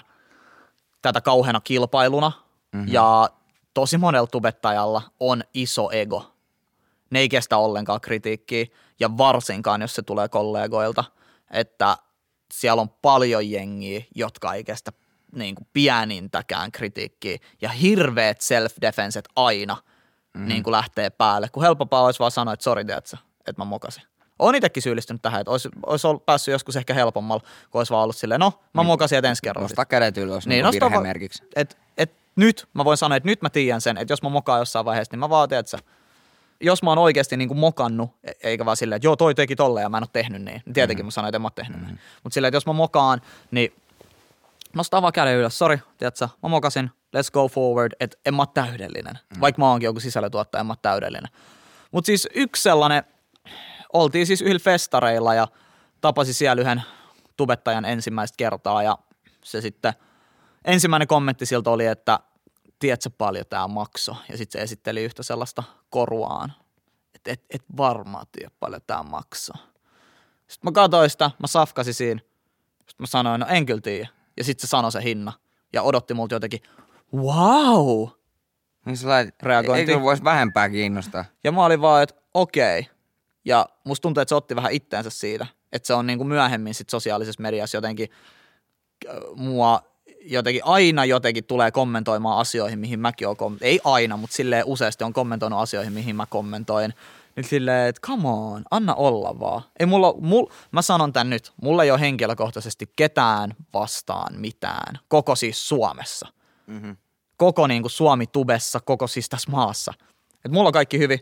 tätä 1.01 1.21
kauheana 1.21 1.61
kilpailuna 1.61 2.31
mm-hmm. 2.71 2.93
ja 2.93 3.29
tosi 3.73 3.97
monella 3.97 4.27
tubettajalla 4.27 5.01
on 5.19 5.43
iso 5.53 5.91
ego. 5.91 6.31
Ne 7.09 7.19
ei 7.19 7.29
kestä 7.29 7.57
ollenkaan 7.57 8.01
kritiikkiä 8.01 8.65
ja 8.99 9.17
varsinkaan, 9.17 9.81
jos 9.81 9.95
se 9.95 10.01
tulee 10.01 10.29
kollegoilta, 10.29 11.03
että 11.55 11.97
siellä 12.53 12.81
on 12.81 12.89
paljon 12.89 13.51
jengiä, 13.51 14.03
jotka 14.15 14.53
ei 14.53 14.63
kestä 14.63 14.91
niin 15.35 15.55
kuin 15.55 15.67
pienintäkään 15.73 16.71
kritiikkiä 16.71 17.37
ja 17.61 17.69
hirveät 17.69 18.37
self-defenset 18.41 19.25
aina 19.35 19.73
mm-hmm. 19.73 20.47
niin 20.47 20.63
kuin 20.63 20.71
lähtee 20.71 21.09
päälle, 21.09 21.49
kun 21.49 21.63
helpompaa 21.63 22.03
olisi 22.03 22.19
vaan 22.19 22.31
sanoa, 22.31 22.53
että 22.53 22.63
sori, 22.63 22.85
tiedätkö, 22.85 23.17
että 23.47 23.61
mä 23.61 23.65
mokasin. 23.65 24.03
Olen 24.39 24.55
itsekin 24.55 24.83
syyllistynyt 24.83 25.21
tähän, 25.21 25.41
että 25.41 25.51
olisi, 25.51 25.69
olisi 25.85 26.07
ollut 26.07 26.25
päässyt 26.25 26.51
joskus 26.51 26.75
ehkä 26.75 26.93
helpommalla, 26.93 27.43
kun 27.71 27.79
olisi 27.79 27.91
vaan 27.91 28.03
ollut 28.03 28.15
silleen, 28.15 28.39
no 28.39 28.53
mä 28.73 28.83
mokasin, 28.83 29.17
että 29.17 29.29
ensi 29.29 29.41
kerralla. 29.43 29.65
Nostaa 29.65 29.85
kädet 29.85 30.17
ylös 30.17 30.47
Niin, 30.47 30.65
niin, 30.65 30.81
va-. 30.81 31.03
Et, 31.55 31.77
et 31.97 32.11
nyt 32.35 32.67
mä 32.73 32.85
voin 32.85 32.97
sanoa, 32.97 33.15
että 33.15 33.29
nyt 33.29 33.41
mä 33.41 33.49
tiedän 33.49 33.81
sen, 33.81 33.97
että 33.97 34.11
jos 34.11 34.21
mä 34.21 34.29
mokaan 34.29 34.59
jossain 34.59 34.85
vaiheessa, 34.85 35.13
niin 35.13 35.19
mä 35.19 35.29
vaan 35.29 35.53
että 35.53 35.77
jos 36.61 36.83
mä 36.83 36.91
oon 36.91 36.97
oikeasti 36.97 37.37
niin 37.37 37.47
kuin 37.47 37.57
mokannut, 37.57 38.11
e- 38.23 38.31
eikä 38.43 38.65
vaan 38.65 38.77
silleen, 38.77 38.97
että 38.97 39.07
joo 39.07 39.15
toi 39.15 39.35
teki 39.35 39.55
tolleen 39.55 39.83
ja 39.83 39.89
mä 39.89 39.97
en 39.97 40.03
ole 40.03 40.09
tehnyt 40.13 40.41
niin, 40.41 40.61
niin 40.65 40.73
tietenkin 40.73 41.05
mm. 41.05 41.07
mä 41.07 41.11
sanoin, 41.11 41.29
että 41.29 41.37
en 41.37 41.41
mä 41.41 41.45
ole 41.45 41.51
tehnyt 41.55 41.79
mm. 41.79 41.85
niin. 41.87 41.99
Mutta 42.23 42.33
silleen, 42.33 42.49
että 42.49 42.55
jos 42.55 42.65
mä 42.65 42.73
mokaan, 42.73 43.21
niin 43.51 43.73
nostaa 44.75 45.01
vaan 45.01 45.13
käden 45.13 45.35
ylös, 45.35 45.57
sori, 45.57 45.79
tiedätkö, 45.97 46.27
mä 46.43 46.49
mokasin, 46.49 46.91
let's 47.17 47.31
go 47.33 47.47
forward, 47.47 47.91
että 47.99 48.17
en 48.25 48.35
mä 48.35 48.41
ole 48.41 48.47
täydellinen. 48.53 49.19
Mm. 49.35 49.41
Vaikka 49.41 49.61
mä 49.61 49.69
oonkin 49.69 49.85
joku 49.85 49.99
sisällötuottaja, 49.99 50.59
en 50.59 50.65
mä 50.65 50.71
ole 50.71 50.77
täydellinen. 50.81 51.31
Mutta 51.91 52.05
siis 52.05 52.27
yksi 52.35 52.63
sellainen, 52.63 53.03
oltiin 53.93 54.27
siis 54.27 54.41
yhdellä 54.41 54.59
festareilla 54.59 55.33
ja 55.33 55.47
tapasin 56.01 56.33
siellä 56.33 56.61
yhden 56.61 56.83
tubettajan 57.37 57.85
ensimmäistä 57.85 58.35
kertaa 58.37 58.83
ja 58.83 58.97
se 59.43 59.61
sitten, 59.61 59.93
ensimmäinen 60.65 61.07
kommentti 61.07 61.45
siltä 61.45 61.69
oli, 61.69 61.85
että 61.85 62.19
tiedätkö 62.79 63.09
paljon 63.17 63.45
tämä 63.49 63.67
makso 63.67 64.15
ja 64.29 64.37
sitten 64.37 64.59
se 64.59 64.63
esitteli 64.63 65.03
yhtä 65.03 65.23
sellaista 65.23 65.63
koruaan, 65.95 66.53
että 67.15 67.31
et, 67.31 67.45
et 67.49 67.63
varmaan 67.77 68.25
tiedä 68.31 68.51
paljon 68.59 68.81
tämä 68.87 69.03
maksaa. 69.03 69.57
Sitten 70.47 70.67
mä 70.67 70.71
katsoin 70.71 71.09
sitä, 71.09 71.31
mä 71.39 71.47
safkasin 71.47 71.93
siinä, 71.93 72.19
sitten 72.77 72.95
mä 72.99 73.05
sanoin, 73.05 73.39
no 73.39 73.47
en 73.49 73.65
kyllä 73.65 73.81
tiedä. 73.81 74.07
Ja 74.37 74.43
sitten 74.43 74.67
se 74.67 74.69
sanoi 74.69 74.91
se 74.91 75.03
hinna 75.03 75.33
ja 75.73 75.81
odotti 75.81 76.13
multa 76.13 76.35
jotenkin, 76.35 76.59
wow, 77.13 78.07
Niin 78.85 78.97
sellainen, 78.97 79.33
Reagointi. 79.43 79.91
eikö 79.91 80.03
voisi 80.03 80.23
vähempää 80.23 80.69
kiinnostaa? 80.69 81.25
ja 81.43 81.51
mä 81.51 81.65
olin 81.65 81.81
vaan, 81.81 82.03
että 82.03 82.15
okei. 82.33 82.87
Ja 83.45 83.69
musta 83.83 84.01
tuntuu, 84.01 84.21
että 84.21 84.29
se 84.29 84.35
otti 84.35 84.55
vähän 84.55 84.71
itteensä 84.71 85.09
siitä, 85.09 85.47
että 85.71 85.87
se 85.87 85.93
on 85.93 86.07
niin 86.07 86.17
kuin 86.17 86.27
myöhemmin 86.27 86.73
sit 86.73 86.89
sosiaalisessa 86.89 87.41
mediassa 87.41 87.77
jotenkin 87.77 88.09
äh, 89.09 89.15
mua 89.35 89.81
jotenkin 90.25 90.61
aina 90.65 91.05
jotenkin 91.05 91.43
tulee 91.43 91.71
kommentoimaan 91.71 92.39
asioihin, 92.39 92.79
mihin 92.79 92.99
mäkin 92.99 93.27
olen 93.27 93.37
kommentoinut. 93.37 93.71
Ei 93.71 93.79
aina, 93.83 94.17
mutta 94.17 94.35
silleen 94.35 94.65
useasti 94.65 95.03
on 95.03 95.13
kommentoinut 95.13 95.59
asioihin, 95.59 95.93
mihin 95.93 96.15
mä 96.15 96.25
kommentoin. 96.25 96.93
Nyt 97.35 97.45
silleen, 97.45 97.89
että 97.89 98.01
come 98.01 98.29
on, 98.29 98.63
anna 98.71 98.93
olla 98.93 99.39
vaan. 99.39 99.61
Ei 99.79 99.85
mulla, 99.85 100.13
mul, 100.21 100.45
mä 100.71 100.81
sanon 100.81 101.13
tän 101.13 101.29
nyt, 101.29 101.53
mulla 101.61 101.83
ei 101.83 101.91
ole 101.91 101.99
henkilökohtaisesti 101.99 102.91
ketään 102.95 103.55
vastaan 103.73 104.39
mitään, 104.39 104.99
koko 105.07 105.35
siis 105.35 105.69
Suomessa. 105.69 106.27
Mm-hmm. 106.67 106.97
Koko 107.37 107.67
niin 107.67 107.81
kuin 107.81 107.91
Suomi-tubessa, 107.91 108.79
koko 108.79 109.07
siis 109.07 109.29
tässä 109.29 109.51
maassa. 109.51 109.93
Et 110.45 110.51
mulla 110.51 110.69
on 110.69 110.73
kaikki 110.73 110.99
hyvin, 110.99 111.19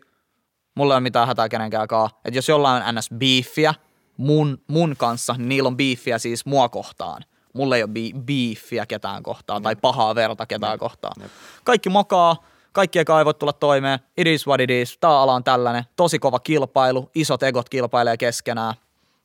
mulla 0.75 0.93
ei 0.93 0.95
ole 0.95 1.03
mitään 1.03 1.27
hätää 1.27 1.49
kenenkään 1.49 1.87
kaa. 1.87 2.09
Et 2.25 2.35
jos 2.35 2.49
jollain 2.49 2.83
on 2.83 2.95
ns. 2.95 3.09
beefiä 3.17 3.73
mun, 4.17 4.61
mun 4.67 4.95
kanssa, 4.97 5.33
niin 5.33 5.49
niillä 5.49 5.67
on 5.67 5.77
beefiä 5.77 6.19
siis 6.19 6.45
mua 6.45 6.69
kohtaan. 6.69 7.25
Mulla 7.53 7.75
ei 7.75 7.83
ole 7.83 7.91
bi- 7.91 8.19
beefiä 8.23 8.85
ketään 8.85 9.23
kohtaan 9.23 9.61
tai 9.61 9.75
pahaa 9.75 10.15
verta 10.15 10.45
ketään 10.45 10.79
kohtaan. 10.79 11.29
Kaikki 11.63 11.89
mokaa, 11.89 12.35
kaikki 12.71 12.99
eka 12.99 13.19
ei 13.19 13.25
voi 13.25 13.33
tulla 13.33 13.53
toimeen. 13.53 13.99
It 14.17 14.27
is 14.27 14.47
what 14.47 14.61
it 14.61 14.69
is. 14.69 14.97
Tää 14.97 15.21
ala 15.21 15.33
on 15.33 15.43
tällainen. 15.43 15.83
Tosi 15.95 16.19
kova 16.19 16.39
kilpailu. 16.39 17.09
Isot 17.15 17.43
egot 17.43 17.69
kilpailee 17.69 18.17
keskenään. 18.17 18.73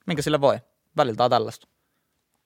Minkä 0.07 0.23
sille 0.23 0.41
voi? 0.41 0.59
Väliltä 0.97 1.25
on 1.25 1.31
tällaista. 1.31 1.69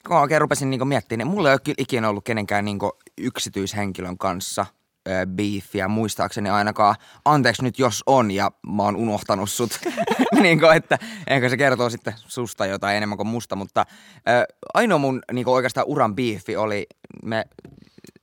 Kun 0.07 0.17
mä 0.17 0.21
oikein 0.21 0.41
rupesin 0.41 0.71
niinku 0.71 0.85
miettimään, 0.85 1.19
niin 1.19 1.35
mulla 1.35 1.49
ei 1.49 1.55
ole 1.55 1.75
ikinä 1.79 2.09
ollut 2.09 2.25
kenenkään 2.25 2.65
niinku 2.65 2.93
yksityishenkilön 3.19 4.19
kanssa 4.19 4.67
ö, 5.09 5.27
beefiä, 5.27 5.89
muistaakseni 5.89 6.51
ainakaan. 6.51 6.95
Anteeksi 7.25 7.63
nyt 7.63 7.79
jos 7.79 8.03
on 8.07 8.31
ja 8.31 8.51
mä 8.77 8.83
oon 8.83 8.97
unohtanut 8.97 9.51
sut. 9.51 9.81
niinku, 10.43 10.67
että 10.67 10.99
ehkä 11.27 11.49
se 11.49 11.57
kertoo 11.57 11.91
sitten 11.91 12.15
susta 12.17 12.67
jotain 12.67 12.97
enemmän 12.97 13.17
kuin 13.17 13.27
musta, 13.27 13.57
mutta 13.57 13.87
ö, 14.17 14.55
ainoa 14.75 14.99
mun 14.99 15.23
niinku 15.33 15.53
oikeastaan 15.53 15.87
uran 15.87 16.15
beefi 16.15 16.57
oli, 16.57 16.87
me 17.25 17.45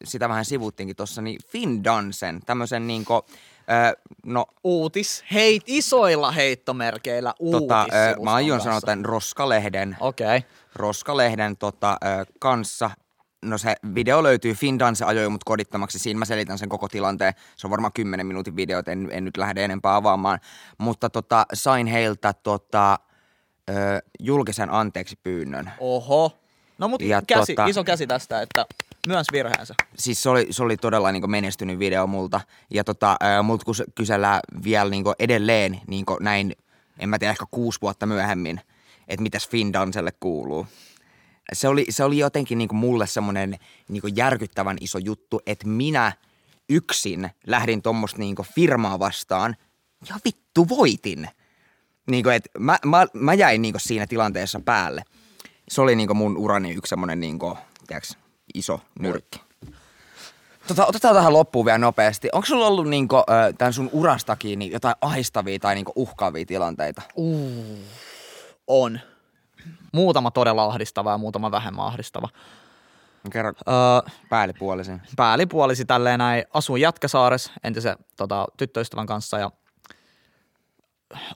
sitä 0.04 0.30
vähän 0.30 0.46
sivuttiinkin 0.46 0.96
tuossa, 0.96 1.22
niin 1.22 1.40
Finn 1.48 1.84
Dansen, 1.84 2.40
tämmöisen 2.46 2.88
niinku, 2.88 3.14
ö, 3.14 4.02
no 4.26 4.46
Uutis. 4.64 5.24
Heit, 5.34 5.64
isoilla 5.68 6.32
heittomerkeillä 6.32 7.34
uutis. 7.40 7.60
tota, 7.60 7.82
ö, 7.82 8.24
mä 8.24 8.34
aion 8.34 8.62
sanoa 8.62 8.82
tämän 8.82 9.06
Roskalehden 9.06 9.98
Okei. 10.00 10.38
Okay. 10.38 10.50
Roskalehden 10.76 11.58
tota, 11.58 11.98
kanssa. 12.40 12.92
No 13.42 13.58
se 13.58 13.76
video 13.96 14.24
löytyy, 14.24 14.54
Findan 14.54 14.96
se 14.96 15.06
ajoi 15.06 15.30
mut 15.30 15.44
kodittomaksi, 15.44 16.00
siinä 16.00 16.18
mä 16.20 16.26
selitän 16.26 16.58
sen 16.58 16.70
koko 16.70 16.88
tilanteen. 16.88 17.34
Se 17.56 17.68
on 17.68 17.72
varmaan 17.72 17.94
10 17.94 18.28
minuutin 18.28 18.56
video, 18.56 18.84
en, 18.88 19.10
en 19.12 19.26
nyt 19.26 19.38
lähde 19.38 19.66
enempää 19.66 19.96
avaamaan. 19.96 20.40
Mutta 20.78 21.10
tota, 21.10 21.46
sain 21.54 21.88
heiltä 21.88 22.34
tota, 22.34 23.00
ö, 23.70 23.74
julkisen 24.20 24.70
anteeksi 24.70 25.16
pyynnön. 25.24 25.72
Oho. 25.80 26.38
No 26.78 26.88
mut 26.88 27.02
Ja 27.02 27.22
käsi, 27.28 27.54
tota- 27.54 27.70
iso 27.70 27.84
käsi 27.84 28.08
tästä, 28.08 28.42
että 28.42 28.66
myös 29.08 29.28
virheensä. 29.32 29.74
Siis 29.98 30.24
se 30.24 30.30
oli, 30.30 30.48
se 30.52 30.64
oli 30.64 30.78
todella 30.78 31.12
niin 31.12 31.32
menestynyt 31.32 31.80
video 31.80 32.08
multa. 32.08 32.42
Ja 32.70 32.84
tota, 32.84 33.18
ö, 33.40 33.44
multa 33.44 33.64
kus- 33.72 33.92
kysellään 33.96 34.40
vielä 34.64 34.90
niin 34.90 35.04
edelleen 35.20 35.82
niin 35.88 36.06
näin, 36.20 36.56
en 37.00 37.10
mä 37.10 37.20
tiedä, 37.20 37.32
ehkä 37.32 37.46
kuusi 37.52 37.82
vuotta 37.82 38.06
myöhemmin, 38.06 38.62
että 39.08 39.24
mitäs 39.24 39.50
Findanselle 39.50 40.12
kuuluu. 40.20 40.68
Se 41.54 41.68
oli, 41.68 41.86
se 41.90 42.04
oli 42.04 42.18
jotenkin 42.18 42.58
niin 42.58 42.76
mulle 42.76 43.08
semmoinen 43.08 43.58
niin 43.88 44.04
järkyttävän 44.16 44.78
iso 44.82 44.98
juttu, 44.98 45.42
että 45.46 45.68
minä 45.68 46.12
yksin 46.70 47.30
lähdin 47.48 47.82
tuommoista 47.82 48.20
niinku 48.20 48.46
firmaa 48.56 49.00
vastaan 49.00 49.56
ja 50.10 50.16
vittu 50.26 50.70
voitin. 50.70 51.30
Niinku, 52.08 52.30
et 52.30 52.50
mä, 52.60 52.78
mä, 52.86 53.08
mä 53.14 53.34
jäin 53.34 53.62
niinku 53.62 53.80
siinä 53.80 54.08
tilanteessa 54.08 54.60
päälle. 54.60 55.04
Se 55.70 55.82
oli 55.82 55.96
niinku 55.96 56.14
mun 56.14 56.38
urani 56.38 56.72
yksi 56.72 56.90
semmonen 56.90 57.20
niinku, 57.20 57.58
tiiäks, 57.88 58.18
iso 58.54 58.82
nyrkki. 59.00 59.42
Tota, 60.68 60.86
otetaan 60.86 61.16
tähän 61.16 61.34
loppuun 61.34 61.66
vielä 61.66 61.78
nopeasti. 61.78 62.30
Onko 62.34 62.46
sulla 62.46 62.68
ollut 62.68 62.90
niinku, 62.90 63.16
tämän 63.58 63.74
sun 63.74 63.90
urastakin 63.94 64.60
niin 64.60 64.72
jotain 64.72 64.96
ahistavia 65.02 65.60
tai 65.60 65.76
niinku 65.76 65.92
uhkaavia 65.96 66.46
tilanteita? 66.46 67.02
On. 68.68 69.00
Muutama 69.94 70.32
todella 70.32 70.64
ahdistava 70.66 71.12
ja 71.12 71.18
muutama 71.18 71.52
vähemmän 71.52 71.86
ahdistava. 71.86 72.30
Kerro 73.32 73.54
Öö, 73.68 74.12
päällipuolisin. 74.30 75.02
päällipuolisi 75.16 75.86
tälleen 75.86 76.20
näin. 76.20 76.44
Asuin 76.54 76.82
Jätkäsaaressa 76.82 77.52
entisen 77.64 77.96
tota, 78.18 78.48
tyttöystävän 78.58 79.06
kanssa 79.08 79.40
ja 79.40 79.52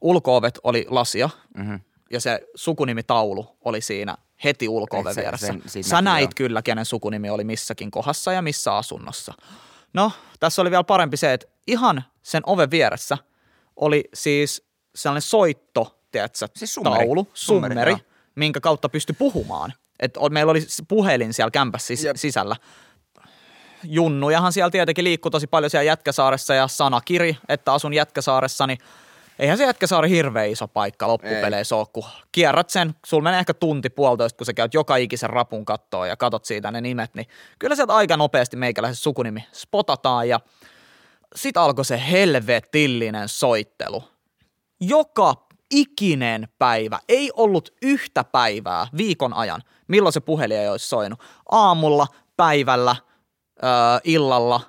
ulkoovet 0.02 0.60
oli 0.64 0.86
lasia 0.90 1.30
Mhm. 1.58 1.76
ja 2.12 2.20
se 2.20 2.40
sukunimitaulu 2.56 3.58
oli 3.66 3.82
siinä 3.82 4.18
heti 4.44 4.70
ulkooven 4.70 5.14
se- 5.16 5.22
vieressä. 5.22 5.48
sen- 5.48 5.62
siitä 5.66 5.90
Sä 5.90 6.02
näit 6.02 6.24
joo. 6.24 6.32
kyllä, 6.36 6.62
kenen 6.62 6.86
sukunimi 6.86 7.30
oli 7.30 7.44
missäkin 7.44 7.92
kohdassa 7.92 8.32
ja 8.34 8.42
missä 8.42 8.76
asunnossa. 8.76 9.34
No, 9.94 10.12
tässä 10.40 10.62
oli 10.62 10.72
vielä 10.72 10.84
parempi 10.84 11.18
se, 11.18 11.34
että 11.34 11.48
ihan 11.68 12.04
sen 12.22 12.42
oven 12.46 12.72
vieressä 12.72 13.18
oli 13.76 14.04
siis 14.14 14.66
sellainen 14.96 15.22
soitto, 15.22 16.00
tiedätkö, 16.12 16.48
Siis 16.56 16.74
summeri. 16.74 17.06
taulu, 17.06 17.28
Summeri, 17.34 17.74
summeri. 17.76 17.96
Minkä 18.36 18.60
kautta 18.60 18.90
pystyi 18.90 19.16
puhumaan. 19.20 19.74
Et 20.00 20.18
meillä 20.30 20.52
oli 20.52 20.60
puhelin 20.88 21.34
siellä 21.34 21.52
kämpässä 21.52 21.94
sis- 21.94 22.06
Jep. 22.06 22.16
sisällä. 22.16 22.56
Junnujahan 23.84 24.54
siellä 24.54 24.72
tietenkin 24.72 25.04
liikkui 25.04 25.32
tosi 25.32 25.48
paljon 25.48 25.70
siellä 25.70 25.84
Jätkäsaaressa 25.84 26.54
ja 26.54 26.68
sanakiri, 26.68 27.38
että 27.50 27.74
asun 27.74 27.94
Jätkäsaaressa, 27.94 28.68
niin 28.68 28.78
eihän 29.40 29.58
se 29.58 29.66
Jätkäsaari 29.66 30.10
hirveän 30.10 30.50
iso 30.50 30.68
paikka 30.68 31.08
loppupeleissä 31.08 31.76
ole, 31.76 31.88
kun 31.94 32.06
kierrät 32.32 32.70
sen, 32.70 32.96
sulla 33.06 33.24
menee 33.24 33.40
ehkä 33.40 33.54
tunti 33.54 33.90
puolitoista, 33.90 34.38
kun 34.38 34.46
sä 34.46 34.54
käyt 34.54 34.74
joka 34.74 34.96
ikisen 34.96 35.30
rapun 35.30 35.66
kattoon 35.66 36.10
ja 36.10 36.18
katot 36.18 36.46
siitä 36.46 36.72
ne 36.72 36.82
nimet, 36.82 37.16
niin 37.16 37.28
kyllä 37.60 37.76
sieltä 37.76 37.96
aika 37.96 38.18
nopeasti 38.18 38.58
meikäläisen 38.58 38.96
sukunimi 38.96 39.44
spotataan 39.54 40.30
ja 40.30 40.40
sit 41.36 41.58
alkoi 41.58 41.86
se 41.86 42.02
helvetillinen 42.12 43.30
soittelu. 43.30 44.04
Joka 44.80 45.43
ikinen 45.74 46.48
päivä, 46.60 47.00
ei 47.10 47.32
ollut 47.34 47.74
yhtä 47.82 48.24
päivää 48.24 48.88
viikon 48.98 49.34
ajan, 49.34 49.62
milloin 49.88 50.14
se 50.14 50.20
puhelin 50.20 50.58
ei 50.58 50.70
olisi 50.70 50.88
soinut. 50.88 51.20
Aamulla, 51.52 52.08
päivällä, 52.38 52.96
öö, 53.64 53.70
illalla, 54.04 54.62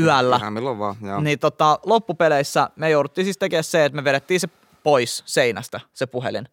yöllä. 0.00 0.36
Ihan 0.36 0.52
milloin 0.52 0.78
vaan, 0.78 0.96
joo. 1.02 1.20
Niin 1.20 1.38
tota, 1.38 1.78
loppupeleissä 1.86 2.70
me 2.76 2.90
jouduttiin 2.90 3.24
siis 3.24 3.38
tekemään 3.38 3.64
se, 3.64 3.84
että 3.84 3.96
me 3.96 4.04
vedettiin 4.04 4.40
se 4.40 4.48
pois 4.82 5.22
seinästä, 5.26 5.80
se 5.92 6.06
puhelin. 6.06 6.48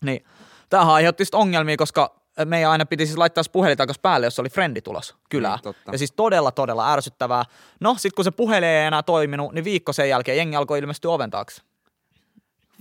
Niin 0.00 0.24
tämähän 0.70 0.94
aiheutti 0.94 1.24
sitten 1.24 1.40
ongelmia, 1.40 1.76
koska 1.76 2.24
meidän 2.44 2.70
aina 2.70 2.86
piti 2.86 3.06
siis 3.06 3.18
laittaa 3.18 3.44
se 3.44 3.50
puhelin 3.50 3.78
takaisin 3.78 4.02
päälle, 4.02 4.26
jos 4.26 4.38
oli 4.38 4.50
frendi 4.50 4.80
tulos 4.80 5.14
kylään. 5.30 5.58
Niin, 5.64 5.74
ja 5.92 5.98
siis 5.98 6.12
todella, 6.12 6.50
todella 6.50 6.92
ärsyttävää. 6.92 7.44
No, 7.80 7.94
sitten 7.94 8.14
kun 8.16 8.24
se 8.24 8.30
puhelin 8.30 8.68
ei 8.68 8.86
enää 8.86 9.02
toiminut, 9.02 9.52
niin 9.52 9.64
viikko 9.64 9.92
sen 9.92 10.08
jälkeen 10.08 10.38
jengi 10.38 10.56
alkoi 10.56 10.78
ilmestyä 10.78 11.10
oven 11.10 11.30
taakse. 11.30 11.62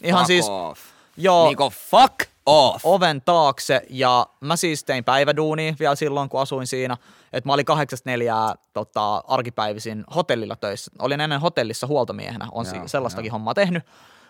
Ihan 0.04 0.20
Fuck 0.20 0.28
siis, 0.28 0.46
Off. 0.50 0.82
joo, 1.18 1.46
Niinku 1.48 1.70
fuck 1.89 2.14
off. 2.46 2.86
oven 2.86 3.22
taakse 3.22 3.82
ja 3.89 4.28
mä 4.41 4.56
siis 4.56 4.84
tein 4.84 5.04
päiväduunia 5.04 5.74
vielä 5.80 5.96
silloin, 5.96 6.30
kun 6.30 6.41
asuin 6.41 6.68
siinä. 6.68 6.98
Että 7.34 7.50
mä 7.50 7.54
olin 7.54 7.66
kahdeksasta 7.66 8.10
neljää 8.10 8.56
tota, 8.74 9.16
arkipäivisin 9.28 10.04
hotellilla 10.16 10.56
töissä. 10.56 10.91
Olin 11.00 11.22
ennen 11.22 11.41
hotellissa 11.41 11.88
huoltomiehenä, 11.88 12.48
on 12.52 12.66
Joo, 12.74 12.88
sellaistakin 12.88 13.30
joo. 13.30 13.34
hommaa 13.34 13.54
tehnyt. 13.54 13.84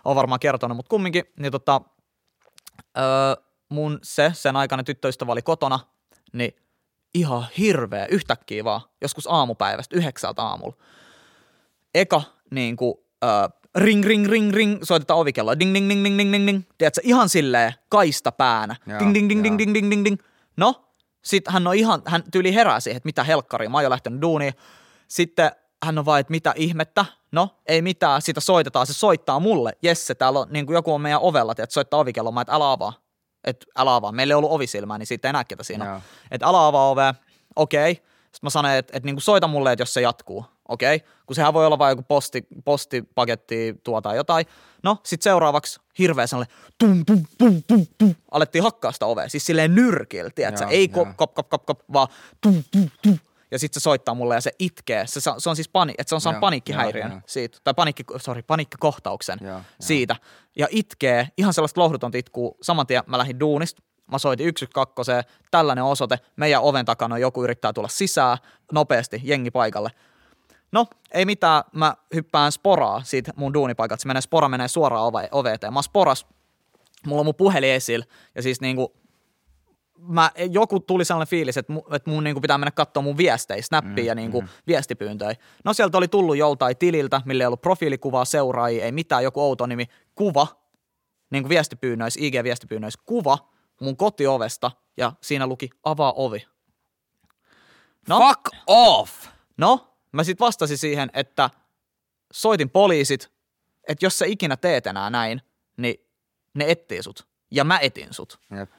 Olen 0.05 0.16
varmaan 0.16 0.39
kertonut, 0.39 0.78
mutta 0.78 0.89
kumminkin. 0.89 1.24
Niin 1.39 1.51
tota, 1.51 1.82
öö, 2.97 3.03
mun 3.70 3.99
se, 4.03 4.32
sen 4.36 4.55
aikainen 4.55 4.86
tyttöystävä 4.86 5.32
oli 5.32 5.41
kotona, 5.41 5.80
niin 6.34 6.55
ihan 7.14 7.45
hirveä 7.57 8.05
yhtäkkiä 8.05 8.64
vaan, 8.64 8.82
joskus 9.01 9.28
aamupäivästä, 9.32 9.97
yhdeksältä 9.97 10.41
aamulla. 10.43 10.76
Eka 11.95 12.22
niin 12.51 12.76
kuin, 12.76 12.93
ö, 13.24 13.28
ring, 13.76 14.05
ring, 14.05 14.28
ring, 14.28 14.53
ring, 14.53 14.80
soitetaan 14.84 15.19
ovikelloa, 15.19 15.59
ding, 15.59 15.74
ding, 15.74 15.89
ding, 15.89 16.03
ding, 16.03 16.17
ding, 16.17 16.32
ding, 16.32 16.47
ding, 16.47 16.63
tiedätkö, 16.78 17.01
ihan 17.03 17.30
silleen 17.30 17.74
kaista 17.89 18.32
päänä, 18.32 18.76
Joo, 18.88 18.99
ding, 18.99 19.13
ding, 19.13 19.30
ding, 19.30 19.43
ding, 19.43 19.57
ding, 19.57 19.74
ding, 19.74 19.91
ding, 19.91 20.05
ding. 20.05 20.17
No, 20.57 20.89
sit 21.21 21.47
hän 21.47 21.67
on 21.67 21.76
ihan, 21.76 22.01
hän 22.05 22.24
tyyli 22.32 22.53
herää 22.53 22.80
siihen, 22.80 22.97
että 22.97 23.07
mitä 23.07 23.24
helkkaria, 23.24 23.69
mä 23.69 23.78
oon 23.78 23.84
jo 23.84 23.89
lähtenyt 23.89 24.21
duuniin. 24.21 24.53
Sitten 25.07 25.51
hän 25.86 25.97
on 25.97 26.05
vaan, 26.05 26.19
että 26.19 26.32
mitä 26.32 26.53
ihmettä, 26.55 27.05
no 27.32 27.49
ei 27.65 27.82
mitään, 27.82 28.21
sitä 28.21 28.41
soitetaan, 28.41 28.88
se 28.88 28.93
soittaa 28.93 29.39
mulle, 29.39 29.74
Jesse, 29.82 30.15
täällä 30.15 30.39
on, 30.39 30.47
niin 30.49 30.65
kuin 30.65 30.74
joku 30.74 30.93
on 30.93 31.01
meidän 31.01 31.21
ovella, 31.21 31.51
että 31.51 31.65
soittaa 31.69 31.99
ovikelloa, 31.99 32.32
mä 32.32 32.41
että 32.41 32.55
älä 32.55 32.71
avaa, 32.71 32.93
että 33.43 33.65
älä 33.78 33.95
avaa, 33.95 34.11
meillä 34.11 34.32
ei 34.32 34.36
ollut 34.36 34.51
ovisilmää, 34.51 34.97
niin 34.97 35.07
siitä 35.07 35.28
ei 35.28 35.34
näe 35.34 35.43
ketä 35.43 35.63
siinä 35.63 35.93
on. 35.93 36.01
Että 36.32 36.47
älä 36.47 36.67
avaa 36.67 36.89
ovea, 36.89 37.15
okei. 37.55 38.03
Sitten 38.34 38.45
mä 38.47 38.49
sanoin, 38.49 38.75
että, 38.75 38.97
että 38.97 39.07
niin 39.07 39.15
kuin 39.15 39.23
soita 39.23 39.47
mulle, 39.47 39.71
että 39.71 39.81
jos 39.81 39.93
se 39.93 40.01
jatkuu, 40.01 40.45
okei. 40.67 41.01
Kun 41.25 41.36
sehän 41.36 41.53
voi 41.53 41.65
olla 41.65 41.79
vain 41.79 41.91
joku 41.91 42.03
posti, 42.07 42.47
postipaketti 42.65 43.75
tuo 43.84 44.01
tai 44.01 44.15
jotain. 44.15 44.45
No, 44.84 44.97
sitten 45.03 45.23
seuraavaksi 45.23 45.79
hirveä 45.99 46.27
sellainen 46.27 46.55
tum, 46.77 47.05
tum, 47.05 47.23
tum, 47.38 47.63
tum, 47.67 47.86
tum. 47.97 48.15
Alettiin 48.31 48.63
hakkaa 48.63 48.91
sitä 48.91 49.05
ovea, 49.05 49.29
siis 49.29 49.45
silleen 49.45 49.75
nyrkillä, 49.75 50.29
tiedätkö? 50.36 50.63
Joo, 50.63 50.71
Ei 50.71 50.88
kop, 50.88 51.07
joo. 51.07 51.13
kop, 51.17 51.34
kop, 51.34 51.49
kop, 51.49 51.65
kop, 51.65 51.79
vaan 51.93 52.07
tum, 52.41 52.63
tum, 52.71 52.89
tum. 53.01 53.17
Ja 53.51 53.59
sitten 53.59 53.81
se 53.81 53.84
soittaa 53.84 54.15
mulle 54.15 54.36
ja 54.36 54.41
se 54.41 54.51
itkee. 54.59 55.07
Se, 55.07 55.21
se 55.38 55.49
on 55.49 55.55
siis 55.55 55.69
pani, 55.69 55.93
että 55.97 56.09
se 56.09 56.15
on 56.15 56.21
saanut 56.21 56.39
paniikkihäiriön 56.39 57.09
joo, 57.09 57.15
joo. 57.15 57.21
siitä. 57.27 57.57
Tai 57.63 57.73
panikki, 57.73 58.03
sorry, 58.17 58.41
paniikkikohtauksen 58.43 59.39
Joo, 59.41 59.51
joo. 59.51 59.61
siitä. 59.79 60.15
Ja 60.55 60.67
itkee, 60.69 61.27
ihan 61.38 61.53
sellaista 61.53 61.81
lohdutonta 61.81 62.17
itkuu. 62.17 62.57
Saman 62.61 62.88
tien 62.88 63.03
mä 63.07 63.17
lähdin 63.17 63.39
duunista. 63.39 63.81
Mä 64.11 64.17
soitin 64.17 64.53
112, 64.59 65.23
tällainen 65.51 65.83
osoite, 65.83 66.19
meidän 66.35 66.61
oven 66.61 66.85
takana 66.85 67.17
joku 67.17 67.43
yrittää 67.43 67.73
tulla 67.73 67.87
sisään, 67.87 68.37
nopeasti, 68.71 69.21
jengi 69.23 69.51
paikalle. 69.51 69.89
No, 70.71 70.87
ei 71.11 71.25
mitään, 71.25 71.63
mä 71.75 71.95
hyppään 72.13 72.51
sporaa 72.51 73.01
siitä 73.03 73.31
mun 73.35 73.53
duunipaikalta, 73.53 74.01
se 74.01 74.07
menee, 74.07 74.21
spora 74.21 74.49
menee 74.49 74.67
suoraan 74.67 75.05
ove, 75.05 75.29
ove 75.31 75.53
eteen. 75.53 75.73
Mä 75.73 75.81
sporas, 75.81 76.27
mulla 77.07 77.19
on 77.19 77.25
mun 77.25 77.35
puhelin 77.35 77.71
esillä, 77.71 78.05
ja 78.35 78.41
siis 78.41 78.61
niinku, 78.61 78.93
mä, 79.97 80.31
joku 80.51 80.79
tuli 80.79 81.05
sellainen 81.05 81.29
fiilis, 81.29 81.57
että, 81.57 81.73
mu, 81.73 81.81
että 81.91 82.09
mun 82.09 82.23
niinku 82.23 82.41
pitää 82.41 82.57
mennä 82.57 82.71
katsoa 82.71 83.03
mun 83.03 83.17
viestejä, 83.17 83.61
snappia 83.61 84.03
mm, 84.03 84.07
ja 84.07 84.15
niinku 84.15 84.41
mm. 84.41 84.47
viestipyyntöjä. 84.67 85.35
No 85.65 85.73
sieltä 85.73 85.97
oli 85.97 86.07
tullut 86.07 86.37
joltain 86.37 86.77
tililtä, 86.77 87.21
millä 87.25 87.41
ei 87.41 87.45
ollut 87.47 87.61
profiilikuvaa, 87.61 88.25
seuraajia, 88.25 88.85
ei 88.85 88.91
mitään, 88.91 89.23
joku 89.23 89.41
outo 89.41 89.65
nimi, 89.65 89.85
kuva, 90.15 90.47
niin 91.29 91.43
kuin 91.43 91.49
viestipyynnöissä, 91.49 92.19
IG-viestipyynnöissä, 92.19 93.01
kuva 93.05 93.52
mun 93.82 93.97
kotiovesta 93.97 94.71
ja 94.97 95.13
siinä 95.21 95.47
luki 95.47 95.69
avaa 95.84 96.13
ovi. 96.15 96.47
No, 98.09 98.19
Fuck 98.19 98.41
off. 98.67 99.28
no 99.57 99.93
mä 100.11 100.24
sitten 100.24 100.45
vastasin 100.45 100.78
siihen, 100.78 101.09
että 101.13 101.49
soitin 102.34 102.69
poliisit, 102.69 103.32
että 103.88 104.05
jos 104.05 104.19
sä 104.19 104.26
ikinä 104.26 104.57
teet 104.57 104.88
enää 104.88 105.09
näin, 105.09 105.41
niin 105.78 106.05
ne 106.53 106.65
etsii 106.71 107.03
sut. 107.03 107.28
Ja 107.51 107.63
mä 107.63 107.80
etin 107.80 108.13
sut. 108.13 108.39
Jep. 108.57 108.69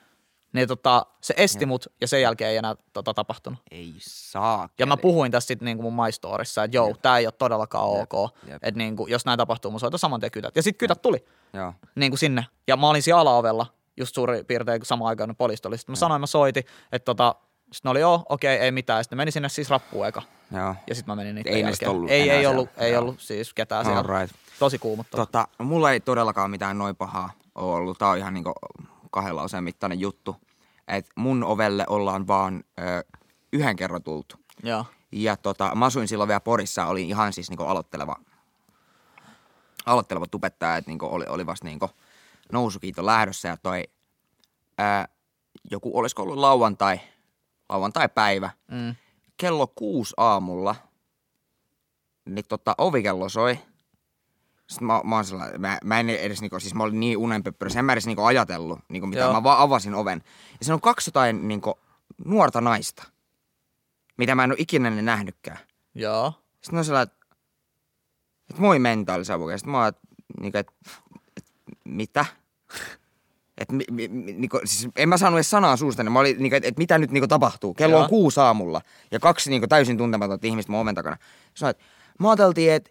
Niin 0.52 0.68
tota, 0.68 1.06
se 1.20 1.34
esti 1.36 1.66
mut 1.66 1.86
ja 2.00 2.08
sen 2.08 2.22
jälkeen 2.22 2.50
ei 2.50 2.56
enää 2.56 2.74
tota, 2.92 3.14
tapahtunut. 3.14 3.58
Ei 3.70 3.94
saa. 3.98 4.68
Ja 4.78 4.86
mä 4.86 4.96
puhuin 4.96 5.32
tästä 5.32 5.48
sitten 5.48 5.66
niinku 5.66 5.82
mun 5.82 5.92
maistorissa, 5.92 6.64
että 6.64 6.76
joo, 6.76 6.94
tää 7.02 7.18
ei 7.18 7.26
ole 7.26 7.32
todellakaan 7.32 7.98
Jep, 7.98 8.12
ok. 8.12 8.34
jep. 8.46 8.54
Että 8.54 8.78
niinku, 8.78 9.06
jos 9.06 9.24
näin 9.24 9.38
tapahtuu, 9.38 9.70
mun 9.70 9.80
soita 9.80 9.98
saman 9.98 10.20
tien 10.20 10.30
kytät. 10.30 10.56
Ja 10.56 10.62
sitten 10.62 10.78
kytät 10.78 11.02
tuli 11.02 11.24
Joo. 11.52 11.72
niin 11.94 12.10
kuin 12.10 12.18
sinne. 12.18 12.46
Ja 12.66 12.76
mä 12.76 12.88
olin 12.88 13.02
siellä 13.02 13.20
alaovella 13.20 13.66
just 13.96 14.14
suurin 14.14 14.46
piirtein 14.46 14.84
samaan 14.84 15.08
aikaan 15.08 15.36
poliisit 15.36 15.66
oli. 15.66 15.78
Sitten 15.78 15.92
mä 15.92 15.96
sanoin, 15.96 16.20
mä 16.20 16.26
soitin, 16.26 16.64
että 16.92 17.04
tota, 17.04 17.34
sitten 17.72 17.88
ne 17.88 17.90
oli 17.90 18.00
joo, 18.00 18.26
okei, 18.28 18.58
ei 18.58 18.70
mitään. 18.72 19.04
Sitten 19.04 19.16
meni 19.16 19.30
sinne 19.30 19.48
siis 19.48 19.70
rappuun 19.70 20.06
eka. 20.06 20.22
Joo. 20.52 20.74
Ja 20.86 20.94
sitten 20.94 21.12
mä 21.12 21.16
menin 21.16 21.34
niiden 21.34 21.52
Ei 21.52 21.60
jälkeen. 21.60 21.90
ollut 21.90 22.10
ei, 22.10 22.20
ei, 22.20 22.26
siellä. 22.28 22.50
ollut, 22.50 22.68
ei 22.76 22.92
Joo. 22.92 23.02
ollut 23.02 23.20
siis 23.20 23.54
ketään 23.54 23.84
siellä. 23.84 24.00
Alright. 24.00 24.36
Tosi 24.58 24.78
kuumottava. 24.78 25.26
Tota, 25.26 25.48
mulla 25.58 25.92
ei 25.92 26.00
todellakaan 26.00 26.50
mitään 26.50 26.78
noin 26.78 26.96
pahaa 26.96 27.30
ole 27.54 27.74
ollut. 27.74 27.98
Tää 27.98 28.08
on 28.08 28.18
ihan 28.18 28.34
niinku 28.34 28.52
kahden 29.10 29.36
lauseen 29.36 29.64
mittainen 29.64 30.00
juttu. 30.00 30.36
Et 30.88 31.06
mun 31.16 31.44
ovelle 31.44 31.84
ollaan 31.88 32.26
vaan 32.26 32.64
ö, 32.80 33.04
yhden 33.52 33.76
kerran 33.76 34.02
tultu. 34.02 34.36
Joo. 34.62 34.84
Ja 35.12 35.36
tota, 35.36 35.74
mä 35.74 35.86
asuin 35.86 36.08
silloin 36.08 36.28
vielä 36.28 36.40
Porissa, 36.40 36.86
oli 36.86 37.08
ihan 37.08 37.32
siis 37.32 37.50
niinku 37.50 37.64
aloitteleva, 37.64 38.16
aloitteleva 39.86 40.26
tubettaja, 40.26 40.76
että 40.76 40.90
niinku 40.90 41.06
oli, 41.06 41.24
oli 41.28 41.46
vasta 41.46 41.66
niinku 41.66 41.90
nousukiito 42.52 43.06
lähdössä 43.06 43.48
ja 43.48 43.56
toi 43.56 43.84
ää, 44.78 45.08
joku 45.70 45.98
olisiko 45.98 46.22
ollut 46.22 46.36
lauantai, 46.36 47.00
lauantai-päivä, 47.68 48.50
Mm. 48.70 48.94
kello 49.36 49.66
kuusi 49.66 50.14
aamulla, 50.16 50.76
niin 52.24 52.44
tota, 52.48 52.74
ovikello 52.78 53.28
soi. 53.28 53.58
Sitten 54.66 54.86
mä, 54.86 55.00
mä, 55.04 55.14
oon 55.14 55.24
sellainen, 55.24 55.60
mä, 55.60 55.78
mä 55.84 56.00
en 56.00 56.10
edes 56.10 56.40
niinku, 56.40 56.60
siis 56.60 56.74
mä 56.74 56.82
olin 56.82 57.00
niin 57.00 57.18
unenpöppörössä, 57.18 57.78
en 57.78 57.84
mä 57.84 57.92
edes 57.92 58.06
niinku 58.06 58.24
ajatellut, 58.24 58.78
niinku 58.88 59.06
mitä, 59.06 59.20
Joo. 59.20 59.32
mä 59.32 59.42
vaan 59.42 59.58
avasin 59.58 59.94
oven. 59.94 60.22
Ja 60.58 60.64
siinä 60.64 60.74
on 60.74 60.80
kaksi 60.80 61.08
jotain 61.08 61.48
niinku 61.48 61.78
nuorta 62.24 62.60
naista, 62.60 63.04
mitä 64.16 64.34
mä 64.34 64.44
en 64.44 64.50
ole 64.50 64.56
ikinä 64.58 64.88
ennen 64.88 65.04
nähnytkään. 65.04 65.58
Joo. 65.94 66.32
Sitten 66.60 66.78
on 66.78 66.84
sellainen, 66.84 67.12
että, 67.12 67.26
että 68.50 68.62
moi 68.62 68.78
mentaalisavuke. 68.78 69.58
Sitten 69.58 69.72
mä 69.72 69.78
oon, 69.78 69.88
että, 69.88 70.00
niin 70.40 70.46
että, 70.56 70.58
että 70.58 70.72
mitä? 71.84 72.24
Et, 73.58 73.72
mi, 73.72 73.84
mi, 73.90 74.08
mi, 74.08 74.32
niinku, 74.32 74.60
siis 74.64 74.92
en 74.96 75.08
mä 75.08 75.16
saanut 75.16 75.36
edes 75.36 75.50
sanaa 75.50 75.76
suusta, 75.76 76.02
niin 76.02 76.12
mä 76.12 76.20
olin, 76.20 76.36
niinku, 76.38 76.56
että 76.56 76.68
et 76.68 76.78
mitä 76.78 76.98
nyt 76.98 77.10
niinku, 77.10 77.28
tapahtuu. 77.28 77.74
Kello 77.74 77.96
Joo. 77.96 78.02
on 78.02 78.08
kuusi 78.08 78.40
aamulla 78.40 78.80
ja 79.10 79.20
kaksi 79.20 79.50
niinku, 79.50 79.66
täysin 79.66 79.98
tuntematonta 79.98 80.46
ihmistä 80.46 80.72
mun 80.72 80.80
oven 80.80 80.94
takana. 80.94 81.16
Sanoin, 81.54 81.70
että 81.70 81.84
mä 82.20 82.30
ajateltiin, 82.30 82.72
että 82.72 82.90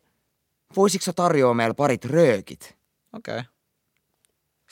voisitko 0.75 1.03
sä 1.03 1.13
tarjoa 1.13 1.53
meille 1.53 1.73
parit 1.73 2.05
röökit? 2.05 2.77
Okei. 3.13 3.33
Okay. 3.33 3.43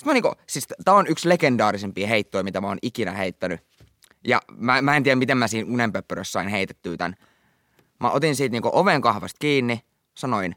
Sitten 0.01 0.09
mä 0.09 0.13
niinku, 0.13 0.33
siis 0.47 0.67
tää 0.85 0.93
on 0.93 1.07
yksi 1.07 1.29
legendaarisimpia 1.29 2.07
heittoja, 2.07 2.43
mitä 2.43 2.61
mä 2.61 2.67
oon 2.67 2.77
ikinä 2.81 3.11
heittänyt. 3.11 3.61
Ja 4.27 4.41
mä, 4.57 4.81
mä 4.81 4.95
en 4.95 5.03
tiedä, 5.03 5.15
miten 5.15 5.37
mä 5.37 5.47
siinä 5.47 5.73
unenpöppörössä 5.73 6.31
sain 6.31 6.47
heitettyä 6.47 6.97
tän. 6.97 7.15
Mä 7.99 8.11
otin 8.11 8.35
siitä 8.35 8.51
niinku 8.51 8.69
oven 8.73 9.01
kahvasta 9.01 9.37
kiinni, 9.39 9.81
sanoin, 10.17 10.55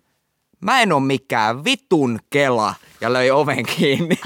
mä 0.61 0.81
en 0.81 0.93
oo 0.93 1.01
mikään 1.01 1.65
vitun 1.65 2.19
kela, 2.31 2.75
ja 3.05 3.13
löi 3.13 3.31
oven 3.31 3.67
kiinni. 3.67 4.17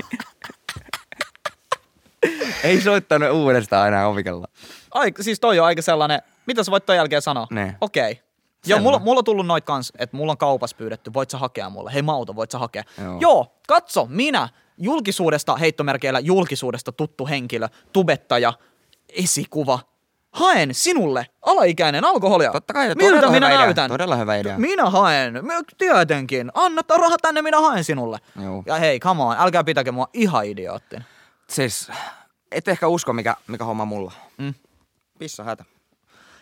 Ei 2.62 2.80
soittanut 2.80 3.30
uudestaan 3.30 3.88
enää 3.88 4.08
ovikella. 4.08 4.46
Aika, 4.90 5.22
siis 5.22 5.40
toi 5.40 5.60
on 5.60 5.66
aika 5.66 5.82
sellainen, 5.82 6.22
mitä 6.46 6.62
sä 6.62 6.70
voit 6.70 6.86
ton 6.86 6.96
jälkeen 6.96 7.22
sanoa? 7.22 7.46
Okei. 7.80 8.12
Okay. 8.12 8.24
Joo, 8.66 8.80
mulla, 8.80 8.98
mulla 8.98 9.18
on 9.18 9.24
tullut 9.24 9.46
noit 9.46 9.64
kans, 9.64 9.92
että 9.98 10.16
mulla 10.16 10.32
on 10.32 10.38
kaupas 10.38 10.74
pyydetty, 10.74 11.12
voit 11.14 11.30
sä 11.30 11.38
hakea 11.38 11.70
mulle? 11.70 11.92
Hei 11.92 12.02
Mauto, 12.02 12.36
voit 12.36 12.50
sä 12.50 12.58
hakea? 12.58 12.82
Joo. 13.02 13.18
Joo, 13.20 13.46
katso, 13.68 14.06
minä, 14.10 14.48
julkisuudesta, 14.78 15.56
heittomerkeillä 15.56 16.20
julkisuudesta 16.20 16.92
tuttu 16.92 17.26
henkilö, 17.26 17.68
tubettaja, 17.92 18.52
esikuva, 19.08 19.78
haen 20.32 20.74
sinulle 20.74 21.26
alaikäinen 21.46 22.04
alkoholia. 22.04 22.52
Totta 22.52 22.72
kai, 22.74 22.94
Miltä 22.94 23.16
minä 23.16 23.30
hyvä 23.30 23.48
idea, 23.48 23.58
näytän? 23.58 23.90
todella 23.90 24.16
hyvä 24.16 24.36
idea. 24.36 24.58
Minä 24.58 24.90
haen, 24.90 25.34
tietenkin. 25.78 26.50
Anna 26.54 26.82
tää 26.82 26.96
raha 26.96 27.16
tänne, 27.22 27.42
minä 27.42 27.60
haen 27.60 27.84
sinulle. 27.84 28.18
Joo. 28.42 28.62
Ja 28.66 28.74
hei, 28.76 29.00
come 29.00 29.22
on, 29.22 29.36
älkää 29.38 29.64
pitäkö 29.64 29.92
mua 29.92 30.08
ihan 30.12 30.46
idioottin. 30.46 31.04
Siis, 31.50 31.90
et 32.52 32.68
ehkä 32.68 32.88
usko, 32.88 33.12
mikä, 33.12 33.36
mikä 33.46 33.64
homma 33.64 33.84
mulla. 33.84 34.12
Mm. 34.38 34.54
Pissa 35.18 35.44
hätä. 35.44 35.64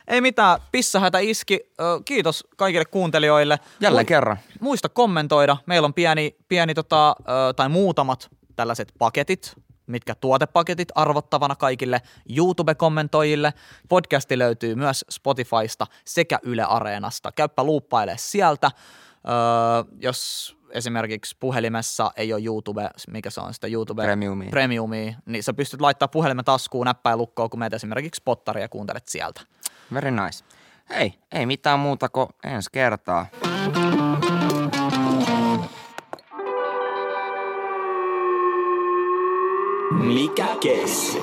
Ei 0.08 0.20
mitään, 0.20 0.58
pissahätä 0.72 1.18
iski. 1.18 1.60
Kiitos 2.04 2.44
kaikille 2.56 2.84
kuuntelijoille. 2.84 3.58
Jälleen 3.80 4.04
Mu- 4.04 4.08
kerran. 4.08 4.36
Muista 4.60 4.88
kommentoida. 4.88 5.56
Meillä 5.66 5.86
on 5.86 5.94
pieni, 5.94 6.36
pieni 6.48 6.74
tota, 6.74 7.16
tai 7.56 7.68
muutamat 7.68 8.28
tällaiset 8.56 8.92
paketit, 8.98 9.54
mitkä 9.86 10.14
tuotepaketit 10.14 10.88
arvottavana 10.94 11.56
kaikille 11.56 12.00
YouTube-kommentoijille. 12.36 13.52
Podcasti 13.88 14.38
löytyy 14.38 14.74
myös 14.74 15.04
Spotifysta 15.10 15.86
sekä 16.04 16.38
Yle 16.42 16.62
Areenasta. 16.62 17.32
Käyppä 17.32 17.64
luuppaile 17.64 18.14
sieltä. 18.18 18.70
Öö, 19.28 19.34
jos 20.00 20.56
esimerkiksi 20.70 21.36
puhelimessa 21.40 22.10
ei 22.16 22.32
ole 22.32 22.42
YouTube, 22.44 22.90
mikä 23.08 23.30
se 23.30 23.40
on 23.40 23.54
sitä 23.54 23.66
YouTube 23.66 24.02
Premiumia. 24.02 24.50
Premiumia, 24.50 25.14
niin 25.26 25.42
sä 25.42 25.54
pystyt 25.54 25.80
laittaa 25.80 26.08
puhelimen 26.08 26.44
taskuun, 26.44 26.84
näppäin 26.84 27.18
lukkoon, 27.18 27.50
kun 27.50 27.60
meet 27.60 27.74
esimerkiksi 27.74 28.18
spottaria 28.18 28.64
ja 28.64 28.68
kuuntelet 28.68 29.08
sieltä. 29.08 29.40
Very 29.94 30.10
nice. 30.10 30.44
Hei, 30.90 31.14
ei 31.32 31.46
mitään 31.46 31.78
muuta 31.78 32.08
kuin 32.08 32.28
ensi 32.44 32.68
kertaa. 32.72 33.26
Mikä 39.90 40.46
kesi? 40.60 41.22